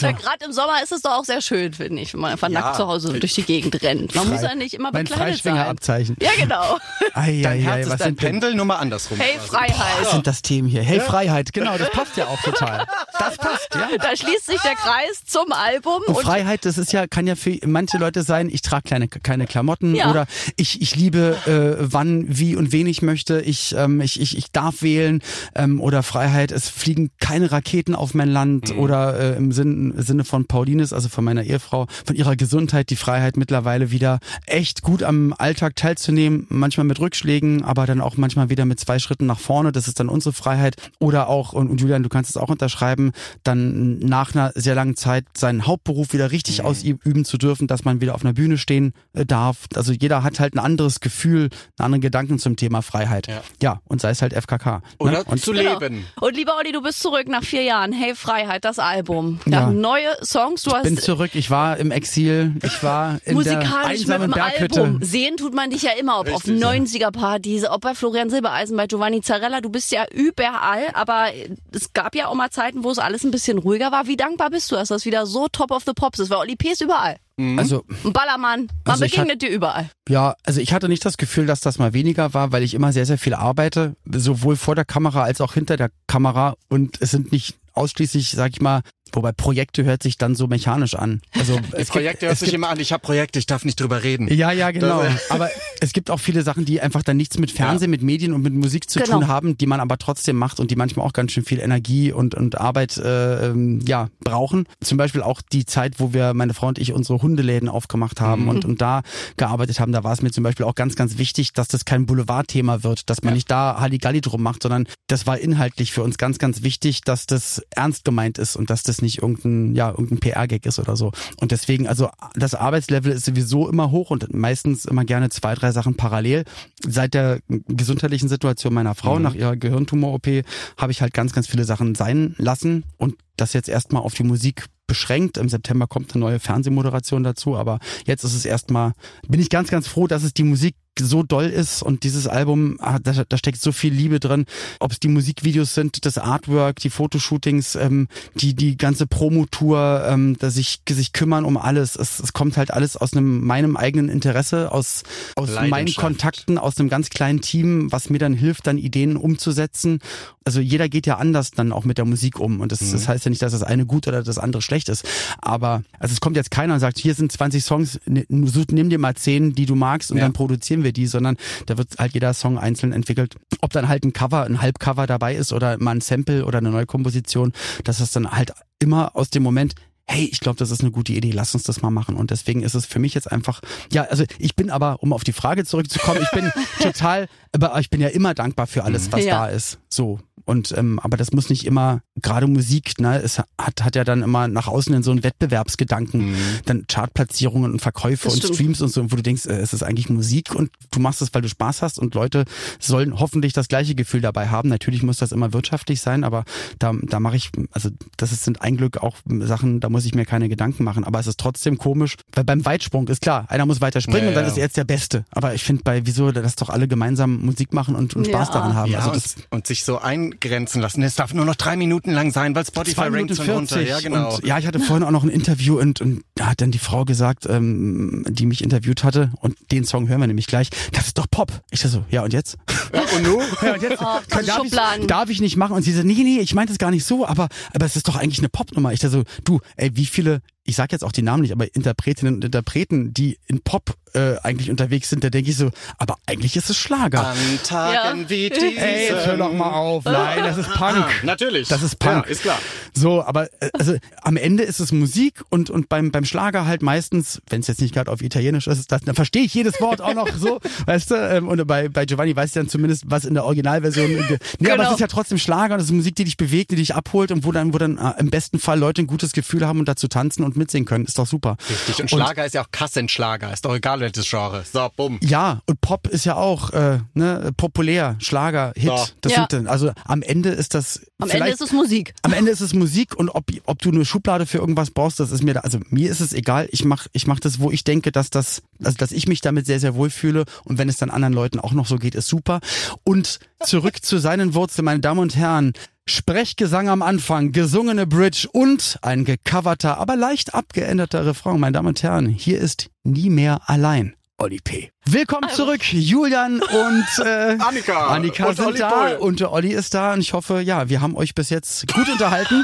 na 0.00 0.12
gerade 0.12 0.44
im 0.44 0.52
Sommer 0.52 0.82
ist 0.82 0.92
es 0.92 1.02
doch 1.02 1.12
auch 1.12 1.24
sehr 1.24 1.40
schön, 1.40 1.72
finde 1.74 2.00
ich, 2.02 2.12
wenn 2.14 2.20
man 2.20 2.32
einfach 2.32 2.48
Ja. 2.48 2.60
nackt 2.60 2.76
zu 2.76 2.86
Hause 2.86 3.12
durch 3.18 3.34
die 3.34 3.42
Gegend 3.42 3.82
rennt. 3.82 4.14
Man 4.14 4.28
muss 4.28 4.42
ja 4.42 4.54
nicht 4.54 4.74
immer 4.74 4.90
mein 4.92 5.04
bekleidet 5.04 5.42
sein. 5.42 5.52
Freischwingerabzeichen. 5.54 6.16
Ja, 6.20 6.30
genau. 6.38 6.78
Ei, 7.14 7.40
Dein 7.42 7.58
ei, 7.58 7.62
Herz 7.62 7.76
ei, 7.76 7.80
ist 7.82 7.90
was 7.90 7.98
dein 7.98 8.08
sind 8.08 8.22
denn 8.22 8.30
Pendel, 8.32 8.54
nur 8.54 8.64
mal 8.66 8.76
andersrum. 8.76 9.18
Hey, 9.18 9.34
quasi. 9.36 9.48
Freiheit. 9.48 10.02
Was 10.02 10.10
sind 10.12 10.26
das 10.26 10.42
Themen 10.42 10.68
hier? 10.68 10.82
Hey, 10.82 11.00
Freiheit, 11.00 11.52
genau, 11.52 11.76
das 11.78 11.90
passt 11.90 12.16
ja 12.16 12.26
auch 12.26 12.40
total. 12.42 12.86
Das 13.18 13.36
passt, 13.38 13.68
ja. 13.74 13.88
Da 13.98 14.16
schließt 14.16 14.46
sich 14.46 14.60
der 14.60 14.74
Kreis 14.74 15.24
zum 15.26 15.50
Album. 15.52 16.02
Und 16.06 16.18
Freiheit, 16.22 16.64
das 16.64 16.78
ist 16.78 16.92
ja, 16.92 17.06
kann 17.06 17.26
ja 17.26 17.34
für 17.34 17.58
manche 17.66 17.98
Leute 17.98 18.22
sein, 18.22 18.48
ich 18.50 18.62
trage 18.62 18.82
kleine, 18.84 19.08
keine 19.08 19.46
Klamotten 19.46 19.94
Ja. 19.94 20.10
oder 20.10 20.26
ich, 20.56 20.80
ich 20.80 20.94
liebe, 20.94 21.36
äh, 21.46 21.76
wann, 21.80 22.24
wie 22.28 22.54
und 22.56 22.70
wen 22.72 22.86
ich 22.86 23.02
möchte, 23.02 23.40
ich, 23.40 23.74
ähm, 23.76 24.00
ich, 24.00 24.20
ich, 24.20 24.36
ich 24.36 24.52
darf 24.52 24.82
wählen 24.82 25.22
ähm, 25.54 25.80
oder 25.80 26.02
Freiheit, 26.02 26.52
es 26.52 26.68
fliegen 26.68 27.10
keine 27.18 27.50
Raketen 27.50 27.94
auf 27.96 28.14
mein 28.14 28.28
Land 28.28 28.76
oder 28.76 29.18
äh, 29.18 29.36
im 29.36 29.52
Sinn, 29.52 29.94
Sinne 29.96 30.24
von 30.24 30.44
Paulines, 30.46 30.92
also 30.92 31.08
von 31.08 31.24
meiner 31.24 31.42
Ehefrau, 31.42 31.86
von 32.04 32.14
ihrer 32.16 32.36
Gesundheit, 32.36 32.90
die 32.90 32.96
Freiheit 32.96 33.36
mittlerweile 33.36 33.90
wieder 33.90 34.18
echt 34.46 34.82
gut 34.82 35.02
am 35.02 35.34
Alltag 35.36 35.76
teilzunehmen, 35.76 36.46
manchmal 36.48 36.86
mit 36.86 37.00
Rückschlägen, 37.00 37.64
aber 37.64 37.86
dann 37.86 38.00
auch 38.00 38.16
manchmal 38.16 38.50
wieder 38.50 38.64
mit 38.64 38.78
zwei 38.80 38.98
Schritten 38.98 39.26
nach 39.26 39.38
vorne, 39.40 39.72
das 39.72 39.88
ist 39.88 39.98
dann 40.00 40.08
unsere 40.08 40.32
Freiheit 40.32 40.76
oder 40.98 41.28
auch, 41.28 41.52
und, 41.52 41.68
und 41.68 41.80
Julian, 41.80 42.02
du 42.02 42.08
kannst 42.08 42.30
es 42.30 42.36
auch 42.36 42.48
unterschreiben, 42.48 43.12
dann 43.44 43.98
nach 43.98 44.34
einer 44.34 44.52
sehr 44.54 44.74
langen 44.74 44.96
Zeit 44.96 45.24
seinen 45.36 45.66
Hauptberuf 45.66 46.12
wieder 46.12 46.30
richtig 46.30 46.62
ausüben 46.62 47.24
zu 47.24 47.38
dürfen, 47.38 47.66
dass 47.66 47.84
man 47.84 48.00
wieder 48.00 48.14
auf 48.14 48.24
einer 48.24 48.32
Bühne 48.34 48.58
stehen 48.58 48.92
äh, 49.14 49.24
darf. 49.26 49.66
Also 49.74 49.92
jeder 49.92 50.22
hat 50.22 50.40
halt 50.40 50.54
ein 50.54 50.58
anderes 50.58 51.00
Gefühl, 51.00 51.42
einen 51.78 51.84
anderen 51.84 52.00
Gedanken 52.00 52.38
zum 52.38 52.56
Thema 52.56 52.82
Freiheit. 52.82 53.26
Ja. 53.26 53.42
Ja, 53.62 53.80
und 53.84 54.00
sei 54.00 54.10
es 54.10 54.22
halt 54.22 54.32
FKK. 54.34 54.82
Oder 54.98 55.10
ne? 55.12 55.24
und 55.24 55.40
zu 55.40 55.52
Genau. 55.52 55.78
leben. 55.78 56.04
Und 56.20 56.36
lieber 56.36 56.52
Olli, 56.58 56.72
du 56.72 56.82
bist 56.82 57.00
zurück 57.00 57.28
nach 57.28 57.42
vier 57.42 57.62
Jahren. 57.62 57.85
Hey 57.92 58.14
Freiheit, 58.14 58.64
das 58.64 58.78
Album. 58.78 59.40
Ja, 59.46 59.60
Ja. 59.62 59.70
neue 59.70 60.08
Songs. 60.22 60.62
Du 60.62 60.72
hast 60.72 60.84
bin 60.84 60.96
zurück, 60.98 61.30
ich 61.34 61.50
war 61.50 61.76
im 61.76 61.90
Exil, 61.90 62.54
ich 62.62 62.82
war 62.82 63.12
in 63.12 63.18
der 63.24 63.34
musikalisch 63.34 64.06
mit 64.06 64.10
einsamen 64.10 64.30
dem 64.30 64.34
Berghütte. 64.34 64.80
Album. 64.82 65.02
Sehen 65.02 65.36
tut 65.36 65.54
man 65.54 65.70
dich 65.70 65.82
ja 65.82 65.92
immer, 65.98 66.20
ob 66.20 66.26
Richtig, 66.26 66.62
auf 66.64 66.72
90er-Partys, 66.72 67.64
ob 67.68 67.80
bei 67.82 67.94
Florian 67.94 68.30
Silbereisen, 68.30 68.76
bei 68.76 68.86
Giovanni 68.86 69.20
Zarella. 69.20 69.60
Du 69.60 69.70
bist 69.70 69.90
ja 69.92 70.04
überall, 70.12 70.84
aber 70.94 71.28
es 71.72 71.92
gab 71.92 72.14
ja 72.14 72.28
auch 72.28 72.34
mal 72.34 72.50
Zeiten, 72.50 72.84
wo 72.84 72.90
es 72.90 72.98
alles 72.98 73.24
ein 73.24 73.30
bisschen 73.30 73.58
ruhiger 73.58 73.92
war. 73.92 74.06
Wie 74.06 74.16
dankbar 74.16 74.50
bist 74.50 74.70
du, 74.70 74.76
dass 74.76 74.88
das 74.88 75.04
wieder 75.04 75.26
so 75.26 75.48
top 75.48 75.70
of 75.70 75.84
the 75.86 75.92
pops 75.94 76.18
ist? 76.18 76.30
Weil 76.30 76.38
Olli 76.38 76.56
P. 76.56 76.68
ist 76.70 76.80
überall. 76.82 77.16
Also 77.58 77.84
Ein 78.02 78.14
Ballermann, 78.14 78.60
man 78.60 78.92
Also 78.92 79.04
ich 79.04 79.12
begegnet 79.12 79.42
dir 79.42 79.50
überall. 79.50 79.90
Ja, 80.08 80.36
also 80.46 80.58
ich 80.58 80.72
hatte 80.72 80.88
nicht 80.88 81.04
das 81.04 81.18
Gefühl, 81.18 81.44
dass 81.44 81.60
das 81.60 81.78
mal 81.78 81.92
weniger 81.92 82.32
war, 82.32 82.50
weil 82.50 82.62
ich 82.62 82.72
immer 82.72 82.94
sehr, 82.94 83.04
sehr 83.04 83.18
viel 83.18 83.34
arbeite, 83.34 83.94
sowohl 84.10 84.56
vor 84.56 84.74
der 84.74 84.86
Kamera 84.86 85.22
als 85.22 85.42
auch 85.42 85.52
hinter 85.52 85.76
der 85.76 85.90
Kamera. 86.06 86.54
Und 86.70 86.96
es 87.02 87.10
sind 87.10 87.32
nicht 87.32 87.56
ausschließlich, 87.76 88.30
sag 88.30 88.52
ich 88.52 88.60
mal, 88.60 88.82
wobei 89.12 89.30
Projekte 89.32 89.84
hört 89.84 90.02
sich 90.02 90.18
dann 90.18 90.34
so 90.34 90.46
mechanisch 90.48 90.94
an. 90.94 91.20
Also 91.38 91.58
es 91.72 91.88
Projekte 91.88 92.10
gibt, 92.10 92.22
hört 92.22 92.32
es 92.32 92.40
sich 92.40 92.48
gibt, 92.50 92.56
immer 92.56 92.68
an, 92.70 92.80
ich 92.80 92.92
habe 92.92 93.00
Projekte, 93.02 93.38
ich 93.38 93.46
darf 93.46 93.64
nicht 93.64 93.78
drüber 93.80 94.02
reden. 94.02 94.32
ja, 94.32 94.50
ja, 94.50 94.70
genau. 94.72 95.04
Aber 95.30 95.48
es 95.80 95.92
gibt 95.92 96.10
auch 96.10 96.18
viele 96.18 96.42
Sachen, 96.42 96.64
die 96.64 96.80
einfach 96.80 97.02
dann 97.02 97.16
nichts 97.16 97.38
mit 97.38 97.50
Fernsehen, 97.52 97.90
mit 97.90 98.02
Medien 98.02 98.32
und 98.32 98.42
mit 98.42 98.52
Musik 98.52 98.90
zu 98.90 98.98
Genau. 98.98 99.20
tun 99.20 99.28
haben, 99.28 99.56
die 99.58 99.66
man 99.66 99.78
aber 99.80 99.98
trotzdem 99.98 100.36
macht 100.36 100.58
und 100.58 100.70
die 100.70 100.76
manchmal 100.76 101.06
auch 101.06 101.12
ganz 101.12 101.32
schön 101.32 101.44
viel 101.44 101.60
Energie 101.60 102.10
und, 102.12 102.34
und 102.34 102.58
Arbeit 102.58 102.96
äh, 102.96 103.48
ähm, 103.50 103.80
ja, 103.86 104.08
brauchen. 104.20 104.66
Zum 104.82 104.98
Beispiel 104.98 105.22
auch 105.22 105.40
die 105.52 105.66
Zeit, 105.66 106.00
wo 106.00 106.12
wir, 106.12 106.34
meine 106.34 106.54
Frau 106.54 106.66
und 106.68 106.78
ich, 106.78 106.92
unsere 106.92 107.22
Hundeläden 107.22 107.68
aufgemacht 107.68 108.20
haben 108.20 108.48
und, 108.48 108.64
und 108.64 108.80
da 108.80 109.02
gearbeitet 109.36 109.78
haben. 109.80 109.92
Da 109.92 110.02
war 110.02 110.12
es 110.12 110.22
mir 110.22 110.30
zum 110.30 110.42
Beispiel 110.44 110.66
auch 110.66 110.74
ganz, 110.74 110.96
ganz 110.96 111.18
wichtig, 111.18 111.52
dass 111.52 111.68
das 111.68 111.84
kein 111.84 112.06
Boulevardthema 112.06 112.82
wird, 112.82 113.08
dass 113.10 113.22
man 113.22 113.34
nicht 113.34 113.50
da 113.50 113.78
Halligalli 113.78 114.20
drum 114.20 114.42
macht, 114.42 114.62
sondern 114.62 114.88
das 115.06 115.26
war 115.26 115.38
inhaltlich 115.38 115.92
für 115.92 116.02
uns 116.02 116.18
ganz, 116.18 116.38
ganz 116.38 116.62
wichtig, 116.62 117.02
dass 117.02 117.26
das 117.26 117.62
ernst 117.70 118.04
gemeint 118.04 118.38
ist 118.38 118.56
und 118.56 118.70
dass 118.70 118.82
das 118.82 119.02
nicht 119.02 119.22
irgendein, 119.22 119.74
ja, 119.74 119.90
irgendein 119.90 120.18
PR-Gag 120.18 120.66
ist 120.66 120.78
oder 120.78 120.96
so. 120.96 121.12
Und 121.40 121.52
deswegen, 121.52 121.86
also 121.86 122.10
das 122.34 122.54
Arbeitslevel 122.54 123.12
ist 123.12 123.24
sowieso 123.24 123.68
immer 123.68 123.90
hoch 123.90 124.10
und 124.10 124.32
meistens 124.34 124.84
immer 124.84 125.04
gerne 125.04 125.30
zwei, 125.30 125.54
drei 125.54 125.72
Sachen 125.72 125.96
parallel. 125.96 126.44
Seit 126.86 127.14
der 127.14 127.40
gesundheitlichen 127.48 128.28
Situation 128.28 128.74
meiner 128.74 128.94
Frau 128.94 129.18
nach 129.18 129.34
ihrer 129.34 129.56
Gehirntumor-OP 129.56 130.44
habe 130.76 130.92
ich 130.92 131.02
halt 131.02 131.14
ganz, 131.14 131.32
ganz 131.32 131.46
viele 131.46 131.64
Sachen 131.64 131.94
sein 131.94 132.34
lassen 132.38 132.84
und 132.96 133.16
das 133.36 133.52
jetzt 133.52 133.68
erstmal 133.68 134.02
auf 134.02 134.14
die 134.14 134.24
Musik 134.24 134.66
beschränkt. 134.86 135.36
Im 135.36 135.48
September 135.48 135.86
kommt 135.86 136.14
eine 136.14 136.20
neue 136.20 136.38
Fernsehmoderation 136.38 137.22
dazu, 137.22 137.56
aber 137.56 137.80
jetzt 138.06 138.24
ist 138.24 138.34
es 138.34 138.44
erstmal, 138.44 138.92
bin 139.28 139.40
ich 139.40 139.50
ganz, 139.50 139.70
ganz 139.70 139.88
froh, 139.88 140.06
dass 140.06 140.22
es 140.22 140.32
die 140.32 140.44
Musik 140.44 140.74
so 140.98 141.22
doll 141.22 141.46
ist 141.46 141.82
und 141.82 142.02
dieses 142.04 142.26
Album, 142.26 142.76
ah, 142.80 142.98
da, 142.98 143.24
da 143.28 143.36
steckt 143.38 143.60
so 143.60 143.72
viel 143.72 143.92
Liebe 143.92 144.20
drin. 144.20 144.46
Ob 144.80 144.92
es 144.92 145.00
die 145.00 145.08
Musikvideos 145.08 145.74
sind, 145.74 146.04
das 146.06 146.18
Artwork, 146.18 146.76
die 146.80 146.90
Fotoshootings, 146.90 147.74
ähm, 147.76 148.08
die 148.34 148.54
die 148.54 148.76
ganze 148.76 149.06
Promotour, 149.06 150.04
ähm, 150.08 150.36
dass 150.38 150.54
sich 150.54 150.80
sich 150.88 151.12
kümmern 151.12 151.44
um 151.44 151.56
alles. 151.56 151.96
Es, 151.96 152.18
es 152.20 152.32
kommt 152.32 152.56
halt 152.56 152.70
alles 152.70 152.96
aus 152.96 153.12
einem 153.12 153.44
meinem 153.44 153.76
eigenen 153.76 154.08
Interesse, 154.08 154.72
aus 154.72 155.02
aus 155.34 155.50
meinen. 155.54 155.86
Kontakten, 155.96 156.58
aus 156.58 156.78
einem 156.78 156.88
ganz 156.88 157.10
kleinen 157.10 157.40
Team, 157.40 157.90
was 157.92 158.10
mir 158.10 158.18
dann 158.18 158.34
hilft, 158.34 158.66
dann 158.66 158.78
Ideen 158.78 159.16
umzusetzen. 159.16 160.00
Also 160.44 160.60
jeder 160.60 160.88
geht 160.88 161.06
ja 161.06 161.16
anders 161.16 161.50
dann 161.50 161.72
auch 161.72 161.84
mit 161.84 161.98
der 161.98 162.04
Musik 162.04 162.38
um 162.40 162.60
und 162.60 162.70
das, 162.72 162.80
Mhm. 162.80 162.92
das 162.92 163.08
heißt 163.08 163.24
ja 163.24 163.30
nicht, 163.30 163.42
dass 163.42 163.52
das 163.52 163.62
eine 163.62 163.84
gut 163.86 164.06
oder 164.08 164.22
das 164.22 164.38
andere 164.38 164.62
schlecht 164.62 164.88
ist. 164.88 165.04
Aber 165.40 165.82
also 165.98 166.12
es 166.12 166.20
kommt 166.20 166.36
jetzt 166.36 166.50
keiner 166.50 166.74
und 166.74 166.80
sagt, 166.80 166.98
hier 166.98 167.14
sind 167.14 167.32
20 167.32 167.64
Songs, 167.64 168.00
nimm 168.06 168.90
dir 168.90 168.98
mal 168.98 169.14
10, 169.14 169.54
die 169.54 169.66
du 169.66 169.74
magst 169.74 170.10
und 170.10 170.18
Ja. 170.18 170.24
dann 170.24 170.32
produzieren 170.32 170.84
wir 170.84 170.85
die, 170.92 171.06
sondern 171.06 171.36
da 171.66 171.78
wird 171.78 171.98
halt 171.98 172.14
jeder 172.14 172.34
Song 172.34 172.58
einzeln 172.58 172.92
entwickelt. 172.92 173.36
Ob 173.60 173.72
dann 173.72 173.88
halt 173.88 174.04
ein 174.04 174.12
Cover, 174.12 174.44
ein 174.44 174.60
Halbcover 174.60 175.06
dabei 175.06 175.34
ist 175.34 175.52
oder 175.52 175.78
mal 175.78 175.92
ein 175.92 176.00
Sample 176.00 176.44
oder 176.44 176.58
eine 176.58 176.70
neue 176.70 176.86
Komposition, 176.86 177.52
dass 177.84 177.98
das 177.98 178.10
dann 178.12 178.30
halt 178.30 178.52
immer 178.78 179.14
aus 179.16 179.30
dem 179.30 179.42
Moment 179.42 179.74
hey, 180.08 180.28
ich 180.30 180.38
glaube, 180.38 180.56
das 180.56 180.70
ist 180.70 180.82
eine 180.82 180.92
gute 180.92 181.12
Idee, 181.12 181.32
lass 181.32 181.52
uns 181.54 181.64
das 181.64 181.82
mal 181.82 181.90
machen. 181.90 182.14
Und 182.14 182.30
deswegen 182.30 182.62
ist 182.62 182.74
es 182.74 182.86
für 182.86 183.00
mich 183.00 183.12
jetzt 183.14 183.30
einfach, 183.30 183.60
ja, 183.92 184.04
also 184.04 184.22
ich 184.38 184.54
bin 184.54 184.70
aber, 184.70 185.02
um 185.02 185.12
auf 185.12 185.24
die 185.24 185.32
Frage 185.32 185.64
zurückzukommen, 185.64 186.20
ich 186.22 186.30
bin 186.30 186.52
total, 186.80 187.26
aber 187.52 187.76
ich 187.80 187.90
bin 187.90 188.00
ja 188.00 188.06
immer 188.08 188.32
dankbar 188.32 188.68
für 188.68 188.84
alles, 188.84 189.10
was 189.10 189.24
Ja. 189.24 189.40
da 189.40 189.46
ist. 189.48 189.78
So. 189.88 190.20
Und 190.46 190.72
ähm, 190.78 190.98
aber 191.02 191.16
das 191.16 191.32
muss 191.32 191.50
nicht 191.50 191.66
immer, 191.66 192.00
gerade 192.22 192.46
Musik, 192.46 192.98
ne, 193.00 193.20
es 193.20 193.38
hat, 193.38 193.48
hat 193.58 193.96
ja 193.96 194.04
dann 194.04 194.22
immer 194.22 194.46
nach 194.48 194.68
außen 194.68 194.94
in 194.94 195.02
so 195.02 195.10
einen 195.10 195.22
Wettbewerbsgedanken, 195.24 196.34
dann 196.64 196.86
Chartplatzierungen 196.86 197.72
und 197.72 197.80
Verkäufe 197.80 198.24
Das 198.24 198.34
und 198.34 198.38
stimmt. 198.42 198.54
Streams 198.54 198.80
und 198.80 198.88
so, 198.90 199.10
wo 199.10 199.16
du 199.16 199.22
denkst, 199.22 199.46
äh, 199.46 199.56
es 199.58 199.72
ist 199.72 199.82
eigentlich 199.82 200.08
Musik 200.08 200.54
und 200.54 200.70
du 200.92 201.00
machst 201.00 201.20
es, 201.20 201.34
weil 201.34 201.42
du 201.42 201.48
Spaß 201.48 201.82
hast 201.82 201.98
und 201.98 202.14
Leute 202.14 202.44
sollen 202.78 203.18
hoffentlich 203.18 203.52
das 203.52 203.68
gleiche 203.68 203.94
Gefühl 203.94 204.20
dabei 204.20 204.48
haben. 204.48 204.68
Natürlich 204.68 205.02
muss 205.02 205.18
das 205.18 205.32
immer 205.32 205.52
wirtschaftlich 205.52 206.00
sein, 206.00 206.24
aber 206.24 206.44
da, 206.78 206.92
da 207.02 207.18
mache 207.20 207.36
ich, 207.36 207.50
also 207.72 207.90
das 208.16 208.32
ist, 208.32 208.44
sind 208.44 208.62
ein 208.62 208.76
Glück 208.76 208.98
auch 208.98 209.16
Sachen, 209.40 209.80
da 209.80 209.88
muss 209.88 210.04
ich 210.04 210.14
mir 210.14 210.24
keine 210.26 210.48
Gedanken 210.48 210.84
machen. 210.84 211.04
Aber 211.04 211.18
es 211.18 211.26
ist 211.26 211.40
trotzdem 211.40 211.76
komisch, 211.76 212.14
weil 212.32 212.44
beim 212.44 212.64
Weitsprung 212.64 213.08
ist 213.08 213.20
klar, 213.20 213.46
einer 213.48 213.66
muss 213.66 213.80
weiter 213.80 214.00
springen 214.00 214.22
Ja, 214.22 214.28
und 214.28 214.34
dann 214.36 214.44
ja. 214.44 214.50
ist 214.50 214.58
er 214.58 214.64
jetzt 214.64 214.76
der 214.76 214.84
Beste. 214.84 215.24
Aber 215.32 215.54
ich 215.54 215.64
finde 215.64 215.82
bei, 215.82 216.06
wieso, 216.06 216.30
lass 216.30 216.54
doch 216.56 216.70
alle 216.70 216.86
gemeinsam 216.86 217.38
Musik 217.44 217.72
machen 217.72 217.94
und, 217.96 218.14
und 218.14 218.26
Spaß 218.26 218.48
Ja. 218.48 218.54
daran 218.54 218.74
haben. 218.74 218.90
Ja, 218.92 218.98
also 218.98 219.10
und, 219.10 219.16
das, 219.16 219.34
und 219.50 219.66
sich 219.66 219.82
so 219.84 219.98
eingrenzen 220.42 220.80
lassen. 220.80 221.02
Es 221.02 221.14
darf 221.14 221.34
nur 221.34 221.44
noch 221.44 221.54
drei 221.54 221.76
Minuten 221.76 222.12
lang 222.12 222.32
sein, 222.32 222.54
weil 222.54 222.64
Spotify 222.64 223.02
rankt 223.02 223.34
schon 223.36 223.48
runter. 223.48 223.76
40. 223.76 223.88
Ja, 223.88 224.00
genau. 224.00 224.34
Und 224.36 224.46
ja, 224.46 224.58
ich 224.58 224.66
hatte 224.66 224.80
vorhin 224.80 225.04
auch 225.04 225.10
noch 225.10 225.22
ein 225.22 225.30
Interview 225.30 225.78
und, 225.78 226.00
und 226.00 226.22
da 226.34 226.46
hat 226.46 226.60
dann 226.60 226.70
die 226.70 226.78
Frau 226.78 227.04
gesagt, 227.04 227.46
ähm, 227.48 228.24
die 228.28 228.46
mich 228.46 228.62
interviewt 228.62 229.04
hatte, 229.04 229.32
und 229.40 229.56
den 229.70 229.84
Song 229.84 230.08
hören 230.08 230.20
wir 230.20 230.26
nämlich 230.26 230.46
gleich, 230.46 230.70
das 230.92 231.06
ist 231.06 231.18
doch 231.18 231.26
Pop. 231.30 231.52
Ich 231.70 231.80
dachte 231.80 231.94
so, 231.94 232.04
ja 232.10 232.22
und 232.22 232.32
jetzt? 232.32 232.56
ja, 232.92 233.00
und 233.16 233.22
nun? 233.22 233.42
Ja, 233.62 233.74
und 233.74 233.82
jetzt 233.82 234.00
Oh, 234.00 234.18
kann, 234.28 234.44
darf, 234.46 234.64
ich, 234.64 235.06
darf 235.06 235.30
ich 235.30 235.40
nicht 235.40 235.56
machen. 235.56 235.74
Und 235.74 235.82
sie 235.82 235.92
so, 235.92 236.02
nee, 236.02 236.14
nee, 236.14 236.38
ich 236.38 236.54
meinte 236.54 236.72
es 236.72 236.78
gar 236.78 236.90
nicht 236.90 237.04
so, 237.04 237.26
aber, 237.26 237.48
aber 237.72 237.86
es 237.86 237.96
ist 237.96 238.06
doch 238.06 238.16
eigentlich 238.16 238.38
eine 238.38 238.48
Popnummer. 238.48 238.92
Ich 238.92 239.00
dachte 239.00 239.12
so, 239.12 239.24
du, 239.44 239.60
ey, 239.76 239.90
wie 239.94 240.06
viele 240.06 240.40
ich 240.66 240.76
sage 240.76 240.88
jetzt 240.92 241.02
auch 241.04 241.12
die 241.12 241.22
Namen 241.22 241.42
nicht, 241.42 241.52
aber 241.52 241.72
Interpretinnen 241.74 242.34
und 242.36 242.44
Interpreten, 242.44 243.14
die 243.14 243.38
in 243.46 243.60
Pop 243.60 243.94
äh, 244.14 244.36
eigentlich 244.42 244.70
unterwegs 244.70 245.10
sind, 245.10 245.22
da 245.24 245.30
denke 245.30 245.50
ich 245.50 245.56
so, 245.56 245.70
aber 245.98 246.16
eigentlich 246.26 246.56
ist 246.56 246.70
es 246.70 246.76
Schlager. 246.76 247.26
An 247.28 247.36
Tagen 247.66 248.22
Ja. 248.22 248.30
wie 248.30 248.48
diesen. 248.50 248.76
Ey, 248.76 249.08
jetzt 249.10 249.26
hör 249.26 249.36
doch 249.36 249.52
mal 249.52 249.70
auf. 249.72 250.04
Nein, 250.04 250.38
das 250.42 250.58
ist 250.58 250.70
Punk. 250.72 250.96
Ah, 250.96 251.08
natürlich. 251.22 251.68
Das 251.68 251.82
ist 251.82 251.98
Punk. 251.98 252.24
Ja, 252.26 252.30
ist 252.32 252.42
klar. 252.42 252.58
So, 252.94 253.22
aber 253.22 253.44
äh, 253.60 253.70
also 253.74 253.96
am 254.22 254.36
Ende 254.36 254.62
ist 254.62 254.80
es 254.80 254.90
Musik 254.92 255.42
und 255.50 255.68
und 255.70 255.88
beim 255.88 256.10
beim 256.10 256.24
Schlager 256.24 256.66
halt 256.66 256.82
meistens, 256.82 257.40
wenn 257.50 257.60
es 257.60 257.66
jetzt 257.66 257.80
nicht 257.80 257.92
gerade 257.94 258.10
auf 258.10 258.22
Italienisch 258.22 258.66
ist, 258.66 258.90
das, 258.90 259.02
dann 259.02 259.14
verstehe 259.14 259.42
ich 259.42 259.52
jedes 259.54 259.80
Wort 259.80 260.00
auch 260.00 260.14
noch 260.14 260.28
so, 260.36 260.60
weißt 260.86 261.10
du? 261.10 261.14
Ähm, 261.16 261.48
und 261.48 261.66
bei 261.66 261.88
bei 261.88 262.06
Giovanni 262.06 262.34
weiß 262.34 262.48
ich 262.50 262.54
dann 262.54 262.68
zumindest, 262.68 263.04
was 263.06 263.24
in 263.24 263.34
der 263.34 263.44
Originalversion. 263.44 264.10
Nee, 264.10 264.20
aber 264.24 264.38
Genau. 264.76 264.82
es 264.84 264.90
ist 264.92 265.00
ja 265.00 265.06
trotzdem 265.08 265.38
Schlager 265.38 265.74
und 265.74 265.80
es 265.80 265.86
ist 265.86 265.92
Musik, 265.92 266.14
die 266.16 266.24
dich 266.24 266.36
bewegt, 266.36 266.70
die 266.70 266.76
dich 266.76 266.94
abholt 266.94 267.30
und 267.32 267.44
wo 267.44 267.52
dann 267.52 267.74
wo 267.74 267.78
dann 267.78 267.98
äh, 267.98 268.14
im 268.18 268.30
besten 268.30 268.58
Fall 268.58 268.78
Leute 268.78 269.02
ein 269.02 269.06
gutes 269.06 269.32
Gefühl 269.32 269.66
haben 269.66 269.78
und 269.78 269.86
dazu 269.88 270.08
tanzen 270.08 270.42
und 270.42 270.55
mitsingen 270.56 270.86
können. 270.86 271.04
Ist 271.04 271.18
doch 271.18 271.26
super. 271.26 271.56
Richtig. 271.68 272.00
Und 272.00 272.08
Schlager 272.10 272.44
ist 272.46 272.54
ja 272.54 272.62
auch 272.62 272.70
Kassenschlager. 272.70 273.52
Ist 273.52 273.64
doch 273.64 273.74
egal, 273.74 274.00
welches 274.00 274.28
Genre. 274.28 274.64
So, 274.70 274.88
bumm. 274.96 275.18
Ja, 275.22 275.60
und 275.66 275.80
Pop 275.80 276.06
ist 276.08 276.24
ja 276.24 276.36
auch 276.36 276.70
äh, 276.72 277.00
ne, 277.14 277.52
populär, 277.56 278.16
Schlager, 278.20 278.72
Hit. 278.76 278.84
Ja. 278.90 279.04
Das 279.20 279.32
Ja. 279.36 279.46
sind 279.50 279.66
also 279.68 279.92
am 280.04 280.22
Ende 280.22 280.50
ist 280.50 280.74
das 280.74 281.00
Am 281.18 281.30
Ende 281.30 281.48
ist 281.50 281.60
es 281.60 281.72
Musik. 281.72 282.14
am 282.22 282.32
Ende 282.32 282.50
ist 282.50 282.60
es 282.60 282.72
Musik 282.74 283.14
und 283.16 283.28
ob, 283.30 283.44
ob 283.66 283.78
du 283.80 283.90
eine 283.90 284.04
Schublade 284.04 284.46
für 284.46 284.58
irgendwas 284.58 284.90
brauchst, 284.90 285.20
das 285.20 285.30
ist 285.32 285.42
mir 285.42 285.54
da, 285.54 285.60
also 285.60 285.78
mir 285.90 286.10
ist 286.10 286.20
es 286.20 286.32
egal. 286.32 286.68
Ich 286.72 286.84
mach, 286.84 287.06
ich 287.12 287.26
mach 287.26 287.40
das, 287.40 287.58
wo 287.60 287.70
ich 287.70 287.84
denke, 287.84 288.12
dass 288.12 288.30
das, 288.30 288.62
also 288.82 288.96
dass 288.96 289.12
ich 289.12 289.28
mich 289.28 289.40
damit 289.40 289.66
sehr, 289.66 289.80
sehr 289.80 289.94
wohl 289.94 290.10
fühle 290.10 290.44
und 290.64 290.78
wenn 290.78 290.88
es 290.88 290.96
dann 290.96 291.10
anderen 291.10 291.34
Leuten 291.34 291.60
auch 291.60 291.72
noch 291.72 291.86
so 291.86 291.96
geht, 291.96 292.14
ist 292.14 292.28
super. 292.28 292.60
Und 293.04 293.38
zurück 293.60 294.04
zu 294.04 294.18
seinen 294.18 294.54
Wurzeln, 294.54 294.84
meine 294.84 295.00
Damen 295.00 295.20
und 295.20 295.36
Herren. 295.36 295.72
Sprechgesang 296.08 296.88
am 296.88 297.02
Anfang, 297.02 297.50
gesungene 297.50 298.06
Bridge 298.06 298.48
und 298.52 298.96
ein 299.02 299.24
gecoverter, 299.24 299.98
aber 299.98 300.14
leicht 300.14 300.54
abgeänderter 300.54 301.26
Refrain. 301.26 301.58
Meine 301.58 301.72
Damen 301.72 301.88
und 301.88 302.02
Herren, 302.02 302.26
hier 302.28 302.60
ist 302.60 302.90
nie 303.02 303.28
mehr 303.28 303.68
allein. 303.68 304.15
Oli 304.38 304.58
P. 304.62 304.90
Willkommen 305.06 305.48
zurück, 305.48 305.80
Julian 305.94 306.60
und 306.60 307.06
äh, 307.24 307.56
Annika. 307.58 308.08
Annika 308.08 308.44
Und 308.48 308.56
sind 308.56 308.66
Olli 308.66 308.78
da 308.80 308.90
Pohl. 308.90 309.16
und 309.16 309.40
der 309.40 309.50
Olli 309.50 309.72
ist 309.72 309.94
da 309.94 310.12
und 310.12 310.20
ich 310.20 310.34
hoffe, 310.34 310.60
ja, 310.60 310.90
wir 310.90 311.00
haben 311.00 311.16
euch 311.16 311.34
bis 311.34 311.48
jetzt 311.48 311.90
gut 311.94 312.06
unterhalten. 312.10 312.62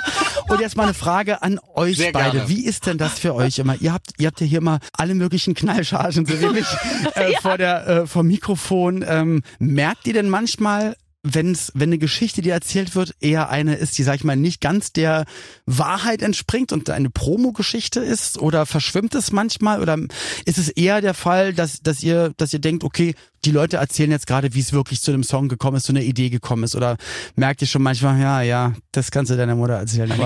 Und 0.48 0.60
jetzt 0.60 0.76
mal 0.76 0.82
eine 0.84 0.92
Frage 0.92 1.40
an 1.40 1.58
euch 1.74 1.96
Sehr 1.96 2.12
beide. 2.12 2.32
gerne. 2.38 2.48
Wie 2.50 2.66
ist 2.66 2.84
denn 2.86 2.98
das 2.98 3.18
für 3.18 3.34
euch 3.34 3.58
immer? 3.58 3.74
Ihr 3.80 3.94
habt, 3.94 4.10
ihr 4.18 4.26
habt 4.26 4.40
ja 4.42 4.46
hier 4.46 4.60
mal 4.60 4.80
alle 4.92 5.14
möglichen 5.14 5.54
Knallchargen, 5.54 6.26
so 6.26 6.40
wie 6.42 6.46
mich, 6.52 6.66
äh, 7.14 7.32
vor 7.40 7.56
der, 7.56 7.86
äh, 7.86 8.06
vor 8.06 8.22
Mikrofon. 8.22 9.02
Ähm, 9.08 9.42
merkt 9.58 10.06
ihr 10.06 10.12
denn 10.12 10.28
manchmal, 10.28 10.94
wenn's, 11.22 11.70
wenn 11.74 11.90
eine 11.90 11.98
Geschichte, 11.98 12.42
die 12.42 12.50
erzählt 12.50 12.94
wird, 12.94 13.14
eher 13.20 13.48
eine 13.48 13.76
ist, 13.76 13.96
die, 13.96 14.02
sag 14.02 14.16
ich 14.16 14.24
mal, 14.24 14.36
nicht 14.36 14.60
ganz 14.60 14.92
der 14.92 15.24
Wahrheit 15.66 16.22
entspringt 16.22 16.72
und 16.72 16.90
eine 16.90 17.10
Promo-Geschichte 17.10 18.00
ist? 18.00 18.38
Oder 18.38 18.66
verschwimmt 18.66 19.14
es 19.14 19.30
manchmal? 19.32 19.80
Oder 19.80 19.98
ist 20.44 20.58
es 20.58 20.68
eher 20.68 21.00
der 21.00 21.14
Fall, 21.14 21.54
dass, 21.54 21.80
dass 21.80 22.02
ihr, 22.02 22.32
dass 22.36 22.52
ihr 22.52 22.58
denkt, 22.58 22.82
okay, 22.82 23.14
die 23.44 23.50
Leute 23.50 23.78
erzählen 23.78 24.10
jetzt 24.10 24.26
gerade, 24.26 24.54
wie 24.54 24.60
es 24.60 24.72
wirklich 24.72 25.00
zu 25.02 25.10
dem 25.10 25.24
Song 25.24 25.48
gekommen 25.48 25.76
ist, 25.76 25.84
zu 25.84 25.92
einer 25.92 26.02
Idee 26.02 26.30
gekommen 26.30 26.62
ist? 26.64 26.76
Oder 26.76 26.96
merkt 27.34 27.60
ihr 27.60 27.66
schon 27.66 27.82
manchmal, 27.82 28.20
ja, 28.20 28.40
ja, 28.42 28.72
das 28.92 29.10
kannst 29.10 29.32
du 29.32 29.36
deiner 29.36 29.56
Mutter 29.56 29.74
erzählen. 29.74 30.10
Aber, 30.12 30.22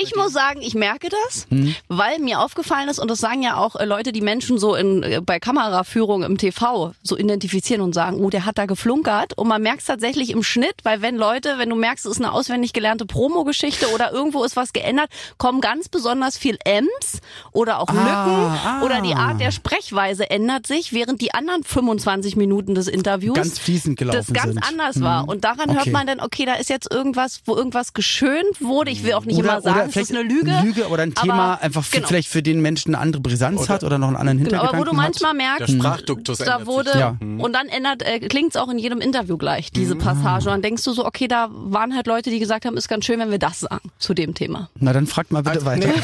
Ich 0.00 0.14
muss 0.14 0.32
sagen, 0.32 0.60
ich 0.62 0.74
merke 0.74 1.08
das, 1.08 1.46
Hm? 1.50 1.74
weil 1.88 2.18
mir 2.20 2.40
aufgefallen 2.40 2.88
ist, 2.88 2.98
und 3.00 3.10
das 3.10 3.18
sagen 3.18 3.42
ja 3.42 3.56
auch 3.56 3.76
äh, 3.76 3.84
Leute, 3.84 4.12
die 4.12 4.20
Menschen 4.20 4.58
so 4.58 4.74
in, 4.74 5.02
äh, 5.02 5.20
bei 5.24 5.40
Kameraführung 5.40 6.22
im 6.22 6.38
TV 6.38 6.92
so 7.02 7.16
identifizieren 7.16 7.80
und 7.80 7.92
sagen, 7.94 8.18
oh, 8.20 8.30
der 8.30 8.44
hat 8.46 8.58
da 8.58 8.66
geflunkert. 8.66 9.36
Und 9.36 9.48
man 9.48 9.62
merkt 9.62 9.80
es 9.80 9.86
tatsächlich 9.86 10.30
im 10.30 10.42
Schnitt, 10.42 10.76
weil 10.84 11.02
wenn 11.02 11.16
Leute, 11.16 11.54
wenn 11.58 11.70
du 11.70 11.76
merkst, 11.76 12.06
es 12.06 12.12
ist 12.12 12.18
eine 12.18 12.32
auswendig 12.32 12.72
gelernte 12.72 13.06
Promo-Geschichte 13.06 13.88
oder 13.94 14.12
irgendwo 14.12 14.44
ist 14.44 14.54
was 14.56 14.72
geändert, 14.72 15.08
kommen 15.38 15.60
ganz 15.60 15.88
besonders 15.88 16.38
viel 16.38 16.56
M's 16.64 17.20
oder 17.52 17.80
auch 17.80 17.88
Lücken 17.88 18.04
ah. 18.06 18.82
oder 18.84 19.00
die 19.00 19.14
Art 19.14 19.40
der 19.40 19.50
Sprechweise 19.50 20.30
ändert 20.30 20.66
sich, 20.66 20.92
während 20.92 21.20
die 21.20 21.34
anderen 21.34 21.64
25 21.64 22.36
Minuten 22.36 22.59
des 22.68 22.88
Interviews 22.88 23.34
Ganz 23.34 23.58
fließend 23.58 23.98
gelaufen 23.98 24.18
das 24.18 24.32
ganz 24.32 24.54
sind. 24.54 24.64
anders 24.68 25.00
war. 25.00 25.28
Und 25.28 25.44
daran 25.44 25.70
hört 25.70 25.80
Okay. 25.82 25.90
man 25.90 26.06
dann, 26.06 26.20
okay, 26.20 26.44
da 26.46 26.54
ist 26.54 26.68
jetzt 26.70 26.90
irgendwas, 26.92 27.40
wo 27.46 27.56
irgendwas 27.56 27.92
geschönt 27.92 28.60
wurde. 28.60 28.90
Ich 28.90 29.02
will 29.04 29.14
auch 29.14 29.24
nicht 29.24 29.38
oder, 29.38 29.48
immer 29.52 29.60
sagen, 29.62 29.76
oder 29.76 29.86
es 29.86 29.92
vielleicht 29.92 30.10
ist 30.10 30.16
eine 30.16 30.28
Lüge. 30.28 30.52
Lüge 30.62 30.88
oder 30.88 31.02
ein 31.02 31.14
Thema 31.14 31.54
aber- 31.54 31.62
einfach 31.62 31.84
für, 31.84 31.96
genau. 31.96 32.08
vielleicht 32.08 32.28
für 32.28 32.42
den 32.42 32.60
Menschen 32.60 32.94
eine 32.94 33.02
andere 33.02 33.22
Brisanz 33.22 33.68
hat 33.68 33.84
oder 33.84 33.98
noch 33.98 34.08
einen 34.08 34.16
anderen 34.16 34.38
Genau, 34.38 34.50
Hintergedanken 34.50 34.78
aber 34.80 34.86
wo 34.86 34.90
du 34.90 34.96
manchmal 34.96 35.34
merkst, 35.34 35.68
Der 35.68 35.72
Sprachduktus 35.74 36.38
da 36.38 36.66
wurde 36.66 36.90
sich. 36.92 37.00
Ja. 37.00 37.16
und 37.20 37.52
dann 37.52 37.68
ändert 37.68 38.02
äh, 38.02 38.20
klingt's 38.20 38.56
auch 38.56 38.68
in 38.68 38.78
jedem 38.78 39.00
Interview 39.00 39.36
gleich 39.36 39.70
diese 39.72 39.94
Mhm. 39.94 39.98
Passage 40.00 40.46
und 40.48 40.52
dann 40.54 40.62
denkst 40.62 40.84
du 40.84 40.92
so, 40.92 41.04
okay, 41.06 41.28
da 41.28 41.48
waren 41.50 41.94
halt 41.94 42.06
Leute, 42.06 42.30
die 42.30 42.38
gesagt 42.38 42.64
haben, 42.64 42.76
ist 42.76 42.88
ganz 42.88 43.04
schön, 43.04 43.18
wenn 43.20 43.30
wir 43.30 43.38
das 43.38 43.60
sagen 43.60 43.90
zu 43.98 44.14
dem 44.14 44.34
Thema. 44.34 44.68
Na, 44.78 44.92
dann 44.92 45.06
fragt 45.06 45.32
mal 45.32 45.42
bitte 45.42 45.56
Also, 45.56 45.66
weiter. 45.66 45.88
nee, 45.88 45.94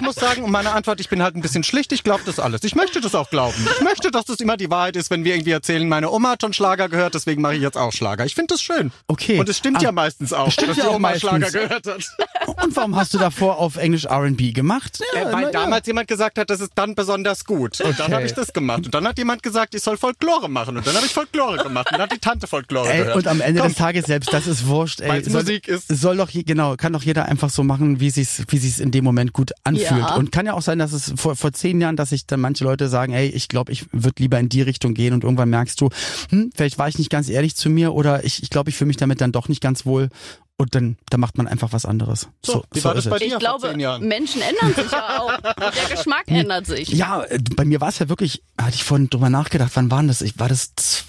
ich 0.00 0.06
muss 0.06 0.14
sagen, 0.16 0.42
um 0.42 0.50
meine 0.50 0.72
Antwort, 0.72 1.00
ich 1.00 1.08
bin 1.08 1.22
halt 1.22 1.36
ein 1.36 1.42
bisschen 1.42 1.62
schlicht, 1.64 1.92
ich 1.92 2.02
glaube 2.02 2.22
das 2.26 2.38
alles. 2.38 2.64
Ich 2.64 2.74
möchte 2.74 3.00
das 3.00 3.14
auch 3.14 3.30
glauben. 3.30 3.54
Ich 3.76 3.82
möchte, 3.84 4.10
dass 4.10 4.24
das 4.24 4.40
immer 4.40 4.56
die 4.56 4.70
Wahrheit 4.70 4.96
ist, 4.96 5.10
wenn 5.10 5.24
wir 5.24 5.34
irgendwie 5.34 5.50
erzählen, 5.52 5.88
meine 5.88 6.10
Oma 6.10 6.30
hat 6.30 6.42
schon 6.42 6.52
Schlager 6.52 6.88
gehört, 6.88 7.14
deswegen 7.14 7.42
mache 7.42 7.54
ich 7.54 7.62
jetzt 7.62 7.76
auch 7.76 7.92
Schlager. 7.92 8.24
Ich 8.24 8.34
finde 8.34 8.54
das 8.54 8.62
schön. 8.62 8.90
Okay. 9.06 9.38
Und 9.38 9.48
es 9.48 9.58
stimmt 9.58 9.78
Ah, 9.78 9.82
ja 9.82 9.92
meistens 9.92 10.32
auch, 10.32 10.50
stimmt 10.50 10.70
dass 10.70 10.76
ja 10.78 10.82
die 10.84 10.88
auch 10.90 10.94
Oma 10.96 11.10
meistens. 11.10 11.28
Schlager 11.30 11.50
gehört 11.50 11.86
hat. 11.86 12.56
Und 12.64 12.76
warum 12.76 12.96
hast 12.96 13.14
du 13.14 13.18
davor 13.18 13.58
auf 13.58 13.76
Englisch 13.76 14.04
R&B 14.06 14.52
gemacht? 14.52 15.00
Ja, 15.14 15.28
Äh, 15.28 15.32
weil 15.32 15.42
ja. 15.44 15.50
damals 15.50 15.86
jemand 15.86 16.08
gesagt 16.08 16.38
hat, 16.38 16.50
das 16.50 16.60
ist 16.60 16.72
dann 16.74 16.94
besonders 16.94 17.44
gut. 17.44 17.80
Und 17.80 17.98
dann 17.98 18.06
Okay. 18.06 18.14
habe 18.14 18.24
ich 18.26 18.32
das 18.34 18.52
gemacht. 18.52 18.86
Und 18.86 18.94
dann 18.94 19.06
hat 19.06 19.18
jemand 19.18 19.42
gesagt, 19.42 19.74
ich 19.74 19.82
soll 19.82 19.96
Folklore 19.96 20.48
machen. 20.48 20.76
Und 20.76 20.86
dann 20.86 20.94
habe 20.94 21.06
ich 21.06 21.12
Folklore 21.12 21.58
gemacht. 21.62 21.86
Und 21.88 21.92
dann 21.98 22.02
hat 22.02 22.12
die 22.12 22.18
Tante 22.18 22.46
Folklore 22.46 22.88
Ey, 22.90 22.98
gehört. 22.98 23.16
und 23.16 23.26
am 23.28 23.40
Ende 23.40 23.60
Komm, 23.60 23.68
des 23.70 23.78
Tages 23.78 24.06
selbst, 24.06 24.32
das 24.32 24.46
ist 24.46 24.66
wurscht. 24.66 25.00
Ey. 25.00 25.22
Soll- 25.24 25.40
Musik 25.42 25.68
ist. 25.68 25.88
Soll 25.88 26.16
doch, 26.16 26.28
genau, 26.32 26.76
kann 26.76 26.92
doch 26.92 27.02
jeder 27.02 27.26
einfach 27.26 27.50
so 27.50 27.62
machen, 27.62 28.00
wie 28.00 28.10
sich's, 28.10 28.42
wie 28.48 28.58
sich's 28.58 28.78
in 28.80 28.90
dem 28.90 29.04
Moment 29.04 29.32
gut 29.32 29.52
anfühlt. 29.64 29.89
Ja. 29.98 30.14
Und 30.16 30.32
kann 30.32 30.46
ja 30.46 30.54
auch 30.54 30.62
sein, 30.62 30.78
dass 30.78 30.92
es 30.92 31.12
vor, 31.16 31.36
vor 31.36 31.52
zehn 31.52 31.80
Jahren, 31.80 31.96
dass 31.96 32.10
sich 32.10 32.26
dann 32.26 32.40
manche 32.40 32.64
Leute 32.64 32.88
sagen, 32.88 33.12
ey, 33.12 33.28
ich 33.28 33.48
glaube, 33.48 33.72
ich 33.72 33.86
würde 33.92 34.22
lieber 34.22 34.38
in 34.38 34.48
die 34.48 34.62
Richtung 34.62 34.94
gehen 34.94 35.12
und 35.14 35.24
irgendwann 35.24 35.50
merkst 35.50 35.80
du, 35.80 35.88
hm, 36.30 36.50
vielleicht 36.54 36.78
war 36.78 36.88
ich 36.88 36.98
nicht 36.98 37.10
ganz 37.10 37.28
ehrlich 37.28 37.56
zu 37.56 37.70
mir 37.70 37.92
oder 37.94 38.24
ich, 38.24 38.42
ich 38.42 38.50
glaube, 38.50 38.70
ich 38.70 38.76
fühle 38.76 38.88
mich 38.88 38.96
damit 38.96 39.20
dann 39.20 39.32
doch 39.32 39.48
nicht 39.48 39.60
ganz 39.60 39.84
wohl. 39.86 40.08
Und 40.56 40.74
dann, 40.74 40.98
dann 41.08 41.20
macht 41.20 41.38
man 41.38 41.48
einfach 41.48 41.72
was 41.72 41.86
anderes. 41.86 42.28
So, 42.44 42.62
wie 42.74 42.84
war 42.84 42.92
das 42.94 43.06
ist 43.06 43.10
bei 43.10 43.16
dir 43.18 43.24
Ich 43.24 43.32
vor 43.32 43.38
glaube, 43.40 43.70
zehn 43.70 43.80
Jahren? 43.80 44.06
Menschen 44.06 44.42
ändern 44.42 44.74
sich 44.74 44.92
ja 44.92 45.18
auch. 45.18 45.34
Und 45.38 45.44
der 45.74 45.96
Geschmack 45.96 46.24
ändert 46.26 46.66
sich. 46.66 46.90
Ja, 46.90 47.24
bei 47.56 47.64
mir 47.64 47.80
war 47.80 47.88
es 47.88 47.98
ja 47.98 48.10
wirklich, 48.10 48.42
hatte 48.60 48.74
ich 48.74 48.84
vorhin 48.84 49.08
drüber 49.08 49.30
nachgedacht, 49.30 49.70
wann 49.72 49.90
war 49.90 50.02
das? 50.02 50.20
Ich, 50.20 50.38
war 50.38 50.50
das 50.50 50.74
z- 50.74 51.04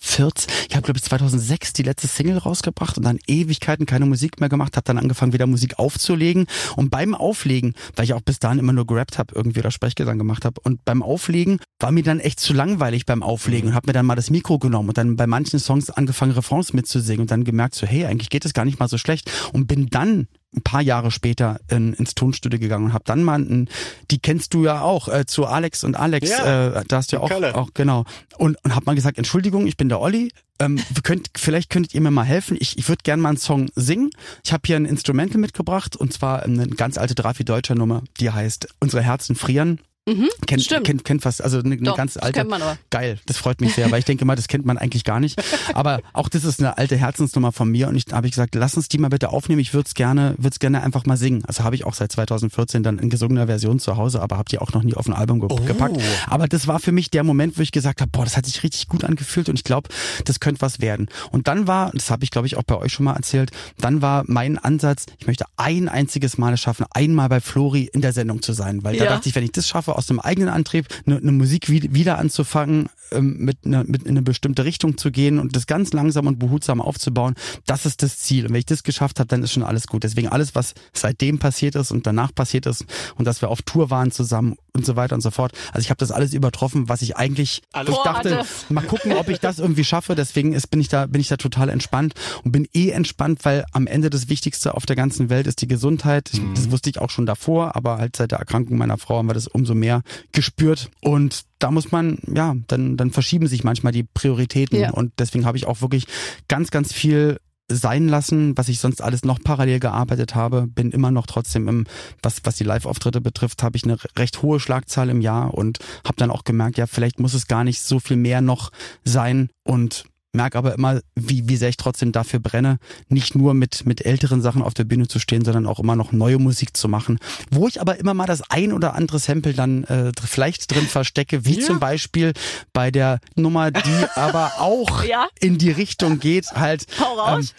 ah, 0.00 0.08
2014? 0.18 0.52
Ich 0.68 0.76
habe, 0.76 0.84
glaube 0.84 0.98
ich, 0.98 1.04
2006 1.04 1.72
die 1.72 1.82
letzte 1.82 2.06
Single 2.06 2.38
rausgebracht 2.38 2.96
und 2.96 3.04
dann 3.04 3.18
Ewigkeiten 3.26 3.86
keine 3.86 4.06
Musik 4.06 4.40
mehr 4.40 4.48
gemacht, 4.48 4.76
habe 4.76 4.84
dann 4.84 4.98
angefangen, 4.98 5.32
wieder 5.32 5.46
Musik 5.46 5.78
aufzulegen. 5.78 6.46
Und 6.76 6.90
beim 6.90 7.14
Auflegen, 7.14 7.74
weil 7.96 8.04
ich 8.04 8.14
auch 8.14 8.20
bis 8.20 8.38
dahin 8.38 8.58
immer 8.58 8.72
nur 8.72 8.86
gerappt 8.86 9.18
habe, 9.18 9.34
irgendwie 9.34 9.60
oder 9.60 9.70
Sprechgesang 9.70 10.18
gemacht 10.18 10.44
habe, 10.44 10.60
und 10.62 10.84
beim 10.84 11.02
Auflegen 11.02 11.60
war 11.78 11.92
mir 11.92 12.02
dann 12.02 12.20
echt 12.20 12.40
zu 12.40 12.52
langweilig 12.52 13.06
beim 13.06 13.22
Auflegen 13.22 13.70
und 13.70 13.74
habe 13.74 13.88
mir 13.88 13.92
dann 13.92 14.06
mal 14.06 14.16
das 14.16 14.30
Mikro 14.30 14.58
genommen 14.58 14.88
und 14.88 14.98
dann 14.98 15.16
bei 15.16 15.26
manchen 15.26 15.58
Songs 15.58 15.90
angefangen, 15.90 16.32
Refrains 16.32 16.72
mitzusingen 16.72 17.22
und 17.22 17.30
dann 17.30 17.44
gemerkt 17.44 17.74
so, 17.74 17.86
hey, 17.86 18.06
eigentlich 18.06 18.30
geht 18.30 18.44
es 18.44 18.54
gar 18.54 18.64
nicht 18.64 18.78
mal 18.78 18.88
so 18.88 18.98
schlecht. 18.98 19.30
Und 19.52 19.66
bin 19.66 19.88
dann 19.88 20.28
ein 20.56 20.62
paar 20.62 20.80
Jahre 20.80 21.10
später 21.10 21.60
in, 21.68 21.92
ins 21.92 22.14
Tonstudio 22.14 22.58
gegangen 22.58 22.86
und 22.86 22.92
habe 22.92 23.04
dann 23.06 23.22
mal, 23.22 23.38
ein, 23.38 23.68
die 24.10 24.18
kennst 24.18 24.54
du 24.54 24.64
ja 24.64 24.80
auch, 24.80 25.08
äh, 25.08 25.26
zu 25.26 25.46
Alex 25.46 25.84
und 25.84 25.94
Alex, 25.94 26.30
Ja, 26.30 26.78
äh, 26.78 26.84
da 26.88 26.96
hast 26.96 27.12
du 27.12 27.16
ja 27.16 27.22
auch, 27.22 27.30
auch 27.54 27.74
genau. 27.74 28.04
Und, 28.38 28.56
und 28.64 28.74
habe 28.74 28.86
mal 28.86 28.94
gesagt, 28.94 29.18
Entschuldigung, 29.18 29.66
ich 29.66 29.76
bin 29.76 29.88
der 29.88 30.00
Olli, 30.00 30.30
ähm, 30.58 30.80
wir 30.90 31.02
könnt, 31.02 31.30
vielleicht 31.36 31.70
könntet 31.70 31.94
ihr 31.94 32.00
mir 32.00 32.10
mal 32.10 32.24
helfen. 32.24 32.56
Ich, 32.58 32.78
ich 32.78 32.88
würde 32.88 33.02
gerne 33.02 33.22
mal 33.22 33.30
einen 33.30 33.38
Song 33.38 33.68
singen. 33.74 34.10
Ich 34.44 34.52
habe 34.52 34.62
hier 34.66 34.76
ein 34.76 34.86
Instrumental 34.86 35.38
mitgebracht 35.38 35.96
und 35.96 36.12
zwar 36.12 36.42
eine 36.42 36.66
ganz 36.66 36.98
alte 36.98 37.14
Drafi 37.14 37.44
Deutscher 37.44 37.74
Nummer, 37.74 38.02
die 38.18 38.30
heißt 38.30 38.68
Unsere 38.80 39.02
Herzen 39.02 39.36
frieren. 39.36 39.80
Mhm, 40.08 40.28
Kennt, 40.46 40.62
stimmt. 40.62 40.84
kennt, 40.86 41.04
kennt 41.04 41.22
fast, 41.22 41.42
also 41.42 41.58
eine, 41.58 41.74
eine 41.74 41.82
Doch, 41.82 41.96
ganz 41.96 42.14
das 42.14 42.22
alte. 42.22 42.38
kennt 42.40 42.50
man 42.50 42.62
aber. 42.62 42.78
Geil, 42.90 43.18
das 43.26 43.36
freut 43.36 43.60
mich 43.60 43.74
sehr, 43.74 43.90
weil 43.90 43.98
ich 43.98 44.04
denke 44.04 44.24
mal, 44.24 44.36
das 44.36 44.48
kennt 44.48 44.64
man 44.64 44.78
eigentlich 44.78 45.04
gar 45.04 45.20
nicht. 45.20 45.38
Aber 45.74 46.00
auch 46.12 46.28
das 46.28 46.44
ist 46.44 46.60
eine 46.60 46.78
alte 46.78 46.96
Herzensnummer 46.96 47.52
von 47.52 47.68
mir 47.70 47.88
und 47.88 47.96
ich 47.96 48.04
habe 48.12 48.26
ich 48.26 48.32
gesagt, 48.32 48.54
lass 48.54 48.74
uns 48.76 48.88
die 48.88 48.98
mal 48.98 49.08
bitte 49.08 49.28
aufnehmen. 49.30 49.60
Ich 49.60 49.74
würde 49.74 49.86
es 49.86 49.94
gerne, 49.94 50.34
würde 50.38 50.50
es 50.50 50.58
gerne 50.58 50.82
einfach 50.82 51.04
mal 51.06 51.16
singen. 51.16 51.44
Also 51.46 51.64
habe 51.64 51.74
ich 51.76 51.84
auch 51.84 51.94
seit 51.94 52.10
2014 52.12 52.82
dann 52.82 52.98
in 52.98 53.10
gesungener 53.10 53.46
Version 53.46 53.78
zu 53.80 53.96
Hause, 53.96 54.22
aber 54.22 54.38
habe 54.38 54.48
die 54.48 54.58
auch 54.58 54.72
noch 54.72 54.82
nie 54.82 54.94
auf 54.94 55.06
ein 55.06 55.12
Album 55.12 55.40
ge 55.40 55.48
gepackt. 55.66 55.98
Aber 56.26 56.48
das 56.48 56.66
war 56.66 56.78
für 56.80 56.92
mich 56.92 57.10
der 57.10 57.24
Moment, 57.24 57.58
wo 57.58 57.62
ich 57.62 57.72
gesagt 57.72 58.00
habe, 58.00 58.10
boah, 58.10 58.24
das 58.24 58.36
hat 58.36 58.46
sich 58.46 58.62
richtig 58.62 58.88
gut 58.88 59.04
angefühlt 59.04 59.48
und 59.48 59.56
ich 59.58 59.64
glaube, 59.64 59.88
das 60.24 60.40
könnte 60.40 60.60
was 60.62 60.80
werden. 60.80 61.08
Und 61.30 61.48
dann 61.48 61.66
war, 61.66 61.90
das 61.92 62.10
habe 62.10 62.24
ich 62.24 62.30
glaube 62.30 62.46
ich 62.46 62.56
auch 62.56 62.62
bei 62.62 62.76
euch 62.76 62.92
schon 62.92 63.04
mal 63.04 63.14
erzählt, 63.16 63.50
dann 63.78 64.00
war 64.02 64.24
mein 64.26 64.58
Ansatz, 64.58 65.06
ich 65.18 65.26
möchte 65.26 65.44
ein 65.56 65.88
einziges 65.88 66.38
Mal 66.38 66.54
es 66.54 66.60
schaffen, 66.60 66.86
einmal 66.92 67.28
bei 67.28 67.40
Flori 67.40 67.90
in 67.92 68.00
der 68.00 68.12
Sendung 68.12 68.40
zu 68.42 68.52
sein, 68.52 68.84
weil 68.84 68.96
da 68.96 69.04
Ja. 69.04 69.10
dachte 69.10 69.28
ich, 69.28 69.34
wenn 69.34 69.44
ich 69.44 69.52
das 69.52 69.66
schaffe, 69.68 69.96
aus 69.98 70.06
dem 70.06 70.20
eigenen 70.20 70.48
Antrieb 70.48 70.86
eine, 71.06 71.18
eine 71.18 71.32
Musik 71.32 71.68
wie, 71.68 71.92
wieder 71.92 72.18
anzufangen, 72.18 72.88
ähm, 73.10 73.36
mit, 73.38 73.66
einer 73.66 73.84
mit 73.84 74.04
in 74.04 74.10
eine 74.10 74.22
bestimmte 74.22 74.64
Richtung 74.64 74.96
zu 74.96 75.10
gehen 75.10 75.38
und 75.38 75.56
das 75.56 75.66
ganz 75.66 75.92
langsam 75.92 76.26
und 76.26 76.38
behutsam 76.38 76.80
aufzubauen, 76.80 77.34
das 77.66 77.84
ist 77.84 78.02
das 78.02 78.18
Ziel. 78.18 78.46
Und 78.46 78.52
wenn 78.52 78.60
ich 78.60 78.66
das 78.66 78.82
geschafft 78.82 79.18
habe, 79.18 79.28
dann 79.28 79.42
ist 79.42 79.52
schon 79.52 79.62
alles 79.62 79.86
gut. 79.86 80.04
Deswegen 80.04 80.28
alles, 80.28 80.54
was 80.54 80.74
seitdem 80.92 81.38
passiert 81.38 81.74
ist 81.74 81.90
und 81.90 82.06
danach 82.06 82.34
passiert 82.34 82.66
ist 82.66 82.86
und 83.16 83.26
dass 83.26 83.42
wir 83.42 83.48
auf 83.48 83.62
Tour 83.62 83.90
waren 83.90 84.10
zusammen, 84.10 84.56
und 84.78 84.86
so 84.86 84.96
weiter 84.96 85.14
und 85.14 85.20
so 85.20 85.30
fort. 85.30 85.52
Also 85.72 85.84
ich 85.84 85.90
habe 85.90 85.98
das 85.98 86.10
alles 86.10 86.32
übertroffen, 86.32 86.88
was 86.88 87.02
ich 87.02 87.16
eigentlich 87.16 87.62
Alles 87.72 87.94
ich 87.94 88.02
dachte, 88.02 88.44
mal 88.68 88.84
gucken, 88.84 89.12
ob 89.12 89.28
ich 89.28 89.40
das 89.40 89.58
irgendwie 89.58 89.84
schaffe. 89.84 90.14
Deswegen 90.14 90.54
ist, 90.54 90.68
bin 90.68 90.80
ich 90.80 90.88
da 90.88 91.06
bin 91.06 91.20
ich 91.20 91.28
da 91.28 91.36
total 91.36 91.68
entspannt 91.68 92.14
und 92.44 92.52
bin 92.52 92.66
eh 92.72 92.90
entspannt, 92.90 93.44
weil 93.44 93.64
am 93.72 93.86
Ende 93.86 94.08
das 94.08 94.28
Wichtigste 94.28 94.74
auf 94.74 94.86
der 94.86 94.96
ganzen 94.96 95.28
Welt 95.28 95.46
ist 95.46 95.60
die 95.60 95.68
Gesundheit. 95.68 96.30
Ich, 96.32 96.40
das 96.54 96.70
wusste 96.70 96.88
ich 96.88 97.00
auch 97.00 97.10
schon 97.10 97.26
davor, 97.26 97.76
aber 97.76 97.98
halt 97.98 98.16
seit 98.16 98.30
der 98.30 98.38
Erkrankung 98.38 98.78
meiner 98.78 98.98
Frau 98.98 99.18
haben 99.18 99.28
wir 99.28 99.34
das 99.34 99.48
umso 99.48 99.74
mehr 99.74 99.87
gespürt 100.32 100.90
und 101.00 101.42
da 101.58 101.70
muss 101.70 101.90
man, 101.90 102.18
ja, 102.32 102.54
dann, 102.68 102.96
dann 102.96 103.10
verschieben 103.10 103.46
sich 103.46 103.64
manchmal 103.64 103.92
die 103.92 104.04
Prioritäten. 104.04 104.78
Ja. 104.78 104.90
Und 104.90 105.12
deswegen 105.18 105.44
habe 105.44 105.56
ich 105.56 105.66
auch 105.66 105.80
wirklich 105.80 106.06
ganz, 106.46 106.70
ganz 106.70 106.92
viel 106.92 107.38
sein 107.70 108.08
lassen, 108.08 108.56
was 108.56 108.68
ich 108.68 108.80
sonst 108.80 109.02
alles 109.02 109.24
noch 109.24 109.40
parallel 109.42 109.78
gearbeitet 109.78 110.34
habe, 110.34 110.66
bin 110.66 110.90
immer 110.90 111.10
noch 111.10 111.26
trotzdem 111.26 111.68
im, 111.68 111.86
was, 112.22 112.40
was 112.44 112.56
die 112.56 112.64
Live-Auftritte 112.64 113.20
betrifft, 113.20 113.62
habe 113.62 113.76
ich 113.76 113.84
eine 113.84 113.98
recht 114.16 114.42
hohe 114.42 114.58
Schlagzahl 114.58 115.10
im 115.10 115.20
Jahr 115.20 115.52
und 115.52 115.78
habe 116.04 116.16
dann 116.16 116.30
auch 116.30 116.44
gemerkt, 116.44 116.78
ja, 116.78 116.86
vielleicht 116.86 117.20
muss 117.20 117.34
es 117.34 117.46
gar 117.46 117.64
nicht 117.64 117.82
so 117.82 118.00
viel 118.00 118.16
mehr 118.16 118.40
noch 118.40 118.70
sein 119.04 119.50
und 119.64 120.04
merke 120.38 120.56
aber 120.56 120.72
immer, 120.74 121.00
wie, 121.16 121.48
wie 121.48 121.56
sehr 121.56 121.68
ich 121.68 121.76
trotzdem 121.76 122.12
dafür 122.12 122.38
brenne, 122.38 122.78
nicht 123.08 123.34
nur 123.34 123.54
mit, 123.54 123.84
mit 123.86 124.06
älteren 124.06 124.40
Sachen 124.40 124.62
auf 124.62 124.72
der 124.72 124.84
Bühne 124.84 125.08
zu 125.08 125.18
stehen, 125.18 125.44
sondern 125.44 125.66
auch 125.66 125.80
immer 125.80 125.96
noch 125.96 126.12
neue 126.12 126.38
Musik 126.38 126.76
zu 126.76 126.86
machen, 126.88 127.18
wo 127.50 127.66
ich 127.66 127.80
aber 127.80 127.98
immer 127.98 128.14
mal 128.14 128.26
das 128.26 128.48
ein 128.50 128.72
oder 128.72 128.94
andere 128.94 129.18
Sample 129.18 129.52
dann 129.52 129.82
äh, 129.84 130.12
vielleicht 130.24 130.72
drin 130.72 130.86
verstecke, 130.86 131.44
wie 131.44 131.58
Ja. 131.58 131.66
zum 131.66 131.80
Beispiel 131.80 132.34
bei 132.72 132.92
der 132.92 133.18
Nummer, 133.34 133.72
die 133.72 134.04
aber 134.14 134.52
auch 134.60 135.02
Ja. 135.02 135.26
in 135.40 135.58
die 135.58 135.72
Richtung 135.72 136.20
geht, 136.20 136.52
halt, 136.52 136.86
raus. 137.00 137.52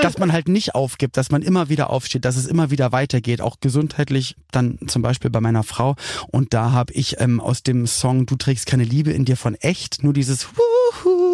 dass 0.00 0.16
man 0.16 0.32
halt 0.32 0.48
nicht 0.48 0.74
aufgibt, 0.74 1.18
dass 1.18 1.30
man 1.30 1.42
immer 1.42 1.68
wieder 1.68 1.90
aufsteht, 1.90 2.24
dass 2.24 2.36
es 2.36 2.46
immer 2.46 2.70
wieder 2.70 2.92
weitergeht, 2.92 3.42
auch 3.42 3.60
gesundheitlich, 3.60 4.36
dann 4.52 4.78
zum 4.86 5.02
Beispiel 5.02 5.30
bei 5.30 5.40
meiner 5.42 5.64
Frau. 5.64 5.96
Und 6.28 6.54
da 6.54 6.72
habe 6.72 6.94
ich 6.94 7.20
ähm, 7.20 7.40
aus 7.40 7.62
dem 7.62 7.86
Song 7.86 8.24
Du 8.24 8.36
trägst 8.36 8.64
keine 8.66 8.84
Liebe 8.84 9.10
in 9.12 9.26
dir 9.26 9.36
von 9.36 9.54
echt 9.56 10.02
nur 10.02 10.14
dieses 10.14 10.46
Wuhu, 10.56 11.31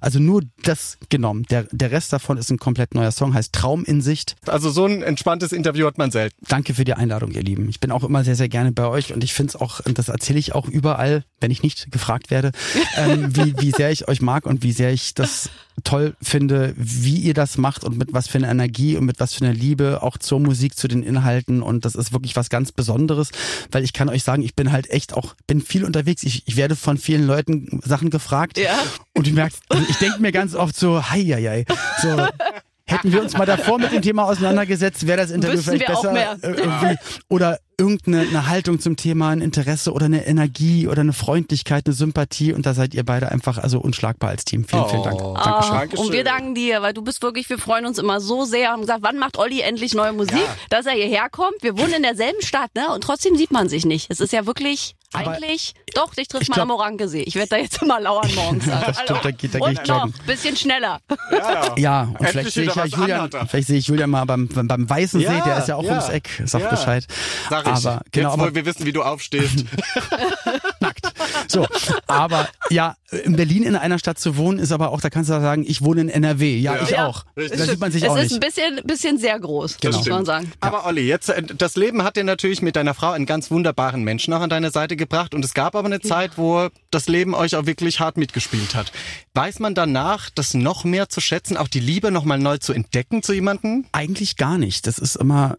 also 0.00 0.18
nur 0.18 0.42
das 0.62 0.98
genommen. 1.08 1.44
Der, 1.50 1.64
der 1.70 1.90
Rest 1.90 2.12
davon 2.12 2.38
ist 2.38 2.50
ein 2.50 2.58
komplett 2.58 2.94
neuer 2.94 3.10
Song, 3.12 3.34
heißt 3.34 3.52
Traum 3.52 3.84
in 3.84 4.00
Sicht. 4.00 4.36
Also 4.46 4.70
so 4.70 4.84
ein 4.84 5.02
entspanntes 5.02 5.52
Interview 5.52 5.86
hat 5.86 5.98
man 5.98 6.10
selten. 6.10 6.36
Danke 6.48 6.74
für 6.74 6.84
die 6.84 6.94
Einladung, 6.94 7.30
ihr 7.32 7.42
Lieben. 7.42 7.68
Ich 7.68 7.80
bin 7.80 7.90
auch 7.90 8.04
immer 8.04 8.24
sehr, 8.24 8.36
sehr 8.36 8.48
gerne 8.48 8.72
bei 8.72 8.86
euch 8.86 9.12
und 9.12 9.24
ich 9.24 9.34
finde 9.34 9.50
es 9.50 9.56
auch, 9.56 9.80
und 9.84 9.98
das 9.98 10.08
erzähle 10.08 10.38
ich 10.38 10.54
auch 10.54 10.68
überall, 10.68 11.24
wenn 11.40 11.50
ich 11.50 11.62
nicht 11.62 11.90
gefragt 11.90 12.30
werde, 12.30 12.52
ähm, 12.96 13.34
wie, 13.36 13.54
wie 13.60 13.70
sehr 13.72 13.90
ich 13.90 14.08
euch 14.08 14.20
mag 14.20 14.46
und 14.46 14.62
wie 14.62 14.72
sehr 14.72 14.92
ich 14.92 15.14
das 15.14 15.50
toll 15.84 16.16
finde, 16.20 16.74
wie 16.76 17.16
ihr 17.16 17.34
das 17.34 17.56
macht 17.56 17.84
und 17.84 17.96
mit 17.96 18.12
was 18.12 18.28
für 18.28 18.38
einer 18.38 18.50
Energie 18.50 18.96
und 18.96 19.04
mit 19.04 19.20
was 19.20 19.34
für 19.34 19.44
einer 19.44 19.54
Liebe 19.54 20.02
auch 20.02 20.18
zur 20.18 20.40
Musik, 20.40 20.76
zu 20.76 20.88
den 20.88 21.02
Inhalten 21.02 21.62
und 21.62 21.84
das 21.84 21.94
ist 21.94 22.12
wirklich 22.12 22.36
was 22.36 22.50
ganz 22.50 22.72
Besonderes, 22.72 23.30
weil 23.70 23.84
ich 23.84 23.92
kann 23.92 24.08
euch 24.08 24.24
sagen, 24.24 24.42
ich 24.42 24.54
bin 24.54 24.72
halt 24.72 24.90
echt 24.90 25.14
auch, 25.14 25.34
bin 25.46 25.60
viel 25.60 25.84
unterwegs. 25.84 26.22
Ich, 26.22 26.42
ich 26.46 26.56
werde 26.56 26.76
von 26.76 26.98
vielen 26.98 27.26
Leuten 27.26 27.80
Sachen 27.84 28.10
gefragt 28.10 28.58
Ja. 28.58 28.76
Und 29.18 29.26
du 29.26 29.32
merkst, 29.32 29.62
also 29.68 29.84
ich 29.88 29.96
denke 29.96 30.20
mir 30.20 30.32
ganz 30.32 30.54
oft 30.54 30.76
so, 30.76 31.02
hei, 31.10 31.22
hei, 31.22 31.42
hei. 31.42 31.64
So, 32.00 32.26
hätten 32.86 33.12
wir 33.12 33.20
uns 33.22 33.36
mal 33.36 33.46
davor 33.46 33.78
mit 33.78 33.92
dem 33.92 34.02
Thema 34.02 34.24
auseinandergesetzt, 34.24 35.06
wäre 35.06 35.18
das 35.18 35.30
Interview 35.30 35.58
Wüssten 35.58 35.72
vielleicht 35.72 35.88
wir 35.88 35.98
auch 35.98 36.02
besser. 36.02 36.12
mehr. 36.12 36.38
äh, 36.42 36.52
irgendwie. 36.52 36.96
Oder 37.28 37.58
irgendeine 37.76 38.22
eine 38.22 38.48
Haltung 38.48 38.80
zum 38.80 38.96
Thema, 38.96 39.28
ein 39.28 39.40
Interesse 39.40 39.92
oder 39.92 40.06
eine 40.06 40.26
Energie 40.26 40.88
oder 40.88 41.02
eine 41.02 41.12
Freundlichkeit, 41.12 41.86
eine 41.86 41.94
Sympathie 41.94 42.52
und 42.52 42.66
da 42.66 42.74
seid 42.74 42.94
ihr 42.94 43.04
beide 43.04 43.30
einfach 43.30 43.58
also 43.58 43.78
unschlagbar 43.78 44.30
als 44.30 44.44
Team. 44.44 44.64
Vielen, 44.64 44.88
vielen 44.88 45.02
Dank. 45.02 45.20
Oh. 45.20 45.34
Dankeschön. 45.34 46.06
Und 46.06 46.12
wir 46.12 46.24
danken 46.24 46.54
dir, 46.54 46.82
weil 46.82 46.92
du 46.92 47.02
bist 47.02 47.22
wirklich, 47.22 47.48
wir 47.50 47.58
freuen 47.58 47.86
uns 47.86 47.98
immer 47.98 48.20
so 48.20 48.44
sehr. 48.44 48.70
Haben 48.70 48.80
gesagt, 48.80 49.02
wann 49.02 49.18
macht 49.18 49.38
Olli 49.38 49.60
endlich 49.60 49.94
neue 49.94 50.12
Musik, 50.12 50.42
dass 50.70 50.86
er 50.86 50.92
hierher 50.92 51.28
kommt. 51.30 51.62
Wir 51.62 51.78
wohnen 51.78 51.94
in 51.94 52.02
derselben 52.02 52.42
Stadt, 52.42 52.74
ne? 52.74 52.92
Und 52.92 53.02
trotzdem 53.04 53.36
sieht 53.36 53.52
man 53.52 53.68
sich 53.68 53.84
nicht. 53.84 54.06
Es 54.10 54.20
ist 54.20 54.32
ja 54.32 54.46
wirklich 54.46 54.96
Aber 55.14 55.30
eigentlich. 55.32 55.74
Doch, 55.94 56.14
dich 56.14 56.28
trifft 56.28 56.42
ich 56.42 56.48
man 56.50 56.56
glaub- 56.56 56.64
am 56.68 56.70
Orankesee. 56.72 57.22
Ich 57.22 57.34
werde 57.34 57.48
da 57.48 57.56
jetzt 57.56 57.80
immer 57.80 57.98
lauern 57.98 58.30
morgens. 58.34 58.66
Das 58.86 59.00
stimmt, 59.00 59.24
da 59.24 59.30
geht- 59.30 59.54
da 59.54 59.58
geh 59.58 59.64
und 59.64 59.72
ich 59.82 59.88
noch, 59.88 60.04
joggen. 60.04 60.14
bisschen 60.26 60.54
schneller. 60.56 61.00
Ja, 61.30 61.74
Ja, 61.78 62.00
und 62.02 62.14
Endlich 62.16 62.30
vielleicht 62.30 62.52
sehe 62.52 62.64
ich 62.64 62.74
ja 62.74 62.84
Julian, 62.84 63.30
vielleicht 63.48 63.68
sehe 63.68 63.78
ich 63.78 63.86
Julian 63.86 64.10
mal 64.10 64.24
beim, 64.26 64.48
beim, 64.48 64.90
Weißen 64.90 65.20
See, 65.20 65.26
Ja, 65.26 65.40
der 65.44 65.58
ist 65.58 65.68
ja 65.68 65.76
auch 65.76 65.82
ja. 65.82 65.92
ums 65.92 66.08
Eck, 66.10 66.42
sag 66.44 66.60
Ja. 66.62 66.68
Bescheid. 66.70 67.06
Sag 67.48 67.62
ich. 67.66 67.72
Aber 67.72 68.02
genau, 68.12 68.30
Jetzt, 68.32 68.40
aber 68.42 68.54
wir 68.54 68.66
wissen, 68.66 68.84
wie 68.84 68.92
du 68.92 69.02
aufstehst. 69.02 69.64
So, 71.48 71.66
aber 72.06 72.48
ja, 72.70 72.96
in 73.10 73.36
Berlin 73.36 73.62
in 73.62 73.74
einer 73.76 73.98
Stadt 73.98 74.18
zu 74.18 74.36
wohnen, 74.36 74.58
ist 74.58 74.70
aber 74.72 74.90
auch, 74.90 75.00
da 75.00 75.08
kannst 75.08 75.30
du 75.30 75.40
sagen, 75.40 75.64
ich 75.66 75.80
wohne 75.82 76.02
in 76.02 76.08
NRW. 76.10 76.56
Ja, 76.58 76.76
Ja. 76.76 76.82
ich 76.82 76.90
Ja. 76.90 77.06
auch. 77.06 77.24
Richtig. 77.36 77.58
Da 77.58 77.64
sieht 77.66 77.80
man 77.80 77.90
sich 77.92 78.02
es 78.02 78.08
auch 78.10 78.16
ist 78.16 78.24
nicht. 78.24 78.34
ein 78.34 78.40
bisschen, 78.40 78.80
bisschen 78.84 79.18
sehr 79.18 79.38
groß, 79.40 79.78
Genau. 79.80 79.96
muss 79.96 80.06
man 80.08 80.24
sagen. 80.26 80.52
Aber 80.60 80.84
Olli, 80.86 81.02
jetzt 81.06 81.30
äh, 81.30 81.42
das 81.42 81.76
Leben 81.76 82.02
hat 82.04 82.16
dir 82.16 82.24
natürlich 82.24 82.60
mit 82.60 82.76
deiner 82.76 82.92
Frau 82.94 83.10
einen 83.12 83.26
ganz 83.26 83.50
wunderbaren 83.50 84.02
Menschen 84.04 84.34
auch 84.34 84.40
an 84.40 84.50
deine 84.50 84.70
Seite 84.70 84.96
gebracht 84.96 85.34
und 85.34 85.44
es 85.44 85.54
gab 85.54 85.74
aber 85.74 85.86
eine 85.86 86.00
Zeit, 86.00 86.32
wo 86.36 86.68
das 86.90 87.08
Leben 87.08 87.34
euch 87.34 87.56
auch 87.56 87.66
wirklich 87.66 88.00
hart 88.00 88.16
mitgespielt 88.18 88.74
hat. 88.74 88.92
Weiß 89.34 89.58
man 89.60 89.74
danach, 89.74 90.28
das 90.30 90.52
noch 90.54 90.84
mehr 90.84 91.08
zu 91.08 91.20
schätzen, 91.20 91.56
auch 91.56 91.68
die 91.68 91.80
Liebe 91.80 92.10
noch 92.10 92.24
mal 92.24 92.38
neu 92.38 92.58
zu 92.58 92.72
entdecken 92.72 93.22
zu 93.22 93.32
jemandem? 93.32 93.86
Eigentlich 93.92 94.36
gar 94.36 94.58
nicht. 94.58 94.86
Das 94.86 94.98
ist 94.98 95.16
immer, 95.16 95.56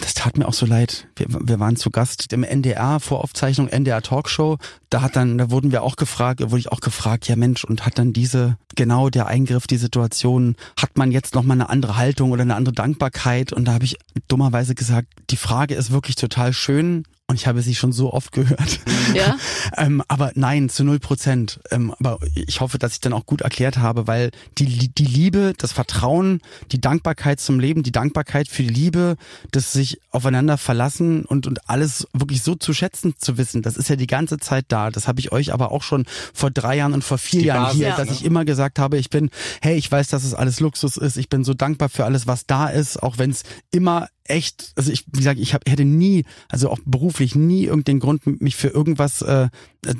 das 0.00 0.14
tat 0.14 0.38
mir 0.38 0.46
auch 0.48 0.54
so 0.54 0.64
leid. 0.64 1.08
Wir, 1.16 1.26
wir 1.28 1.60
waren 1.60 1.76
zu 1.76 1.90
Gast 1.90 2.32
im 2.32 2.42
NDR 2.44 3.00
Voraufzeichnung 3.00 3.68
NDR 3.68 4.00
Talkshow. 4.02 4.58
Da 4.90 5.02
hat 5.06 5.16
dann, 5.16 5.38
da 5.38 5.50
wurden 5.50 5.72
wir 5.72 5.82
auch 5.82 5.96
gefragt, 5.96 6.40
wurde 6.42 6.58
ich 6.58 6.72
auch 6.72 6.80
gefragt, 6.80 7.28
ja 7.28 7.36
Mensch, 7.36 7.64
und 7.64 7.86
hat 7.86 7.98
dann 7.98 8.12
diese, 8.12 8.58
genau 8.74 9.08
der 9.08 9.26
Eingriff, 9.26 9.66
die 9.66 9.76
Situation, 9.76 10.56
hat 10.78 10.98
man 10.98 11.12
jetzt 11.12 11.34
nochmal 11.34 11.56
eine 11.56 11.70
andere 11.70 11.96
Haltung 11.96 12.32
oder 12.32 12.42
eine 12.42 12.56
andere 12.56 12.74
Dankbarkeit? 12.74 13.52
Und 13.52 13.66
da 13.66 13.72
habe 13.72 13.84
ich 13.84 13.96
dummerweise 14.28 14.74
gesagt, 14.74 15.08
die 15.30 15.36
Frage 15.36 15.74
ist 15.74 15.90
wirklich 15.90 16.16
total 16.16 16.52
schön. 16.52 17.04
Und 17.28 17.34
ich 17.34 17.48
habe 17.48 17.60
sie 17.60 17.74
schon 17.74 17.90
so 17.90 18.12
oft 18.12 18.30
gehört. 18.30 18.78
Ja. 19.12 19.36
ähm, 19.76 20.00
aber 20.06 20.30
nein, 20.36 20.68
zu 20.68 20.84
null 20.84 21.00
Prozent. 21.00 21.58
Ähm, 21.72 21.92
aber 21.98 22.20
ich 22.34 22.60
hoffe, 22.60 22.78
dass 22.78 22.92
ich 22.92 23.00
dann 23.00 23.12
auch 23.12 23.26
gut 23.26 23.40
erklärt 23.40 23.78
habe, 23.78 24.06
weil 24.06 24.30
die, 24.58 24.88
die 24.94 25.04
Liebe, 25.04 25.52
das 25.58 25.72
Vertrauen, 25.72 26.40
die 26.70 26.80
Dankbarkeit 26.80 27.40
zum 27.40 27.58
Leben, 27.58 27.82
die 27.82 27.90
Dankbarkeit 27.90 28.46
für 28.46 28.62
die 28.62 28.68
Liebe, 28.68 29.16
das 29.50 29.72
sich 29.72 30.00
aufeinander 30.12 30.56
verlassen 30.56 31.24
und, 31.24 31.48
und 31.48 31.68
alles 31.68 32.06
wirklich 32.12 32.44
so 32.44 32.54
zu 32.54 32.72
schätzen 32.72 33.14
zu 33.18 33.36
wissen, 33.38 33.60
das 33.60 33.76
ist 33.76 33.88
ja 33.88 33.96
die 33.96 34.06
ganze 34.06 34.38
Zeit 34.38 34.66
da. 34.68 34.90
Das 34.92 35.08
habe 35.08 35.18
ich 35.18 35.32
euch 35.32 35.52
aber 35.52 35.72
auch 35.72 35.82
schon 35.82 36.04
vor 36.32 36.52
drei 36.52 36.76
Jahren 36.76 36.92
und 36.92 37.02
vor 37.02 37.18
vier 37.18 37.40
Die 37.40 37.46
Jahren 37.46 37.64
Basis, 37.64 37.78
hier, 37.78 37.88
ja. 37.88 37.96
dass 37.96 38.08
ne? 38.08 38.14
ich 38.14 38.24
immer 38.24 38.44
gesagt 38.44 38.78
habe, 38.78 38.98
ich 38.98 39.10
bin, 39.10 39.30
hey, 39.60 39.76
ich 39.76 39.90
weiß, 39.90 40.06
dass 40.08 40.22
es 40.22 40.32
alles 40.32 40.60
Luxus 40.60 40.96
ist, 40.96 41.16
ich 41.16 41.28
bin 41.28 41.42
so 41.42 41.54
dankbar 41.54 41.88
für 41.88 42.04
alles, 42.04 42.28
was 42.28 42.46
da 42.46 42.68
ist, 42.68 43.02
auch 43.02 43.18
wenn 43.18 43.30
es 43.30 43.42
immer 43.72 44.06
echt, 44.28 44.72
also 44.76 44.90
ich, 44.92 45.04
wie 45.12 45.18
gesagt, 45.18 45.40
ich 45.40 45.54
hab, 45.54 45.68
hätte 45.68 45.84
nie, 45.84 46.24
also 46.48 46.70
auch 46.70 46.78
beruflich 46.84 47.34
nie 47.34 47.64
irgendeinen 47.64 48.00
Grund, 48.00 48.40
mich 48.40 48.56
für 48.56 48.68
irgendwas, 48.68 49.22
äh, 49.22 49.48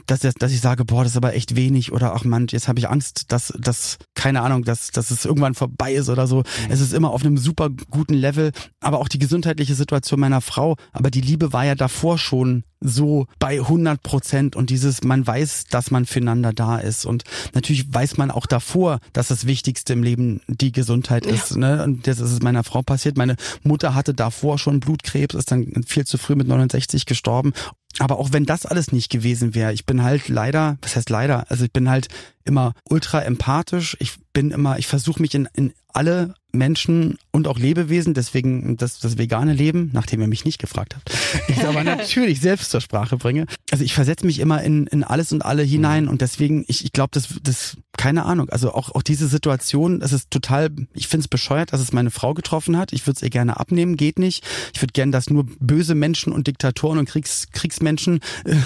dass, 0.06 0.20
dass 0.20 0.52
ich 0.52 0.60
sage, 0.60 0.84
boah, 0.84 1.02
das 1.02 1.12
ist 1.12 1.16
aber 1.16 1.34
echt 1.34 1.56
wenig 1.56 1.92
oder 1.92 2.14
ach 2.14 2.24
man, 2.24 2.46
jetzt 2.48 2.68
habe 2.68 2.78
ich 2.78 2.88
Angst, 2.88 3.32
dass, 3.32 3.52
dass, 3.58 3.98
keine 4.14 4.42
Ahnung, 4.42 4.64
dass, 4.64 4.90
dass 4.90 5.10
es 5.10 5.24
irgendwann 5.24 5.54
vorbei 5.54 5.94
ist 5.94 6.08
oder 6.08 6.26
so. 6.26 6.42
Es 6.68 6.80
ist 6.80 6.92
immer 6.92 7.10
auf 7.10 7.24
einem 7.24 7.38
super 7.38 7.70
guten 7.90 8.14
Level, 8.14 8.52
aber 8.80 8.98
auch 8.98 9.08
die 9.08 9.18
gesundheitliche 9.18 9.74
Situation 9.74 10.20
meiner 10.20 10.40
Frau, 10.40 10.76
aber 10.92 11.10
die 11.10 11.20
Liebe 11.20 11.52
war 11.52 11.64
ja 11.64 11.74
davor 11.74 12.18
schon 12.18 12.64
so 12.80 13.26
bei 13.38 13.58
100 13.60 14.02
Prozent 14.02 14.56
und 14.56 14.70
dieses, 14.70 15.02
man 15.02 15.26
weiß, 15.26 15.64
dass 15.70 15.90
man 15.90 16.06
füreinander 16.06 16.52
da 16.52 16.78
ist 16.78 17.06
und 17.06 17.24
natürlich 17.54 17.92
weiß 17.92 18.16
man 18.16 18.30
auch 18.30 18.46
davor, 18.46 19.00
dass 19.12 19.28
das 19.28 19.46
Wichtigste 19.46 19.92
im 19.94 20.02
Leben 20.02 20.40
die 20.46 20.72
Gesundheit 20.72 21.26
ist, 21.26 21.56
ne? 21.56 21.82
Und 21.82 22.06
das 22.06 22.20
ist 22.20 22.42
meiner 22.42 22.64
Frau 22.64 22.82
passiert. 22.82 23.16
Meine 23.16 23.36
Mutter 23.62 23.94
hatte 23.94 24.14
davor 24.16 24.58
schon 24.58 24.80
Blutkrebs, 24.80 25.34
ist 25.34 25.50
dann 25.50 25.84
viel 25.86 26.06
zu 26.06 26.18
früh 26.18 26.34
mit 26.34 26.48
69 26.48 27.06
gestorben. 27.06 27.52
Aber 27.98 28.18
auch 28.18 28.32
wenn 28.32 28.44
das 28.44 28.66
alles 28.66 28.92
nicht 28.92 29.10
gewesen 29.10 29.54
wäre, 29.54 29.72
ich 29.72 29.86
bin 29.86 30.02
halt 30.02 30.28
leider, 30.28 30.78
was 30.82 30.96
heißt 30.96 31.10
leider, 31.10 31.50
also 31.50 31.64
ich 31.64 31.72
bin 31.72 31.88
halt 31.88 32.08
immer 32.46 32.74
ultra 32.88 33.22
empathisch. 33.22 33.96
Ich 34.00 34.14
bin 34.32 34.50
immer, 34.50 34.78
ich 34.78 34.86
versuche 34.86 35.20
mich 35.20 35.34
in, 35.34 35.48
in 35.54 35.72
alle 35.92 36.34
Menschen 36.52 37.18
und 37.32 37.48
auch 37.48 37.58
Lebewesen, 37.58 38.14
deswegen 38.14 38.76
das, 38.76 38.98
das 38.98 39.18
vegane 39.18 39.52
Leben, 39.52 39.90
nachdem 39.92 40.20
ihr 40.20 40.26
mich 40.26 40.44
nicht 40.44 40.58
gefragt 40.58 40.94
habt, 40.94 41.10
ich 41.48 41.64
aber 41.64 41.84
natürlich 41.84 42.40
selbst 42.40 42.70
zur 42.70 42.80
Sprache 42.80 43.16
bringe. 43.16 43.46
Also 43.70 43.84
ich 43.84 43.94
versetze 43.94 44.26
mich 44.26 44.38
immer 44.40 44.62
in, 44.62 44.86
in 44.86 45.04
alles 45.04 45.32
und 45.32 45.44
alle 45.44 45.62
hinein 45.62 46.08
und 46.08 46.20
deswegen, 46.20 46.64
ich, 46.68 46.84
ich 46.84 46.92
glaube, 46.92 47.10
das, 47.12 47.28
das, 47.42 47.76
keine 47.96 48.24
Ahnung, 48.24 48.48
also 48.50 48.72
auch, 48.72 48.94
auch 48.94 49.02
diese 49.02 49.26
Situation, 49.28 50.02
es 50.02 50.12
ist 50.12 50.30
total, 50.30 50.70
ich 50.92 51.08
finde 51.08 51.24
es 51.24 51.28
bescheuert, 51.28 51.72
dass 51.72 51.80
es 51.80 51.92
meine 51.92 52.10
Frau 52.10 52.34
getroffen 52.34 52.76
hat. 52.76 52.92
Ich 52.92 53.06
würde 53.06 53.16
es 53.16 53.22
ihr 53.22 53.30
gerne 53.30 53.58
abnehmen, 53.58 53.96
geht 53.96 54.18
nicht. 54.18 54.44
Ich 54.74 54.82
würde 54.82 54.92
gerne, 54.92 55.12
dass 55.12 55.30
nur 55.30 55.46
böse 55.60 55.94
Menschen 55.94 56.32
und 56.32 56.46
Diktatoren 56.46 56.98
und 56.98 57.08
Kriegs, 57.08 57.48
Kriegsmenschen 57.52 58.20
äh, 58.44 58.56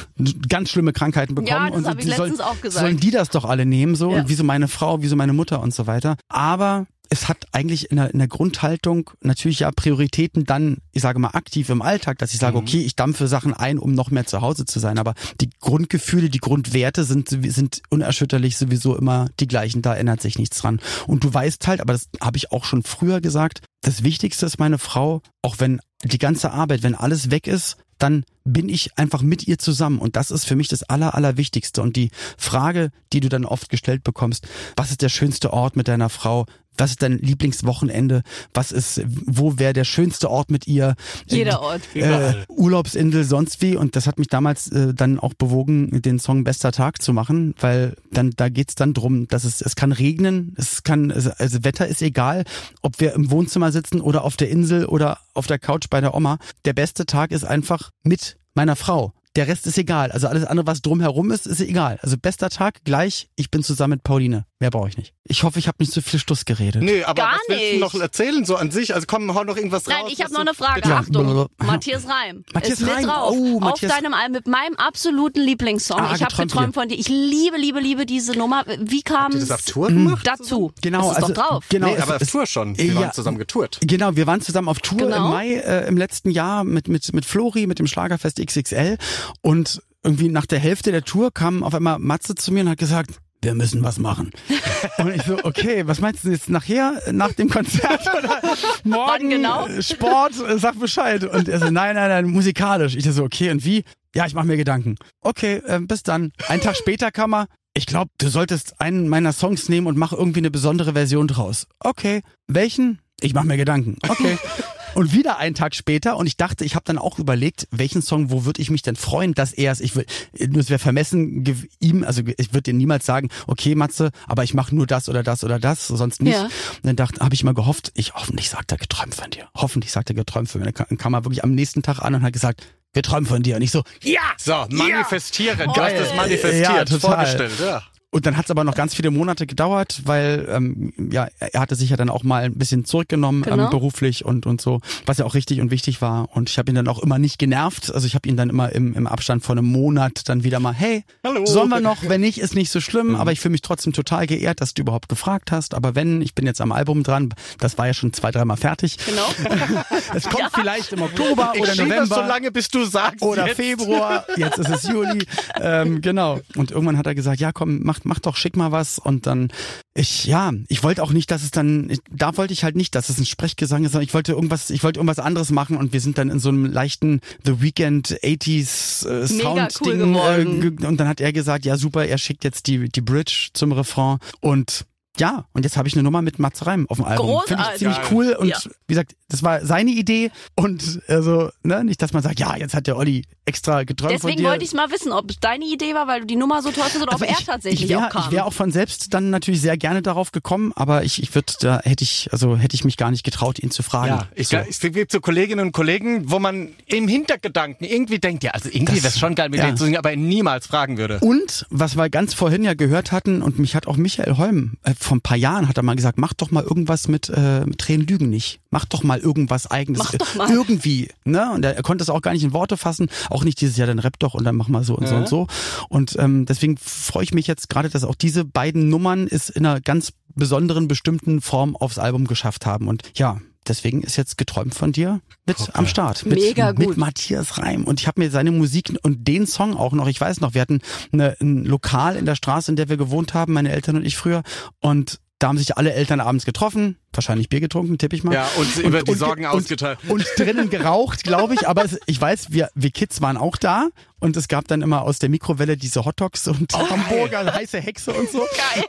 ganz 0.48 0.70
schlimme 0.70 0.92
Krankheiten 0.92 1.34
bekommen. 1.34 1.48
Ja, 1.48 1.68
das 1.68 1.76
und 1.76 1.86
hab 1.86 1.98
ich 1.98 2.06
letztens 2.06 2.38
sollen, 2.38 2.48
auch 2.48 2.60
gesagt. 2.60 2.86
Sollen 2.86 2.98
die 2.98 3.10
das 3.10 3.30
doch 3.30 3.44
alle 3.44 3.66
nehmen 3.70 3.94
so 3.94 4.12
Ja. 4.12 4.18
und 4.20 4.28
wieso 4.28 4.44
meine 4.44 4.68
Frau, 4.68 5.00
wieso 5.02 5.16
meine 5.16 5.32
Mutter 5.32 5.60
und 5.62 5.72
so 5.72 5.86
weiter. 5.86 6.16
Aber 6.28 6.86
es 7.12 7.26
hat 7.28 7.46
eigentlich 7.50 7.90
in 7.90 7.96
der, 7.96 8.12
in 8.12 8.20
der 8.20 8.28
Grundhaltung 8.28 9.10
natürlich 9.20 9.60
ja 9.60 9.70
Prioritäten 9.72 10.44
dann, 10.44 10.76
ich 10.92 11.02
sage 11.02 11.18
mal, 11.18 11.30
aktiv 11.32 11.68
im 11.68 11.82
Alltag, 11.82 12.18
dass 12.18 12.32
ich 12.32 12.38
sage, 12.38 12.56
Mhm. 12.56 12.62
okay, 12.62 12.80
ich 12.82 12.94
dampfe 12.94 13.26
Sachen 13.26 13.52
ein, 13.52 13.80
um 13.80 13.94
noch 13.94 14.12
mehr 14.12 14.26
zu 14.26 14.42
Hause 14.42 14.64
zu 14.64 14.78
sein. 14.78 14.96
Aber 14.96 15.14
die 15.40 15.50
Grundgefühle, 15.58 16.30
die 16.30 16.38
Grundwerte 16.38 17.02
sind, 17.02 17.28
sind 17.30 17.82
unerschütterlich 17.90 18.56
sowieso 18.56 18.96
immer 18.96 19.26
die 19.40 19.48
gleichen, 19.48 19.82
da 19.82 19.94
ändert 19.96 20.22
sich 20.22 20.38
nichts 20.38 20.58
dran. 20.58 20.78
Und 21.08 21.24
du 21.24 21.34
weißt 21.34 21.66
halt, 21.66 21.80
aber 21.80 21.94
das 21.94 22.08
habe 22.20 22.36
ich 22.36 22.52
auch 22.52 22.64
schon 22.64 22.84
früher 22.84 23.20
gesagt, 23.20 23.62
das 23.82 24.04
Wichtigste 24.04 24.46
ist 24.46 24.60
meine 24.60 24.78
Frau, 24.78 25.20
auch 25.42 25.56
wenn 25.58 25.80
die 26.04 26.18
ganze 26.18 26.52
Arbeit, 26.52 26.84
wenn 26.84 26.94
alles 26.94 27.32
weg 27.32 27.48
ist, 27.48 27.76
dann 28.02 28.24
bin 28.44 28.68
ich 28.68 28.98
einfach 28.98 29.22
mit 29.22 29.46
ihr 29.46 29.58
zusammen. 29.58 29.98
Und 29.98 30.16
das 30.16 30.30
ist 30.30 30.44
für 30.44 30.56
mich 30.56 30.68
das 30.68 30.82
Aller, 30.82 31.14
Allerwichtigste. 31.14 31.82
Und 31.82 31.96
die 31.96 32.10
Frage, 32.36 32.90
die 33.12 33.20
du 33.20 33.28
dann 33.28 33.44
oft 33.44 33.68
gestellt 33.68 34.02
bekommst, 34.02 34.48
was 34.76 34.90
ist 34.90 35.02
der 35.02 35.08
schönste 35.08 35.52
Ort 35.52 35.76
mit 35.76 35.88
deiner 35.88 36.08
Frau? 36.08 36.46
Was 36.80 36.92
ist 36.92 37.02
dein 37.02 37.18
Lieblingswochenende? 37.18 38.22
Was 38.54 38.72
ist, 38.72 39.02
wo 39.26 39.58
wäre 39.58 39.74
der 39.74 39.84
schönste 39.84 40.30
Ort 40.30 40.50
mit 40.50 40.66
ihr? 40.66 40.94
Jeder 41.26 41.60
Ort. 41.60 41.82
Äh, 41.94 42.46
Urlaubsinsel, 42.48 43.24
sonst 43.24 43.60
wie. 43.60 43.76
Und 43.76 43.96
das 43.96 44.06
hat 44.06 44.18
mich 44.18 44.28
damals 44.28 44.72
äh, 44.72 44.94
dann 44.94 45.18
auch 45.18 45.34
bewogen, 45.34 46.00
den 46.00 46.18
Song 46.18 46.42
Bester 46.42 46.72
Tag 46.72 47.02
zu 47.02 47.12
machen, 47.12 47.54
weil 47.60 47.96
dann 48.10 48.30
da 48.30 48.48
geht's 48.48 48.76
dann 48.76 48.94
drum, 48.94 49.28
dass 49.28 49.44
es, 49.44 49.60
es 49.60 49.76
kann 49.76 49.92
regnen, 49.92 50.54
es 50.56 50.82
kann, 50.82 51.12
also 51.12 51.64
Wetter 51.64 51.86
ist 51.86 52.00
egal, 52.00 52.44
ob 52.80 52.98
wir 52.98 53.12
im 53.12 53.30
Wohnzimmer 53.30 53.72
sitzen 53.72 54.00
oder 54.00 54.24
auf 54.24 54.38
der 54.38 54.48
Insel 54.48 54.86
oder 54.86 55.18
auf 55.34 55.46
der 55.46 55.58
Couch 55.58 55.88
bei 55.90 56.00
der 56.00 56.14
Oma. 56.14 56.38
Der 56.64 56.72
beste 56.72 57.04
Tag 57.04 57.30
ist 57.30 57.44
einfach 57.44 57.90
mit 58.02 58.38
meiner 58.54 58.76
Frau. 58.76 59.12
Der 59.36 59.46
Rest 59.46 59.66
ist 59.66 59.78
egal. 59.78 60.10
Also 60.10 60.28
alles 60.28 60.44
andere, 60.44 60.66
was 60.66 60.82
drumherum 60.82 61.30
ist, 61.30 61.46
ist 61.46 61.60
egal. 61.60 61.98
Also 62.02 62.16
bester 62.16 62.48
Tag 62.48 62.84
gleich, 62.84 63.28
ich 63.36 63.50
bin 63.50 63.62
zusammen 63.62 63.92
mit 63.92 64.02
Pauline. 64.02 64.44
Mehr 64.62 64.70
brauche 64.70 64.90
ich 64.90 64.98
nicht. 64.98 65.14
Ich 65.24 65.42
hoffe, 65.42 65.58
ich 65.58 65.68
habe 65.68 65.76
nicht 65.80 65.90
so 65.90 66.02
viel 66.02 66.20
Stuss 66.20 66.44
geredet. 66.44 66.82
Nee, 66.82 67.02
aber 67.02 67.14
Gar 67.22 67.32
was 67.32 67.40
willst 67.48 67.62
du 67.62 67.66
nicht. 67.70 67.80
noch 67.80 67.94
erzählen 67.98 68.44
so 68.44 68.56
an 68.56 68.70
sich? 68.70 68.94
Also 68.94 69.06
komm, 69.08 69.34
hau 69.34 69.42
noch 69.42 69.56
irgendwas 69.56 69.86
Nein, 69.86 70.02
raus. 70.02 70.10
ich 70.12 70.20
habe 70.22 70.32
noch 70.34 70.40
du- 70.42 70.48
eine 70.48 70.54
Frage. 70.54 70.82
Bitte. 70.82 70.94
Achtung. 70.96 71.48
Matthias 71.56 72.06
Reim 72.06 72.44
Matthias 72.52 72.80
ist 72.82 72.86
Reim. 72.86 73.04
drauf. 73.06 73.34
Oh, 73.34 73.54
auf 73.56 73.60
Matthias- 73.60 73.90
deinem 73.92 74.12
Album 74.12 74.32
mit 74.32 74.46
meinem 74.46 74.76
absoluten 74.76 75.40
Lieblingssong. 75.40 75.98
Ah, 75.98 76.12
ich 76.14 76.22
habe 76.22 76.36
geträumt 76.36 76.74
von 76.74 76.88
dir. 76.88 76.98
Ich 76.98 77.08
liebe, 77.08 77.56
liebe, 77.56 77.80
liebe 77.80 78.04
diese 78.04 78.32
Nummer. 78.36 78.64
Wie 78.80 79.00
kam 79.00 79.32
es 79.32 79.48
dazu? 79.48 80.72
Genau, 80.82 81.08
das 81.08 81.10
ist 81.18 81.22
also 81.24 81.32
doch 81.32 81.48
drauf. 81.48 81.64
genau, 81.70 81.86
Nee, 81.86 81.94
es- 81.94 82.02
aber 82.02 82.16
auf 82.16 82.30
Tour 82.30 82.46
schon. 82.46 82.76
Wir 82.76 82.84
Ja. 82.84 82.94
waren 83.00 83.12
zusammen 83.12 83.38
getourt. 83.38 83.78
Genau, 83.80 84.14
wir 84.14 84.26
waren 84.26 84.42
zusammen 84.42 84.68
auf 84.68 84.80
Tour 84.80 84.98
Genau. 84.98 85.16
im 85.24 85.30
Mai 85.30 85.54
äh, 85.54 85.88
im 85.88 85.96
letzten 85.96 86.30
Jahr 86.30 86.64
mit 86.64 86.86
mit 86.88 87.10
mit 87.14 87.24
Flori 87.24 87.66
mit 87.66 87.78
dem 87.78 87.86
Schlagerfest 87.86 88.38
XXL 88.44 88.98
und 89.40 89.80
irgendwie 90.04 90.28
nach 90.28 90.44
der 90.44 90.58
Hälfte 90.58 90.92
der 90.92 91.02
Tour 91.02 91.32
kam 91.32 91.62
auf 91.62 91.74
einmal 91.74 91.98
Matze 91.98 92.34
zu 92.34 92.52
mir 92.52 92.60
und 92.62 92.68
hat 92.68 92.78
gesagt, 92.78 93.10
wir 93.42 93.54
müssen 93.54 93.82
was 93.82 93.98
machen. 93.98 94.30
Und 94.98 95.14
ich 95.14 95.22
so, 95.22 95.42
okay, 95.44 95.86
was 95.86 96.00
meinst 96.00 96.24
du 96.24 96.30
jetzt 96.30 96.50
nachher, 96.50 97.00
nach 97.12 97.32
dem 97.32 97.48
Konzert 97.48 98.02
oder 98.18 98.40
morgen 98.84 99.30
genau? 99.30 99.68
Sport, 99.80 100.34
sag 100.56 100.78
Bescheid. 100.78 101.24
Und 101.24 101.48
er 101.48 101.58
so, 101.58 101.70
nein, 101.70 101.94
nein, 101.94 102.08
nein, 102.08 102.26
musikalisch. 102.26 102.96
Ich 102.96 103.04
so, 103.04 103.24
okay, 103.24 103.50
und 103.50 103.64
wie? 103.64 103.84
Ja, 104.14 104.26
ich 104.26 104.34
mache 104.34 104.46
mir 104.46 104.56
Gedanken. 104.56 104.96
Okay, 105.20 105.62
äh, 105.66 105.80
bis 105.80 106.02
dann. 106.02 106.32
Ein 106.48 106.60
Tag 106.60 106.76
später 106.76 107.10
kam 107.10 107.34
er, 107.34 107.46
ich 107.74 107.86
glaube, 107.86 108.10
du 108.18 108.28
solltest 108.28 108.80
einen 108.80 109.08
meiner 109.08 109.32
Songs 109.32 109.68
nehmen 109.68 109.86
und 109.86 109.96
mach 109.96 110.12
irgendwie 110.12 110.40
eine 110.40 110.50
besondere 110.50 110.92
Version 110.92 111.28
draus. 111.28 111.66
Okay, 111.78 112.22
welchen? 112.48 113.00
Ich 113.20 113.34
mache 113.34 113.46
mir 113.46 113.56
Gedanken. 113.56 113.96
Okay. 114.08 114.38
Und 114.94 115.12
wieder 115.12 115.38
einen 115.38 115.54
Tag 115.54 115.74
später 115.74 116.16
und 116.16 116.26
ich 116.26 116.36
dachte, 116.36 116.64
ich 116.64 116.74
habe 116.74 116.84
dann 116.84 116.98
auch 116.98 117.18
überlegt, 117.18 117.68
welchen 117.70 118.02
Song, 118.02 118.30
wo 118.30 118.44
würde 118.44 118.60
ich 118.60 118.70
mich 118.70 118.82
denn 118.82 118.96
freuen, 118.96 119.34
dass 119.34 119.52
er 119.52 119.70
es, 119.72 119.80
ich 119.80 119.94
will, 119.94 120.04
nur 120.48 120.58
es 120.60 120.68
wäre 120.68 120.78
vermessen 120.80 121.44
ihm, 121.78 122.02
also 122.04 122.22
ich 122.36 122.52
würde 122.52 122.62
dir 122.62 122.74
niemals 122.74 123.06
sagen, 123.06 123.28
okay 123.46 123.74
Matze, 123.74 124.10
aber 124.26 124.42
ich 124.44 124.52
mache 124.52 124.74
nur 124.74 124.86
das 124.86 125.08
oder 125.08 125.22
das 125.22 125.44
oder 125.44 125.58
das, 125.58 125.86
sonst 125.86 126.22
nicht. 126.22 126.34
Ja. 126.34 126.44
Und 126.44 126.50
dann 126.82 126.96
dachte, 126.96 127.20
habe 127.20 127.34
ich 127.34 127.42
immer 127.42 127.54
gehofft, 127.54 127.92
ich 127.94 128.14
hoffentlich 128.14 128.50
sagt 128.50 128.72
er 128.72 128.78
geträumt 128.78 129.14
von 129.14 129.30
dir. 129.30 129.48
Hoffentlich 129.54 129.92
sagt 129.92 130.10
er 130.10 130.14
geträumt 130.16 130.48
von 130.50 130.60
mir. 130.60 130.72
Dann 130.72 130.98
kam- 130.98 131.14
er 131.14 131.24
wirklich 131.24 131.44
am 131.44 131.54
nächsten 131.54 131.82
Tag 131.82 132.00
an 132.00 132.14
und 132.16 132.22
hat 132.22 132.32
gesagt, 132.32 132.62
wir 132.92 133.02
träumen 133.02 133.26
von 133.26 133.42
dir. 133.42 133.56
Und 133.56 133.62
ich 133.62 133.70
so, 133.70 133.84
ja! 134.02 134.20
So, 134.38 134.66
manifestieren. 134.70 135.58
Du 135.58 135.68
hast 135.68 135.76
Geil. 135.76 136.02
es 136.02 136.14
manifestiert, 136.16 136.62
Ja, 136.68 136.84
total. 136.84 137.00
vorgestellt. 137.26 137.52
Ja. 137.60 137.82
Und 138.12 138.26
dann 138.26 138.36
hat 138.36 138.46
es 138.46 138.50
aber 138.50 138.64
noch 138.64 138.74
ganz 138.74 138.94
viele 138.94 139.10
Monate 139.12 139.46
gedauert, 139.46 140.00
weil 140.04 140.48
ähm, 140.50 140.92
ja 141.12 141.28
er 141.38 141.60
hatte 141.60 141.76
sich 141.76 141.90
ja 141.90 141.96
dann 141.96 142.10
auch 142.10 142.24
mal 142.24 142.42
ein 142.44 142.54
bisschen 142.54 142.84
zurückgenommen 142.84 143.42
Genau. 143.42 143.64
ähm, 143.64 143.70
beruflich 143.70 144.24
und 144.24 144.46
und 144.46 144.60
so, 144.60 144.80
was 145.06 145.18
ja 145.18 145.24
auch 145.24 145.34
richtig 145.34 145.60
und 145.60 145.70
wichtig 145.70 146.02
war. 146.02 146.28
Und 146.34 146.50
ich 146.50 146.58
habe 146.58 146.70
ihn 146.70 146.74
dann 146.74 146.88
auch 146.88 146.98
immer 146.98 147.18
nicht 147.20 147.38
genervt. 147.38 147.94
Also 147.94 148.06
ich 148.08 148.14
habe 148.16 148.28
ihn 148.28 148.36
dann 148.36 148.50
immer 148.50 148.72
im, 148.72 148.94
im 148.94 149.06
Abstand 149.06 149.44
von 149.44 149.56
einem 149.58 149.68
Monat 149.68 150.28
dann 150.28 150.42
wieder 150.42 150.58
mal, 150.58 150.72
hey, 150.74 151.04
Hallo. 151.24 151.46
sollen 151.46 151.68
wir 151.68 151.80
noch? 151.80 151.98
Wenn 152.08 152.20
nicht, 152.22 152.38
ist 152.40 152.54
nicht 152.56 152.70
so 152.70 152.78
Mhm. 152.80 152.82
schlimm. 152.82 153.14
Aber 153.16 153.30
ich 153.30 153.38
fühle 153.40 153.52
mich 153.52 153.62
trotzdem 153.62 153.92
total 153.92 154.26
geehrt, 154.26 154.60
dass 154.60 154.74
du 154.74 154.82
überhaupt 154.82 155.08
gefragt 155.08 155.52
hast. 155.52 155.74
Aber 155.74 155.94
wenn, 155.94 156.20
ich 156.22 156.34
bin 156.34 156.46
jetzt 156.46 156.60
am 156.60 156.72
Album 156.72 157.02
dran, 157.04 157.32
das 157.58 157.78
war 157.78 157.86
ja 157.86 157.94
schon 157.94 158.12
zwei, 158.12 158.30
dreimal 158.32 158.56
fertig. 158.56 158.96
Genau. 159.06 159.26
Es 160.14 160.28
kommt 160.28 160.50
vielleicht 160.54 160.92
im 160.92 161.02
Oktober 161.02 161.52
Ich 161.54 161.60
oder 161.62 161.74
November. 161.76 162.06
so 162.16 162.20
lange, 162.22 162.50
bis 162.50 162.68
du 162.68 162.84
sagst. 162.84 163.22
Oder 163.22 163.46
jetzt. 163.46 163.56
Februar, 163.56 164.24
jetzt 164.36 164.58
ist 164.58 164.68
es 164.68 164.88
Juli. 164.88 165.24
Ähm, 165.62 166.00
genau. 166.00 166.40
Und 166.56 166.70
irgendwann 166.70 166.96
hat 166.96 167.06
er 167.06 167.14
gesagt, 167.14 167.38
ja 167.40 167.52
komm, 167.52 167.80
mach, 167.82 167.99
mach 168.04 168.18
doch, 168.18 168.36
schick 168.36 168.56
mal 168.56 168.72
was. 168.72 168.98
Und 168.98 169.26
dann, 169.26 169.48
ich, 169.94 170.24
ja, 170.24 170.52
ich 170.68 170.82
wollte 170.82 171.02
auch 171.02 171.12
nicht, 171.12 171.30
dass 171.30 171.42
es 171.42 171.50
dann, 171.50 171.90
ich, 171.90 172.00
da 172.10 172.36
wollte 172.36 172.52
ich 172.52 172.64
halt 172.64 172.76
nicht, 172.76 172.94
dass 172.94 173.08
es 173.08 173.18
ein 173.18 173.26
Sprechgesang 173.26 173.84
ist, 173.84 173.92
sondern 173.92 174.06
ich 174.06 174.14
wollte 174.14 174.32
irgendwas, 174.32 174.70
ich 174.70 174.82
wollte 174.82 174.98
irgendwas 174.98 175.18
anderes 175.18 175.50
machen 175.50 175.76
und 175.76 175.92
wir 175.92 176.00
sind 176.00 176.18
dann 176.18 176.30
in 176.30 176.38
so 176.38 176.48
einem 176.48 176.66
leichten 176.66 177.20
The 177.44 177.60
Weekend 177.60 178.18
80s 178.22 179.06
äh, 179.06 179.32
Mega 179.32 179.68
Sound 179.68 179.78
cool 179.80 179.98
Ding. 179.98 180.12
geworden. 180.12 180.78
Äh, 180.82 180.86
und 180.86 180.98
dann 180.98 181.08
hat 181.08 181.20
er 181.20 181.32
gesagt, 181.32 181.64
ja 181.64 181.76
super, 181.76 182.06
er 182.06 182.18
schickt 182.18 182.44
jetzt 182.44 182.66
die, 182.66 182.88
die 182.88 183.00
Bridge 183.00 183.50
zum 183.52 183.72
Refrain 183.72 184.18
und 184.40 184.86
ja, 185.18 185.44
und 185.52 185.64
jetzt 185.64 185.76
habe 185.76 185.88
ich 185.88 185.94
eine 185.94 186.02
Nummer 186.02 186.22
mit 186.22 186.38
Mats 186.38 186.66
Reim 186.66 186.86
auf 186.88 186.96
dem 186.98 187.04
Album. 187.04 187.40
Finde 187.46 187.62
ich 187.62 187.68
Großartig. 187.78 187.78
ziemlich 187.78 188.10
cool. 188.12 188.36
Und 188.38 188.48
Ja. 188.48 188.58
wie 188.86 188.94
gesagt, 188.94 189.16
das 189.28 189.42
war 189.42 189.64
seine 189.66 189.90
Idee. 189.90 190.30
Und 190.54 191.02
also, 191.08 191.50
ne, 191.62 191.84
nicht, 191.84 192.00
dass 192.00 192.12
man 192.12 192.22
sagt, 192.22 192.38
ja, 192.40 192.56
jetzt 192.56 192.74
hat 192.74 192.86
der 192.86 192.96
Olli 192.96 193.24
extra 193.44 193.82
geträumt 193.82 194.20
von 194.20 194.28
Deswegen 194.30 194.42
dir. 194.44 194.48
wollte 194.50 194.64
ich 194.64 194.72
mal 194.72 194.90
wissen, 194.90 195.12
ob 195.12 195.28
es 195.30 195.38
deine 195.40 195.64
Idee 195.64 195.94
war, 195.94 196.06
weil 196.06 196.20
du 196.20 196.26
die 196.26 196.36
Nummer 196.36 196.62
so 196.62 196.70
toll 196.70 196.84
findest 196.84 197.02
oder 197.02 197.12
Also 197.12 197.24
ob 197.24 197.30
er 197.30 197.38
ich, 197.38 197.44
tatsächlich 197.44 197.82
ich 197.84 197.88
wär, 197.88 198.06
auch 198.06 198.10
kam. 198.10 198.22
Ich 198.26 198.30
wäre 198.30 198.44
auch 198.44 198.52
von 198.52 198.70
selbst 198.70 199.12
dann 199.12 199.30
natürlich 199.30 199.60
sehr 199.60 199.76
gerne 199.76 200.00
darauf 200.02 200.30
gekommen, 200.32 200.72
aber 200.76 201.02
ich, 201.04 201.20
ich 201.22 201.34
würde, 201.34 201.52
da 201.60 201.80
hätte 201.82 202.04
ich, 202.04 202.28
also 202.32 202.56
hätte 202.56 202.74
ich 202.76 202.84
mich 202.84 202.96
gar 202.96 203.10
nicht 203.10 203.24
getraut, 203.24 203.58
ihn 203.58 203.70
zu 203.72 203.82
fragen. 203.82 204.08
Ja, 204.08 204.28
ich, 204.34 204.48
so. 204.48 204.58
ich 204.68 204.78
gibt 204.80 205.10
so 205.12 205.20
Kolleginnen 205.20 205.66
und 205.66 205.72
Kollegen, 205.72 206.30
wo 206.30 206.38
man 206.38 206.68
im 206.86 207.08
Hintergedanken 207.08 207.84
irgendwie 207.86 208.20
denkt, 208.20 208.44
ja, 208.44 208.52
also 208.52 208.68
irgendwie 208.68 208.94
Das- 208.94 209.02
wäre 209.02 209.12
es 209.14 209.18
schon 209.18 209.34
geil, 209.34 209.48
mit 209.48 209.58
ja. 209.58 209.66
denen 209.66 209.76
zu 209.76 209.84
singen, 209.84 209.96
aber 209.98 210.12
ihn 210.12 210.28
niemals 210.28 210.66
fragen 210.68 210.96
würde. 210.96 211.18
Und 211.20 211.66
was 211.70 211.96
wir 211.96 212.08
ganz 212.10 212.34
vorhin 212.34 212.62
ja 212.64 212.74
gehört 212.74 213.10
hatten, 213.12 213.42
und 213.42 213.58
mich 213.58 213.74
hat 213.74 213.86
auch 213.88 213.96
Michael 213.96 214.36
Holm 214.36 214.74
äh, 214.84 214.94
vor 215.02 215.16
ein 215.16 215.20
paar 215.22 215.36
Jahren 215.36 215.66
hat 215.68 215.76
er 215.78 215.82
mal 215.82 215.96
gesagt, 215.96 216.18
mach 216.18 216.34
doch 216.34 216.50
mal 216.50 216.62
irgendwas 216.62 217.08
mit, 217.08 217.30
äh, 217.30 217.64
mit 217.64 217.78
Tränen 217.78 218.06
lügen 218.06 218.28
nicht. 218.28 218.60
Mach 218.70 218.84
doch 218.84 219.02
mal 219.02 219.18
irgendwas 219.18 219.70
eigenes. 219.70 219.98
Mach 220.00 220.14
doch 220.14 220.34
mal. 220.34 220.50
Irgendwie. 220.50 221.08
Ne? 221.24 221.50
Und 221.52 221.64
er, 221.64 221.74
er 221.74 221.82
konnte 221.82 222.02
es 222.02 222.10
auch 222.10 222.20
gar 222.20 222.32
nicht 222.32 222.44
in 222.44 222.52
Worte 222.52 222.76
fassen. 222.76 223.08
Auch 223.30 223.42
nicht 223.42 223.60
dieses 223.60 223.76
Jahr, 223.78 223.86
dann 223.86 223.98
rapp 223.98 224.18
doch 224.18 224.34
und 224.34 224.44
dann 224.44 224.56
mach 224.56 224.68
mal 224.68 224.84
so 224.84 224.94
und 224.96 225.08
so 225.08 225.14
Ja. 225.14 225.20
und 225.20 225.28
so. 225.28 225.46
Und 225.88 226.16
ähm, 226.18 226.44
deswegen 226.44 226.76
freue 226.76 227.24
ich 227.24 227.32
mich 227.32 227.46
jetzt 227.46 227.68
gerade, 227.70 227.88
dass 227.88 228.04
auch 228.04 228.14
diese 228.14 228.44
beiden 228.44 228.88
Nummern 228.88 229.26
es 229.28 229.48
in 229.48 229.64
einer 229.64 229.80
ganz 229.80 230.12
besonderen, 230.34 230.86
bestimmten 230.86 231.40
Form 231.40 231.76
aufs 231.76 231.98
Album 231.98 232.26
geschafft 232.26 232.66
haben. 232.66 232.86
Und 232.86 233.02
ja, 233.14 233.40
deswegen 233.70 234.02
ist 234.02 234.16
jetzt 234.16 234.36
geträumt 234.36 234.74
von 234.74 234.92
dir 234.92 235.20
mit 235.46 235.56
am 235.72 235.86
Start. 235.86 236.26
Mit, 236.26 236.38
Mega 236.38 236.72
gut. 236.72 236.88
Mit 236.88 236.96
Matthias 236.98 237.58
Reim. 237.58 237.84
Und 237.84 238.00
ich 238.00 238.06
habe 238.06 238.20
mir 238.20 238.30
seine 238.30 238.50
Musik 238.50 238.92
und 239.02 239.26
den 239.26 239.46
Song 239.46 239.76
auch 239.76 239.92
noch, 239.92 240.08
ich 240.08 240.20
weiß 240.20 240.40
noch, 240.40 240.54
wir 240.54 240.60
hatten 240.60 240.80
eine, 241.12 241.36
ein 241.40 241.64
Lokal 241.64 242.16
in 242.16 242.26
der 242.26 242.34
Straße, 242.34 242.70
in 242.70 242.76
der 242.76 242.88
wir 242.88 242.96
gewohnt 242.96 243.32
haben, 243.32 243.52
meine 243.52 243.70
Eltern 243.70 243.96
und 243.96 244.04
ich 244.04 244.16
früher. 244.16 244.42
Und 244.80 245.20
da 245.38 245.48
haben 245.48 245.58
sich 245.58 245.78
alle 245.78 245.94
Eltern 245.94 246.20
abends 246.20 246.44
getroffen, 246.44 246.96
wahrscheinlich 247.12 247.48
Bier 247.48 247.60
getrunken, 247.60 247.98
tippe 247.98 248.16
ich 248.16 248.24
mal. 248.24 248.34
Ja, 248.34 248.48
und 248.56 248.76
über 248.78 249.02
die 249.02 249.14
Sorgen 249.14 249.44
und, 249.44 249.50
ausgeteilt. 249.50 249.98
Und 250.08 250.24
drinnen 250.36 250.70
geraucht, 250.70 251.24
glaube 251.24 251.54
ich. 251.54 251.68
Aber 251.68 251.84
es, 251.84 251.98
ich 252.06 252.20
weiß, 252.20 252.52
wir, 252.52 252.70
wir 252.74 252.90
Kids 252.90 253.20
waren 253.20 253.36
auch 253.36 253.56
da. 253.56 253.88
Und 254.20 254.36
es 254.36 254.48
gab 254.48 254.68
dann 254.68 254.82
immer 254.82 255.02
aus 255.02 255.18
der 255.18 255.30
Mikrowelle 255.30 255.78
diese 255.78 256.04
Hotdogs 256.04 256.46
und 256.46 256.72
Hamburger, 256.74 257.52
heiße 257.54 257.80
Hexe 257.80 258.12
und 258.12 258.30
so. 258.30 258.44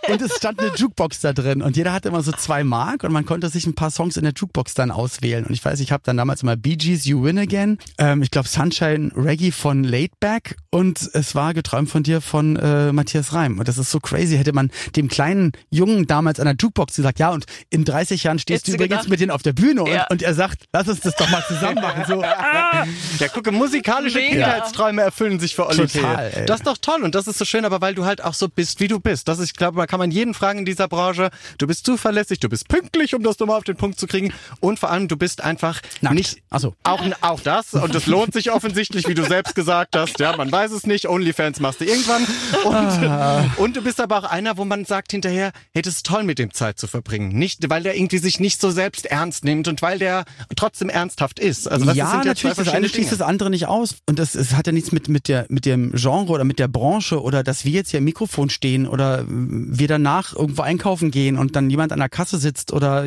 Und 0.10 0.22
es 0.22 0.36
stand 0.36 0.60
eine 0.60 0.76
Jukebox 0.76 1.22
da 1.22 1.32
drin. 1.32 1.62
Und 1.62 1.78
jeder 1.78 1.94
hatte 1.94 2.10
immer 2.10 2.22
so 2.22 2.34
zwei 2.34 2.66
Mark 2.66 3.06
und 3.06 3.14
man 3.14 3.26
konnte 3.26 3.48
sich 3.48 3.66
ein 3.66 3.74
paar 3.74 3.92
Songs 3.92 4.18
in 4.18 4.24
der 4.24 4.34
Jukebox 4.34 4.74
dann 4.74 4.92
auswählen. 4.92 5.46
Und 5.46 5.54
ich 5.54 5.64
weiß, 5.64 5.80
ich 5.80 5.94
habe 5.94 6.04
dann 6.06 6.18
damals 6.18 6.44
immer 6.44 6.58
Bee 6.58 6.76
Gees, 6.76 7.06
You 7.06 7.24
Win 7.24 7.40
Again. 7.40 7.78
Ähm, 7.98 8.22
ich 8.22 8.30
glaube 8.30 8.50
Sunshine 8.50 9.12
Reggae 9.16 9.52
von 9.52 9.86
Laid 9.86 10.20
Back. 10.20 10.58
Und 10.70 11.10
es 11.14 11.34
war 11.34 11.54
geträumt 11.54 11.90
von 11.90 12.04
dir 12.04 12.20
von 12.20 12.58
äh, 12.58 12.92
Matthias 12.92 13.32
Reim. 13.32 13.58
Und 13.58 13.70
das 13.70 13.78
ist 13.78 13.90
so 13.90 14.02
crazy. 14.02 14.36
Hätte 14.36 14.52
man 14.52 14.70
dem 14.98 15.08
kleinen 15.08 15.54
Jungen 15.70 16.08
damals 16.08 16.42
an 16.42 16.46
der 16.46 16.56
Jukebox 16.60 16.98
gesagt, 16.98 17.20
ja, 17.20 17.30
und 17.30 17.46
in 17.70 17.86
30 17.86 18.11
Jahren 18.24 18.40
stehst 18.40 18.62
Hättest 18.64 18.68
du 18.68 18.72
übrigens 18.74 18.90
gedacht? 19.00 19.10
mit 19.10 19.20
denen 19.20 19.32
auf 19.32 19.42
der 19.44 19.54
Bühne. 19.54 19.90
Ja. 19.90 20.04
Und, 20.04 20.12
und 20.12 20.22
er 20.24 20.34
sagt, 20.34 20.66
lass 20.74 20.88
uns 20.88 21.00
das 21.02 21.16
doch 21.16 21.30
mal 21.30 21.44
zusammen 21.48 21.76
machen. 21.82 22.04
So, 22.08 22.22
Ja, 23.20 23.28
gucke, 23.34 23.52
musikalische 23.52 24.18
Mega. 24.18 24.30
Kindheitsträume 24.52 25.02
erfüllen 25.02 25.40
sich 25.40 25.56
für 25.56 25.68
Olli 25.68 25.88
Total, 25.88 26.32
ey. 26.34 26.46
Das 26.46 26.60
ist 26.62 26.68
doch 26.68 26.78
toll 26.78 27.04
und 27.04 27.16
das 27.16 27.28
ist 27.28 27.38
so 27.38 27.46
schön, 27.46 27.66
aber 27.66 27.82
weil 27.82 27.96
du 27.96 28.06
halt 28.06 28.24
auch 28.24 28.34
so 28.34 28.48
bist, 28.50 28.80
wie 28.80 28.88
du 28.88 29.00
bist. 29.00 29.28
Das 29.28 29.40
ist, 29.40 29.46
ich 29.52 29.54
glaube, 29.56 29.78
man 29.78 29.88
kann 29.88 30.00
man 30.00 30.12
jeden 30.12 30.34
fragen 30.34 30.60
in 30.60 30.66
dieser 30.66 30.88
Branche. 30.88 31.30
Du 31.58 31.68
bist 31.68 31.86
zuverlässig, 31.86 32.40
du 32.40 32.50
bist 32.50 32.68
pünktlich, 32.68 33.16
um 33.16 33.24
das 33.24 33.40
nochmal 33.40 33.58
auf 33.58 33.64
den 33.64 33.76
Punkt 33.78 34.00
zu 34.00 34.08
kriegen 34.08 34.34
und 34.60 34.80
vor 34.80 34.92
allem 34.92 35.08
du 35.08 35.18
bist 35.18 35.42
einfach 35.42 35.82
Nackt. 36.02 36.16
nicht 36.16 36.38
Ach 36.50 36.60
so. 36.60 36.76
auch 36.84 37.02
auch 37.22 37.40
das 37.42 37.74
und 37.74 37.96
das 37.96 38.06
lohnt 38.06 38.34
sich 38.34 38.52
offensichtlich, 38.52 39.08
wie 39.08 39.14
du 39.14 39.24
selbst 39.24 39.56
gesagt 39.56 39.96
hast. 39.96 40.20
Ja, 40.20 40.36
man 40.36 40.52
weiß 40.52 40.72
es 40.72 40.86
nicht. 40.86 41.08
OnlyFans 41.08 41.60
machst 41.60 41.82
du 41.82 41.86
irgendwann 41.86 42.26
und, 42.64 43.58
und 43.58 43.76
du 43.76 43.82
bist 43.82 44.00
aber 44.00 44.18
auch 44.20 44.24
einer, 44.24 44.58
wo 44.58 44.66
man 44.66 44.86
sagt 44.86 45.12
hinterher, 45.12 45.52
hey, 45.74 45.82
das 45.82 45.96
ist 45.96 46.06
toll 46.06 46.24
mit 46.24 46.40
dem 46.40 46.54
Zeit 46.54 46.80
zu 46.80 46.88
verbringen. 46.88 47.30
Nicht, 47.30 47.70
weil 47.70 47.84
der 47.84 47.96
irgendwie 48.02 48.18
sich 48.18 48.40
nicht 48.40 48.60
so 48.60 48.72
selbst 48.72 49.06
ernst 49.06 49.46
nimmt 49.46 49.68
und 49.68 49.82
weil 49.82 50.00
der 50.00 50.26
trotzdem 50.56 50.90
ernsthaft 50.90 51.40
ist. 51.40 51.70
Also 51.70 51.86
das 51.86 51.96
ja, 51.96 52.08
sind 52.08 52.20
ja 52.20 52.26
natürlich, 52.26 52.56
zwei 52.56 52.64
das 52.64 52.74
eine 52.74 52.90
schließt 52.90 53.12
das 53.12 53.22
andere 53.22 53.50
nicht 53.50 53.68
aus. 53.68 53.98
Und 54.08 54.20
das, 54.20 54.36
es 54.36 54.54
hat 54.56 54.68
ja 54.68 54.74
nichts 54.74 54.92
mit, 54.92 55.08
mit, 55.08 55.28
der, 55.28 55.46
mit 55.50 55.66
dem 55.66 55.92
Genre 55.94 56.32
oder 56.34 56.44
mit 56.44 56.60
der 56.60 56.68
Branche 56.68 57.22
oder 57.22 57.44
dass 57.44 57.64
wir 57.66 57.72
jetzt 57.72 57.92
hier 57.92 58.00
im 58.00 58.04
Mikrofon 58.06 58.50
stehen 58.50 58.88
oder 58.88 59.24
wir 59.28 59.88
danach 59.88 60.36
irgendwo 60.36 60.64
einkaufen 60.64 61.12
gehen 61.12 61.38
und 61.38 61.56
dann 61.56 61.70
jemand 61.70 61.92
an 61.94 62.00
der 62.00 62.10
Kasse 62.10 62.38
sitzt 62.38 62.74
oder 62.74 63.06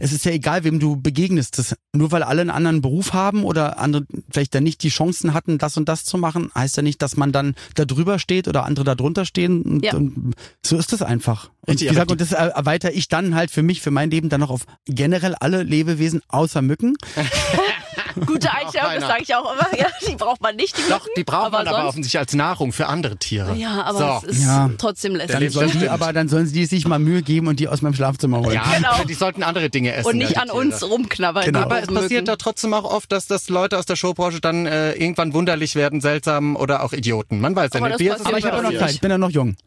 es 0.00 0.12
ist 0.12 0.24
ja 0.24 0.32
egal, 0.32 0.64
wem 0.64 0.80
du 0.80 0.96
begegnest. 0.96 1.58
Das, 1.58 1.76
nur 1.94 2.10
weil 2.12 2.22
alle 2.22 2.40
einen 2.40 2.50
anderen 2.50 2.80
Beruf 2.80 3.12
haben 3.12 3.44
oder 3.44 3.78
andere 3.78 4.06
vielleicht 4.30 4.54
dann 4.54 4.64
nicht 4.64 4.82
die 4.82 4.88
Chancen 4.88 5.34
hatten, 5.34 5.58
das 5.58 5.76
und 5.76 5.88
das 5.88 6.04
zu 6.04 6.18
machen, 6.18 6.50
heißt 6.54 6.76
ja 6.76 6.82
nicht, 6.82 7.00
dass 7.02 7.16
man 7.16 7.32
dann 7.32 7.54
da 7.74 7.84
drüber 7.84 8.18
steht 8.18 8.48
oder 8.48 8.64
andere 8.64 8.84
da 8.84 8.94
drunter 8.94 9.24
stehen. 9.24 9.62
Und, 9.62 9.84
Ja. 9.84 9.94
und 9.94 10.34
so 10.64 10.76
ist 10.76 10.92
das 10.92 11.02
einfach. 11.02 11.50
Und 11.70 11.80
wie 11.80 11.86
gesagt, 11.86 12.10
und 12.10 12.20
das 12.20 12.32
er- 12.32 12.48
erweitere 12.48 12.92
ich 12.92 13.08
dann 13.08 13.34
halt 13.34 13.50
für 13.50 13.62
mich, 13.62 13.80
für 13.80 13.90
mein 13.90 14.10
Leben 14.10 14.28
dann 14.28 14.40
noch 14.40 14.50
auf 14.50 14.62
generell 14.86 15.34
alle 15.34 15.62
Lebewesen 15.62 16.20
außer 16.28 16.62
Mücken. 16.62 16.96
Gute 18.26 18.50
Einstellung, 18.52 18.90
das 18.94 19.06
sage 19.06 19.22
ich 19.22 19.34
auch 19.34 19.52
immer. 19.52 19.66
Ja, 19.78 19.86
die 20.06 20.16
braucht 20.16 20.40
man 20.42 20.56
nicht, 20.56 20.76
die 20.76 20.82
Doch, 20.88 21.00
Mücken, 21.00 21.10
die 21.16 21.24
braucht 21.24 21.52
man 21.52 21.66
aber 21.68 21.86
offensichtlich 21.88 22.18
als 22.18 22.34
Nahrung 22.34 22.72
für 22.72 22.86
andere 22.86 23.16
Tiere. 23.16 23.54
Ja, 23.54 23.82
aber 23.84 24.20
so. 24.22 24.28
es 24.28 24.36
ist 24.36 24.44
Ja. 24.44 24.70
trotzdem 24.78 25.14
lästig. 25.16 25.38
Dann 25.38 25.50
sollen 25.50 25.78
die 25.80 25.88
aber, 25.88 26.12
dann 26.12 26.28
sollen 26.28 26.46
sie 26.46 26.64
sich 26.66 26.86
mal 26.86 26.98
Mühe 26.98 27.22
geben 27.22 27.48
und 27.48 27.60
die 27.60 27.68
aus 27.68 27.82
meinem 27.82 27.94
Schlafzimmer 27.94 28.40
holen. 28.40 28.54
Ja, 28.54 28.64
Genau. 28.76 29.04
die 29.04 29.14
sollten 29.14 29.42
andere 29.42 29.70
Dinge 29.70 29.94
essen. 29.94 30.08
Und 30.08 30.16
nicht 30.18 30.32
ja, 30.36 30.42
an 30.42 30.48
die 30.48 30.54
uns 30.58 30.82
rumknabbern. 30.82 31.44
Genau. 31.44 31.58
die 31.60 31.64
Aber 31.64 31.82
es 31.82 31.88
passiert 31.88 32.28
da 32.28 32.36
trotzdem 32.36 32.74
auch 32.74 32.84
oft, 32.84 33.10
dass 33.12 33.26
das 33.26 33.48
Leute 33.48 33.78
aus 33.78 33.86
der 33.86 33.96
Showbranche 33.96 34.40
dann 34.40 34.66
äh, 34.66 34.92
irgendwann 34.92 35.32
wunderlich 35.34 35.74
werden, 35.74 36.00
seltsam 36.00 36.56
oder 36.56 36.82
auch 36.82 36.92
Idioten. 36.92 37.40
Man 37.40 37.54
weiß 37.56 37.70
ja 37.74 37.80
Aber 37.80 37.88
nicht. 37.96 38.10
das 38.10 38.20
Wie 38.20 38.26
Aber 38.26 38.38
ich 38.38 38.44
habe 38.44 38.56
ja 38.56 38.62
noch. 38.70 38.78
Zeit, 38.78 38.90
ich 38.92 39.00
bin 39.00 39.10
ja 39.10 39.18
noch 39.18 39.30
jung. 39.30 39.56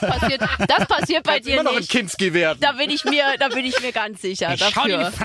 Das 0.00 0.18
passiert, 0.20 0.40
das 0.68 0.86
passiert 0.88 1.22
bei 1.24 1.34
Kannst 1.34 1.48
immer 1.48 1.56
dir 1.58 1.62
noch 1.64 1.72
ein 1.72 1.78
nicht. 1.78 1.90
Kinski 1.90 2.34
werden. 2.34 2.58
Da 2.60 2.72
bin 2.72 2.90
ich 2.90 3.04
mir, 3.04 3.22
da 3.38 3.48
bin 3.48 3.64
ich 3.64 3.80
mir 3.80 3.92
ganz 3.92 4.20
sicher. 4.22 4.54
Dafür, 4.58 5.12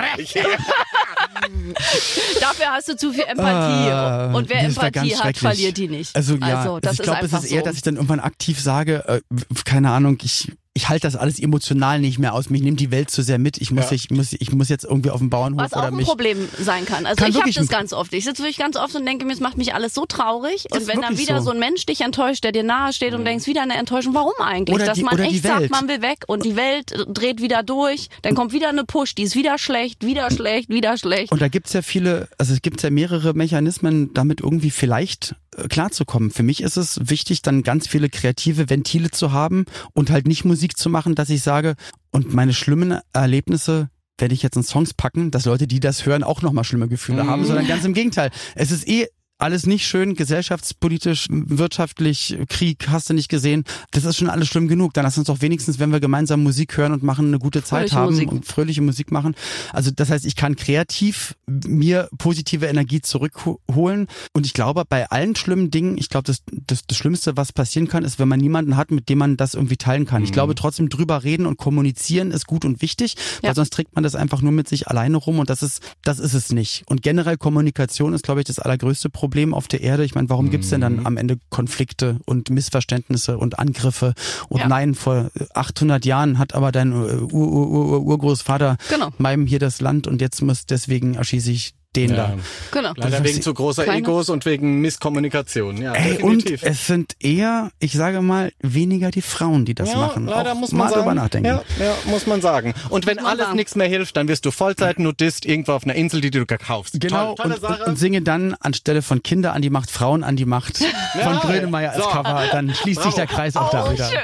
dafür 2.41 2.67
hast 2.71 2.88
du 2.89 2.95
zu 2.95 3.13
viel 3.13 3.23
Empathie. 3.23 3.91
Ah, 3.91 4.34
Und 4.34 4.49
wer 4.49 4.63
Empathie 4.63 5.15
hat, 5.15 5.38
verliert 5.38 5.77
die 5.77 5.88
nicht. 5.88 6.15
Also 6.15 6.36
ja, 6.36 6.60
also, 6.60 6.80
das 6.80 6.93
ich 6.93 7.04
glaube, 7.04 7.25
es 7.25 7.34
ist 7.34 7.51
eher, 7.51 7.60
so. 7.60 7.65
dass 7.65 7.75
ich 7.75 7.82
dann 7.82 7.95
irgendwann 7.95 8.19
aktiv 8.19 8.60
sage, 8.60 9.04
äh, 9.08 9.21
keine 9.65 9.91
Ahnung, 9.91 10.17
ich 10.23 10.51
ich 10.73 10.88
halte 10.88 11.05
das 11.05 11.17
alles 11.17 11.38
emotional 11.39 11.99
nicht 11.99 12.17
mehr 12.17 12.34
aus. 12.34 12.49
Mich 12.49 12.62
nimmt 12.62 12.79
die 12.79 12.91
Welt 12.91 13.12
zu 13.12 13.23
sehr 13.23 13.38
mit. 13.38 13.57
Ich 13.57 13.71
muss, 13.71 13.89
Ja. 13.89 13.91
ich 13.97 14.10
muss, 14.10 14.31
ich 14.31 14.53
muss 14.53 14.69
jetzt 14.69 14.86
irgendwie 14.86 15.10
auf 15.10 15.19
dem 15.19 15.29
Bauernhof 15.29 15.60
Was 15.65 15.73
auch 15.73 15.79
oder 15.79 15.88
ein 15.89 15.95
mich. 15.95 16.07
Problem 16.07 16.47
sein 16.60 16.86
kann. 16.86 17.05
Also 17.05 17.17
Kann 17.21 17.29
ich 17.31 17.36
habe 17.41 17.51
das 17.51 17.57
ein- 17.65 17.67
ganz 17.67 17.91
oft. 17.91 18.13
Ich 18.13 18.23
sitze 18.23 18.41
wirklich 18.41 18.57
ganz 18.57 18.77
oft 18.77 18.95
und 18.95 19.05
denke 19.05 19.25
mir, 19.25 19.34
es 19.34 19.41
macht 19.41 19.57
mich 19.57 19.73
alles 19.73 19.93
so 19.93 20.05
traurig. 20.05 20.65
Und 20.71 20.88
wenn 20.88 21.01
dann 21.01 21.17
wieder 21.17 21.39
so. 21.39 21.45
so. 21.45 21.51
ein 21.51 21.60
Mensch 21.60 21.86
dich 21.86 21.99
enttäuscht, 22.01 22.45
der 22.45 22.53
dir 22.53 22.63
nahe 22.63 22.93
steht 22.93 23.13
und 23.13 23.25
denkst, 23.25 23.47
wieder 23.47 23.63
eine 23.63 23.73
Enttäuschung, 23.75 24.13
warum 24.13 24.31
eigentlich? 24.39 24.73
Oder 24.75 24.86
Dass 24.86 24.97
die- 24.97 25.03
man 25.03 25.15
oder 25.15 25.23
die 25.27 25.36
echt 25.36 25.43
sagt, 25.43 25.60
Welt. 25.62 25.71
man 25.71 25.89
will 25.89 26.01
weg 26.01 26.23
und 26.27 26.45
die 26.45 26.55
Welt 26.55 26.93
dreht 27.07 27.41
wieder 27.41 27.63
durch, 27.63 28.07
dann 28.21 28.34
kommt 28.34 28.53
wieder 28.53 28.69
eine 28.69 28.86
Push, 28.86 29.13
die 29.15 29.23
ist 29.23 29.36
wieder 29.36 29.57
schlecht, 29.57 30.05
wieder 30.05 30.31
schlecht, 30.31 30.69
wieder 30.69 30.97
schlecht. 30.97 31.34
Und 31.34 31.41
da 31.41 31.49
gibt's 31.49 31.73
ja 31.73 31.81
viele, 31.81 32.29
also 32.38 32.53
es 32.53 32.62
gibt 32.62 32.81
ja 32.81 32.89
mehrere 32.89 33.34
Mechanismen, 33.34 34.13
damit 34.13 34.39
irgendwie 34.39 34.71
vielleicht 34.71 35.36
klarzukommen. 35.69 36.31
Für 36.31 36.43
mich 36.43 36.61
ist 36.61 36.77
es 36.77 36.99
wichtig, 37.09 37.41
dann 37.41 37.63
ganz 37.63 37.87
viele 37.87 38.09
kreative 38.09 38.69
Ventile 38.69 39.11
zu 39.11 39.31
haben 39.31 39.65
und 39.93 40.09
halt 40.09 40.27
nicht 40.27 40.45
Musik 40.45 40.77
zu 40.77 40.89
machen, 40.89 41.15
dass 41.15 41.29
ich 41.29 41.41
sage, 41.41 41.75
und 42.11 42.33
meine 42.33 42.53
schlimmen 42.53 42.99
Erlebnisse 43.13 43.89
werde 44.17 44.33
ich 44.33 44.43
jetzt 44.43 44.55
in 44.55 44.63
Songs 44.63 44.93
packen, 44.93 45.31
dass 45.31 45.45
Leute, 45.45 45.67
die 45.67 45.79
das 45.79 46.05
hören, 46.05 46.23
auch 46.23 46.41
nochmal 46.41 46.63
schlimme 46.63 46.87
Gefühle 46.87 47.25
haben, 47.25 47.45
sondern 47.45 47.67
ganz 47.67 47.83
im 47.85 47.93
Gegenteil. 47.93 48.29
Es 48.55 48.71
ist 48.71 48.87
eh 48.87 49.07
alles 49.41 49.65
nicht 49.65 49.88
schön, 49.88 50.13
gesellschaftspolitisch, 50.15 51.27
wirtschaftlich, 51.30 52.38
Krieg, 52.47 52.88
hast 52.89 53.10
du 53.10 53.13
nicht 53.13 53.27
gesehen. 53.30 53.63
Das 53.91 54.06
ist 54.06 54.17
schon 54.17 54.30
alles 54.30 54.47
schlimm 54.47 54.67
genug. 54.67 54.93
Dann 54.93 55.04
lass 55.04 55.17
uns 55.17 55.27
doch 55.27 55.41
wenigstens, 55.41 55.80
wenn 55.80 55.91
wir 55.91 55.99
gemeinsam 55.99 56.43
Musik 56.43 56.77
hören 56.77 56.91
und 56.91 57.01
machen, 57.01 57.27
eine 57.27 57.39
gute 57.39 57.63
Zeit 57.63 57.89
Fröhliche 57.89 57.95
haben 57.95 58.12
Musik. 58.13 58.32
und 58.32 58.45
fröhliche 58.45 58.82
Musik 58.82 59.12
machen. 59.12 59.34
Also 59.73 59.89
das 59.89 60.10
heißt, 60.12 60.25
ich 60.25 60.36
kann 60.36 60.56
kreativ 60.56 61.36
mir 61.47 62.08
positive 62.19 62.67
Energie 62.67 63.01
zurückholen. 63.01 64.08
Und 64.34 64.45
ich 64.45 64.54
glaube, 64.54 64.84
bei 64.88 65.10
allen 65.10 65.36
schlimmen 65.36 65.71
Dingen, 65.71 65.97
ich 65.97 66.10
glaube, 66.10 66.25
das, 66.25 66.43
das, 66.51 66.82
das 66.86 66.97
Schlimmste, 66.97 67.36
was 67.36 67.51
passieren 67.51 67.88
kann, 67.88 68.04
ist, 68.04 68.19
wenn 68.19 68.27
man 68.27 68.39
niemanden 68.39 68.77
hat, 68.77 68.91
mit 68.91 69.10
dem 69.10 69.17
man 69.17 69.38
das 69.38 69.56
irgendwie 69.56 69.77
teilen 69.77 70.06
kann. 70.06 70.23
Ich 70.23 70.32
glaube, 70.32 70.54
trotzdem 70.54 70.89
drüber 70.89 71.23
reden 71.23 71.47
und 71.47 71.58
kommunizieren 71.58 72.30
ist 72.30 72.45
gut 72.45 72.63
und 72.63 72.82
wichtig, 72.84 73.15
Ja. 73.41 73.49
weil 73.49 73.56
sonst 73.56 73.73
trägt 73.73 73.95
man 73.95 74.04
das 74.04 74.13
einfach 74.13 74.41
nur 74.43 74.51
mit 74.51 74.69
sich 74.69 74.88
alleine 74.88 75.17
rum 75.17 75.39
und 75.39 75.49
das 75.49 75.63
ist, 75.63 75.82
das 76.04 76.19
ist 76.19 76.36
es 76.36 76.51
nicht. 76.51 76.84
Und 76.86 77.01
generell 77.01 77.38
Kommunikation 77.38 78.13
ist, 78.13 78.23
glaube 78.23 78.41
ich, 78.41 78.45
das 78.45 78.60
allergrößte 78.60 79.10
Problem 79.10 79.30
auf 79.53 79.67
der 79.67 79.81
Erde. 79.81 80.03
Ich 80.03 80.15
meine, 80.15 80.29
warum 80.29 80.49
gibt's 80.49 80.69
denn 80.69 80.81
dann 80.81 81.05
am 81.05 81.17
Ende 81.17 81.37
Konflikte 81.49 82.19
und 82.25 82.49
Missverständnisse 82.49 83.37
und 83.37 83.59
Angriffe? 83.59 84.13
Und 84.49 84.59
Ja. 84.61 84.67
nein, 84.67 84.93
vor 84.95 85.31
800 85.53 86.05
Jahren 86.05 86.37
hat 86.37 86.53
aber 86.53 86.71
dein 86.71 86.91
äh, 86.91 86.95
Ur 86.95 87.29
-Ur 87.29 87.67
-Ur 87.67 88.01
Urgroßvater 88.03 88.77
Genau. 88.89 89.09
meinem 89.17 89.45
hier 89.45 89.59
das 89.59 89.81
Land 89.81 90.07
und 90.07 90.21
jetzt 90.21 90.41
muss 90.41 90.65
deswegen 90.65 91.15
erschieße 91.15 91.51
ich 91.51 91.73
den 91.95 92.15
da. 92.15 92.34
Genau. 92.71 92.93
Leider 92.95 93.17
Das 93.17 93.23
wegen 93.23 93.41
zu 93.41 93.54
großer 93.54 93.84
Keine- 93.84 93.97
Egos 93.97 94.30
und 94.30 94.45
wegen 94.45 94.80
Misskommunikation. 94.80 95.75
Ja, 95.82 95.91
Ey, 95.93 96.21
und 96.23 96.49
es 96.63 96.88
sind 96.88 97.15
eher, 97.19 97.71
ich 97.80 97.91
sage 97.93 98.21
mal, 98.21 98.54
weniger 98.62 99.12
die 99.12 99.21
Frauen, 99.21 99.65
die 99.65 99.75
das 99.75 99.89
ja, 99.91 99.97
machen. 99.97 100.25
leider 100.25 100.54
Auch 100.54 100.56
muss 100.56 100.71
man 100.71 100.80
mal 100.80 100.89
sagen. 100.89 101.01
drüber 101.01 101.15
nachdenken. 101.15 101.47
Ja, 101.47 101.63
ja, 101.80 101.93
muss 102.06 102.27
man 102.27 102.41
sagen. 102.41 102.73
Und 102.89 103.08
wenn 103.08 103.19
alles 103.19 103.54
nichts 103.54 103.75
mehr 103.75 103.88
hilft, 103.88 104.15
dann 104.15 104.30
wirst 104.30 104.45
du 104.45 104.51
Vollzeit-Nudist 104.51 105.45
irgendwo 105.45 105.73
auf 105.73 105.84
einer 105.84 105.95
Insel, 105.95 106.21
die 106.21 106.32
du 106.32 106.45
kaufst. 106.45 106.99
Genau, 107.01 107.36
Toll, 107.36 107.51
und, 107.51 107.63
und, 107.63 107.82
und 107.82 107.95
singe 107.97 108.21
dann 108.21 108.54
anstelle 108.62 109.01
von 109.01 109.21
Kinder 109.21 109.51
an 109.54 109.62
die 109.62 109.69
Macht, 109.69 109.91
Frauen 109.91 110.23
an 110.23 110.38
die 110.38 110.45
Macht 110.45 110.77
von 110.77 110.88
Ja, 111.21 111.39
Grönemeyer 111.39 111.91
als 111.91 112.04
so. 112.04 112.10
Cover. 112.10 112.43
Dann 112.51 112.73
schließt 112.73 113.04
sich 113.04 113.13
der 113.15 113.27
Kreis 113.27 113.58
auch 113.58 113.69
da 113.69 113.86
Oh, 113.89 113.91
wieder. 113.93 114.06
schön. 114.10 114.19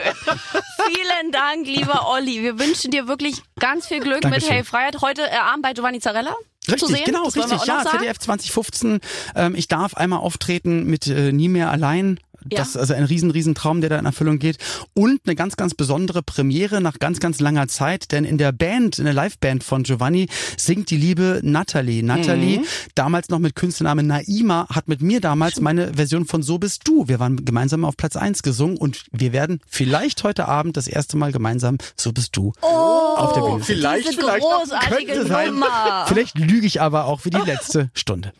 Vielen 0.87 1.31
Dank, 1.33 1.65
lieber 1.67 2.07
Olli. 2.09 2.41
Wir 2.43 2.57
wünschen 2.59 2.91
dir 2.91 3.07
wirklich 3.09 3.41
ganz 3.59 3.87
viel 3.87 3.99
Glück 3.99 4.21
Dankeschön. 4.21 4.47
mit 4.49 4.55
Hey 4.57 4.63
Freiheit. 4.63 5.01
Heute 5.01 5.23
äh, 5.23 5.35
Abend 5.35 5.63
bei 5.63 5.73
Giovanni 5.73 5.99
Zarella 5.99 6.33
zu 6.67 6.85
Richtig, 6.85 6.97
sehen. 6.97 7.05
genau, 7.05 7.25
das 7.25 7.35
richtig. 7.35 7.65
Ja. 7.65 7.83
ZDF 7.85 8.19
2015. 8.19 8.99
Ähm, 9.35 9.55
ich 9.55 9.67
darf 9.67 9.95
einmal 9.95 10.19
auftreten 10.19 10.85
mit 10.85 11.07
äh, 11.07 11.31
Nie 11.31 11.49
mehr 11.49 11.71
allein. 11.71 12.19
Ja. 12.51 12.59
Das 12.59 12.69
ist 12.69 12.77
also 12.77 12.93
ein 12.93 13.03
riesen, 13.03 13.31
riesen 13.31 13.55
Traum, 13.55 13.81
der 13.81 13.89
da 13.89 13.99
in 13.99 14.05
Erfüllung 14.05 14.39
geht. 14.39 14.57
Und 14.93 15.21
eine 15.25 15.35
ganz, 15.35 15.55
ganz 15.55 15.73
besondere 15.73 16.23
Premiere 16.23 16.81
nach 16.81 16.99
ganz, 16.99 17.19
ganz 17.19 17.39
langer 17.39 17.67
Zeit, 17.67 18.11
denn 18.11 18.25
in 18.25 18.37
der 18.37 18.51
Band, 18.51 18.99
in 18.99 19.05
der 19.05 19.13
Liveband 19.13 19.63
von 19.63 19.83
Giovanni 19.83 20.27
singt 20.57 20.89
die 20.89 20.97
liebe 20.97 21.39
Natalie. 21.43 22.03
Natalie, 22.03 22.61
damals 22.95 23.29
noch 23.29 23.39
mit 23.39 23.55
Künstlernamen 23.55 24.07
Naima, 24.07 24.67
hat 24.69 24.87
mit 24.87 25.01
mir 25.01 25.21
damals 25.21 25.59
meine 25.59 25.93
Version 25.93 26.25
von 26.25 26.43
So 26.43 26.57
bist 26.57 26.87
du. 26.87 27.07
Wir 27.07 27.19
waren 27.19 27.43
gemeinsam 27.45 27.85
auf 27.85 27.97
Platz 27.97 28.15
eins 28.15 28.43
gesungen 28.43 28.77
und 28.77 29.05
wir 29.11 29.33
werden 29.33 29.61
vielleicht 29.67 30.23
heute 30.23 30.47
Abend 30.47 30.77
das 30.77 30.87
erste 30.87 31.17
Mal 31.17 31.31
gemeinsam 31.31 31.77
So 31.95 32.11
bist 32.11 32.35
du 32.37 32.53
auf 32.61 33.33
der 33.33 33.41
Bühne 33.41 33.63
vielleicht, 33.63 34.13
vielleicht 34.13 34.45
Könnte 34.89 35.27
sein. 35.27 35.63
Vielleicht 36.07 36.37
lüge 36.37 36.65
ich 36.65 36.81
aber 36.81 37.05
auch 37.05 37.21
für 37.21 37.29
die 37.29 37.37
letzte 37.37 37.89
Stunde. 37.93 38.33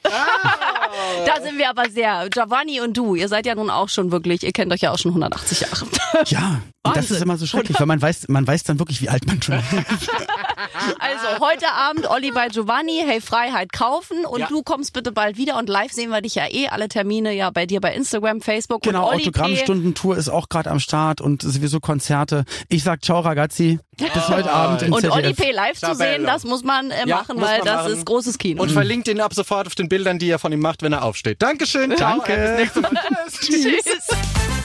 Da 1.25 1.41
sind 1.41 1.58
wir 1.58 1.69
aber 1.69 1.89
sehr. 1.89 2.30
Giovanni 2.30 2.82
und 2.82 2.95
du, 2.95 3.15
ihr 3.15 3.27
seid 3.27 3.45
ja 3.45 3.56
nun 3.56 3.69
auch 3.69 3.89
schon 3.89 4.12
wirklich, 4.12 4.43
ihr 4.43 4.51
kennt 4.51 4.71
euch 4.71 4.82
ja 4.82 4.91
auch 4.91 4.97
schon 4.97 5.12
180 5.12 5.62
Jahre. 5.62 5.86
Ja, 6.27 6.62
und 6.84 6.95
das 6.95 7.03
Wahnsinn. 7.06 7.15
ist 7.17 7.21
immer 7.23 7.38
so 7.38 7.45
schrecklich, 7.45 7.80
weil 7.80 7.88
man 7.88 8.01
weiß, 8.01 8.27
man 8.30 8.45
weiß 8.47 8.63
dann 8.63 8.80
wirklich, 8.80 9.01
wie 9.01 9.10
alt 9.10 9.25
man 9.27 9.41
schon 9.41 9.56
ist. 9.60 10.10
Also 11.00 11.46
heute 11.46 11.72
Abend 11.72 12.10
Olli 12.10 12.32
bei 12.32 12.48
Giovanni, 12.50 13.04
Hey 13.06 13.22
Freiheit 13.22 13.72
kaufen 13.72 14.26
und 14.26 14.39
Ja. 14.39 14.48
du 14.48 14.63
kommst 14.63 14.93
bitte 14.93 15.12
bald 15.12 15.38
wieder 15.38 15.58
und 15.58 15.70
live 15.70 15.91
sehen 15.91 16.10
wir 16.10 16.22
dich 16.22 16.36
ja 16.36 16.46
eh. 16.50 16.67
Alle 16.70 16.88
Termine 16.88 17.34
ja 17.34 17.50
bei 17.52 17.65
dir 17.65 17.80
bei 17.82 17.93
Instagram, 17.93 18.41
Facebook 18.41 18.82
Genau, 18.82 19.08
und 19.08 19.13
Olli. 19.15 19.22
Autogrammstundentour 19.28 20.17
ist 20.17 20.30
auch 20.30 20.50
gerade 20.50 20.70
am 20.72 20.80
Start 20.80 21.22
und 21.22 21.41
sowieso 21.41 21.80
Konzerte. 21.80 22.43
Ich 22.70 22.84
sag 22.84 23.04
ciao 23.04 23.20
ragazzi, 23.20 23.80
bis 23.98 24.30
heute 24.30 24.52
Abend 24.52 24.82
im 24.82 24.93
Und 24.93 25.02
ZDF. 25.02 25.15
Olli 25.15 25.34
P. 25.34 25.52
live 25.52 25.74
zu 25.76 25.80
Ciao, 25.82 25.93
sehen, 25.93 26.24
das 26.26 26.43
muss 26.43 26.63
man 26.63 26.91
äh, 26.91 27.08
Ja, 27.08 27.17
machen, 27.17 27.36
muss 27.38 27.46
weil 27.48 27.58
man 27.60 27.65
das 27.65 27.84
machen. 27.84 27.93
ist 27.93 28.06
großes 28.06 28.38
Kino. 28.38 28.62
Und 28.63 28.72
verlinkt 28.72 29.08
ihn 29.08 29.20
ab 29.22 29.34
sofort 29.34 29.67
auf 29.67 29.76
den 29.76 29.89
Bildern, 29.89 30.20
die 30.20 30.30
er 30.30 30.39
von 30.39 30.52
ihm 30.52 30.60
macht, 30.60 30.82
wenn 30.82 30.93
er 30.93 31.04
aufsteht. 31.04 31.41
Dankeschön. 31.41 31.96
Ciao. 31.96 32.17
Danke. 32.17 32.34
Bis 32.36 32.58
nächste 32.58 32.82
Mal. 32.82 32.91
Tschüss. 33.32 33.84
Tschüss. 33.84 34.57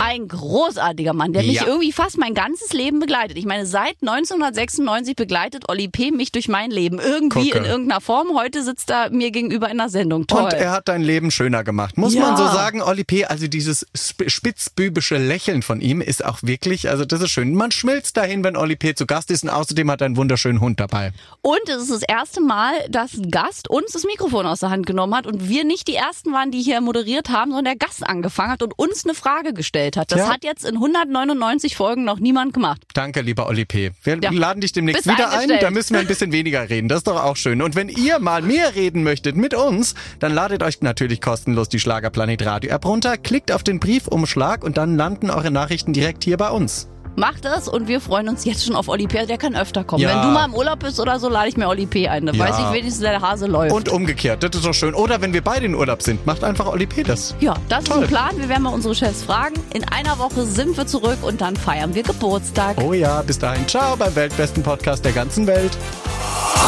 Ein 0.00 0.28
großartiger 0.28 1.12
Mann, 1.12 1.32
der 1.32 1.42
mich 1.42 1.56
Ja. 1.56 1.66
irgendwie 1.66 1.92
fast 1.92 2.18
mein 2.18 2.32
ganzes 2.32 2.72
Leben 2.72 3.00
begleitet. 3.00 3.36
Ich 3.36 3.44
meine, 3.44 3.66
seit 3.66 3.96
1996 4.00 5.16
begleitet 5.16 5.64
Olli 5.68 5.88
P. 5.88 6.10
mich 6.12 6.32
durch 6.32 6.48
mein 6.48 6.70
Leben. 6.70 6.98
Irgendwie 6.98 7.50
Gucke. 7.50 7.58
in 7.58 7.64
irgendeiner 7.64 8.00
Form. 8.00 8.28
Heute 8.34 8.62
sitzt 8.62 8.90
er 8.90 9.10
mir 9.10 9.30
gegenüber 9.30 9.68
in 9.70 9.76
der 9.78 9.88
Sendung. 9.88 10.26
Toll. 10.26 10.44
Und 10.44 10.52
er 10.54 10.70
hat 10.70 10.88
dein 10.88 11.02
Leben 11.02 11.30
schöner 11.30 11.64
gemacht. 11.64 11.98
Muss 11.98 12.14
Ja. 12.14 12.22
man 12.22 12.36
so 12.36 12.44
sagen, 12.44 12.80
Oli 12.80 13.04
P., 13.04 13.24
also 13.24 13.48
dieses 13.48 13.86
sp- 13.92 14.30
spitzbübische 14.30 15.16
Lächeln 15.18 15.62
von 15.62 15.80
ihm 15.80 16.00
ist 16.00 16.24
auch 16.24 16.38
wirklich, 16.42 16.88
also 16.88 17.04
das 17.04 17.20
ist 17.20 17.30
schön. 17.30 17.54
Man 17.54 17.70
schmilzt 17.72 18.16
dahin, 18.16 18.44
wenn 18.44 18.56
Oli 18.56 18.76
P. 18.76 18.94
zu 18.94 19.04
Gast 19.06 19.30
ist 19.30 19.42
und 19.42 19.50
außerdem 19.50 19.90
hat 19.90 20.00
er 20.00 20.06
einen 20.06 20.16
wunderschönen 20.16 20.60
Hund 20.60 20.80
dabei. 20.80 21.12
Und 21.42 21.68
es 21.68 21.82
ist 21.82 21.90
das 21.90 22.02
erste 22.02 22.40
Mal, 22.40 22.72
dass 22.88 23.14
ein 23.14 23.30
Gast 23.30 23.68
uns 23.68 23.92
das 23.92 24.04
Mikrofon 24.04 24.46
aus 24.46 24.60
der 24.60 24.70
Hand 24.70 24.86
genommen 24.86 25.14
hat 25.14 25.26
und 25.26 25.48
wir 25.48 25.64
nicht 25.64 25.88
die 25.88 25.94
ersten 25.96 26.32
waren, 26.32 26.50
die 26.50 26.62
hier 26.62 26.80
moderiert 26.80 27.28
haben, 27.30 27.50
sondern 27.50 27.76
der 27.76 27.76
Gast 27.76 28.06
angefangen 28.06 28.52
hat 28.52 28.62
und 28.62 28.78
uns 28.78 29.04
eine 29.04 29.14
Frage 29.14 29.52
gestellt 29.52 29.87
hat. 29.96 30.12
Das 30.12 30.18
Ja. 30.20 30.28
hat 30.28 30.44
jetzt 30.44 30.64
in 30.64 30.76
199 30.78 31.76
Folgen 31.76 32.04
noch 32.04 32.18
niemand 32.18 32.52
gemacht. 32.52 32.82
Danke, 32.94 33.20
lieber 33.20 33.48
Oli 33.48 33.64
P. 33.64 33.90
Wir 34.02 34.18
Ja. 34.20 34.30
laden 34.30 34.60
dich 34.60 34.72
demnächst 34.72 35.04
Bist 35.04 35.16
wieder 35.16 35.30
ein, 35.30 35.48
da 35.60 35.70
müssen 35.70 35.94
wir 35.94 36.00
ein 36.00 36.06
bisschen 36.06 36.32
weniger 36.32 36.68
reden. 36.68 36.88
Das 36.88 36.98
ist 36.98 37.06
doch 37.06 37.22
auch 37.22 37.36
schön. 37.36 37.62
Und 37.62 37.74
wenn 37.74 37.88
ihr 37.88 38.18
mal 38.18 38.42
mehr 38.42 38.74
reden 38.74 39.02
möchtet 39.02 39.36
mit 39.36 39.54
uns, 39.54 39.94
dann 40.18 40.32
ladet 40.34 40.62
euch 40.62 40.80
natürlich 40.82 41.20
kostenlos 41.20 41.68
die 41.68 41.80
Schlagerplanet 41.80 42.44
Radio 42.44 42.70
App 42.70 42.84
runter, 42.84 43.16
klickt 43.16 43.52
auf 43.52 43.62
den 43.62 43.80
Briefumschlag 43.80 44.64
und 44.64 44.76
dann 44.76 44.96
landen 44.96 45.30
eure 45.30 45.50
Nachrichten 45.50 45.92
direkt 45.92 46.24
hier 46.24 46.36
bei 46.36 46.50
uns. 46.50 46.88
Macht 47.18 47.44
das 47.44 47.66
und 47.66 47.88
wir 47.88 48.00
freuen 48.00 48.28
uns 48.28 48.44
jetzt 48.44 48.64
schon 48.64 48.76
auf 48.76 48.86
Oli 48.86 49.08
P. 49.08 49.26
Der 49.26 49.38
kann 49.38 49.56
öfter 49.56 49.82
kommen. 49.82 50.00
Ja. 50.02 50.10
Wenn 50.10 50.22
du 50.22 50.28
mal 50.28 50.44
im 50.44 50.54
Urlaub 50.54 50.78
bist 50.78 51.00
oder 51.00 51.18
so, 51.18 51.28
lade 51.28 51.48
ich 51.48 51.56
mir 51.56 51.66
Oli 51.68 51.84
P. 51.84 52.06
ein. 52.06 52.26
Dann 52.26 52.36
Ja. 52.36 52.44
weiß 52.48 52.56
ich 52.60 52.72
wenigstens, 52.72 53.00
der 53.00 53.20
Hase 53.20 53.46
läuft. 53.48 53.74
Und 53.74 53.88
umgekehrt, 53.88 54.40
das 54.44 54.50
ist 54.54 54.64
doch 54.64 54.72
schön. 54.72 54.94
Oder 54.94 55.20
wenn 55.20 55.32
wir 55.32 55.42
beide 55.42 55.66
in 55.66 55.74
Urlaub 55.74 56.00
sind, 56.00 56.24
macht 56.26 56.44
einfach 56.44 56.66
Oli 56.66 56.86
P. 56.86 57.02
das. 57.02 57.34
ja, 57.40 57.54
das 57.68 57.82
Toll. 57.84 57.96
ist 57.96 58.02
ein 58.04 58.08
Plan. 58.08 58.30
Wir 58.38 58.48
werden 58.48 58.62
mal 58.62 58.72
unsere 58.72 58.94
Chefs 58.94 59.24
fragen. 59.24 59.54
In 59.74 59.82
einer 59.88 60.16
Woche 60.20 60.44
sind 60.46 60.76
wir 60.76 60.86
zurück 60.86 61.18
und 61.22 61.40
dann 61.40 61.56
feiern 61.56 61.92
wir 61.92 62.04
Geburtstag. 62.04 62.76
Oh 62.80 62.92
ja, 62.92 63.20
bis 63.22 63.36
dahin. 63.40 63.66
Ciao 63.66 63.96
beim 63.96 64.14
weltbesten 64.14 64.62
Podcast 64.62 65.04
der 65.04 65.10
ganzen 65.12 65.48
Welt. 65.48 65.72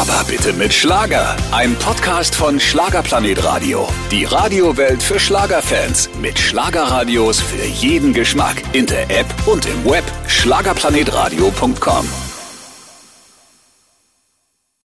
Aber 0.01 0.23
bitte 0.27 0.53
mit 0.53 0.73
Schlager. 0.73 1.35
Ein 1.51 1.75
Podcast 1.75 2.33
von 2.35 2.59
Schlagerplanet 2.59 3.43
Radio. 3.43 3.87
Die 4.09 4.25
Radiowelt 4.25 5.01
für 5.03 5.19
Schlagerfans. 5.19 6.09
Mit 6.21 6.39
Schlagerradios 6.39 7.39
für 7.39 7.65
jeden 7.65 8.13
Geschmack. 8.13 8.61
In 8.73 8.85
der 8.85 9.03
App 9.09 9.27
und 9.45 9.65
im 9.65 9.85
Web. 9.85 10.03
Schlagerplanetradio.com. 10.41 12.30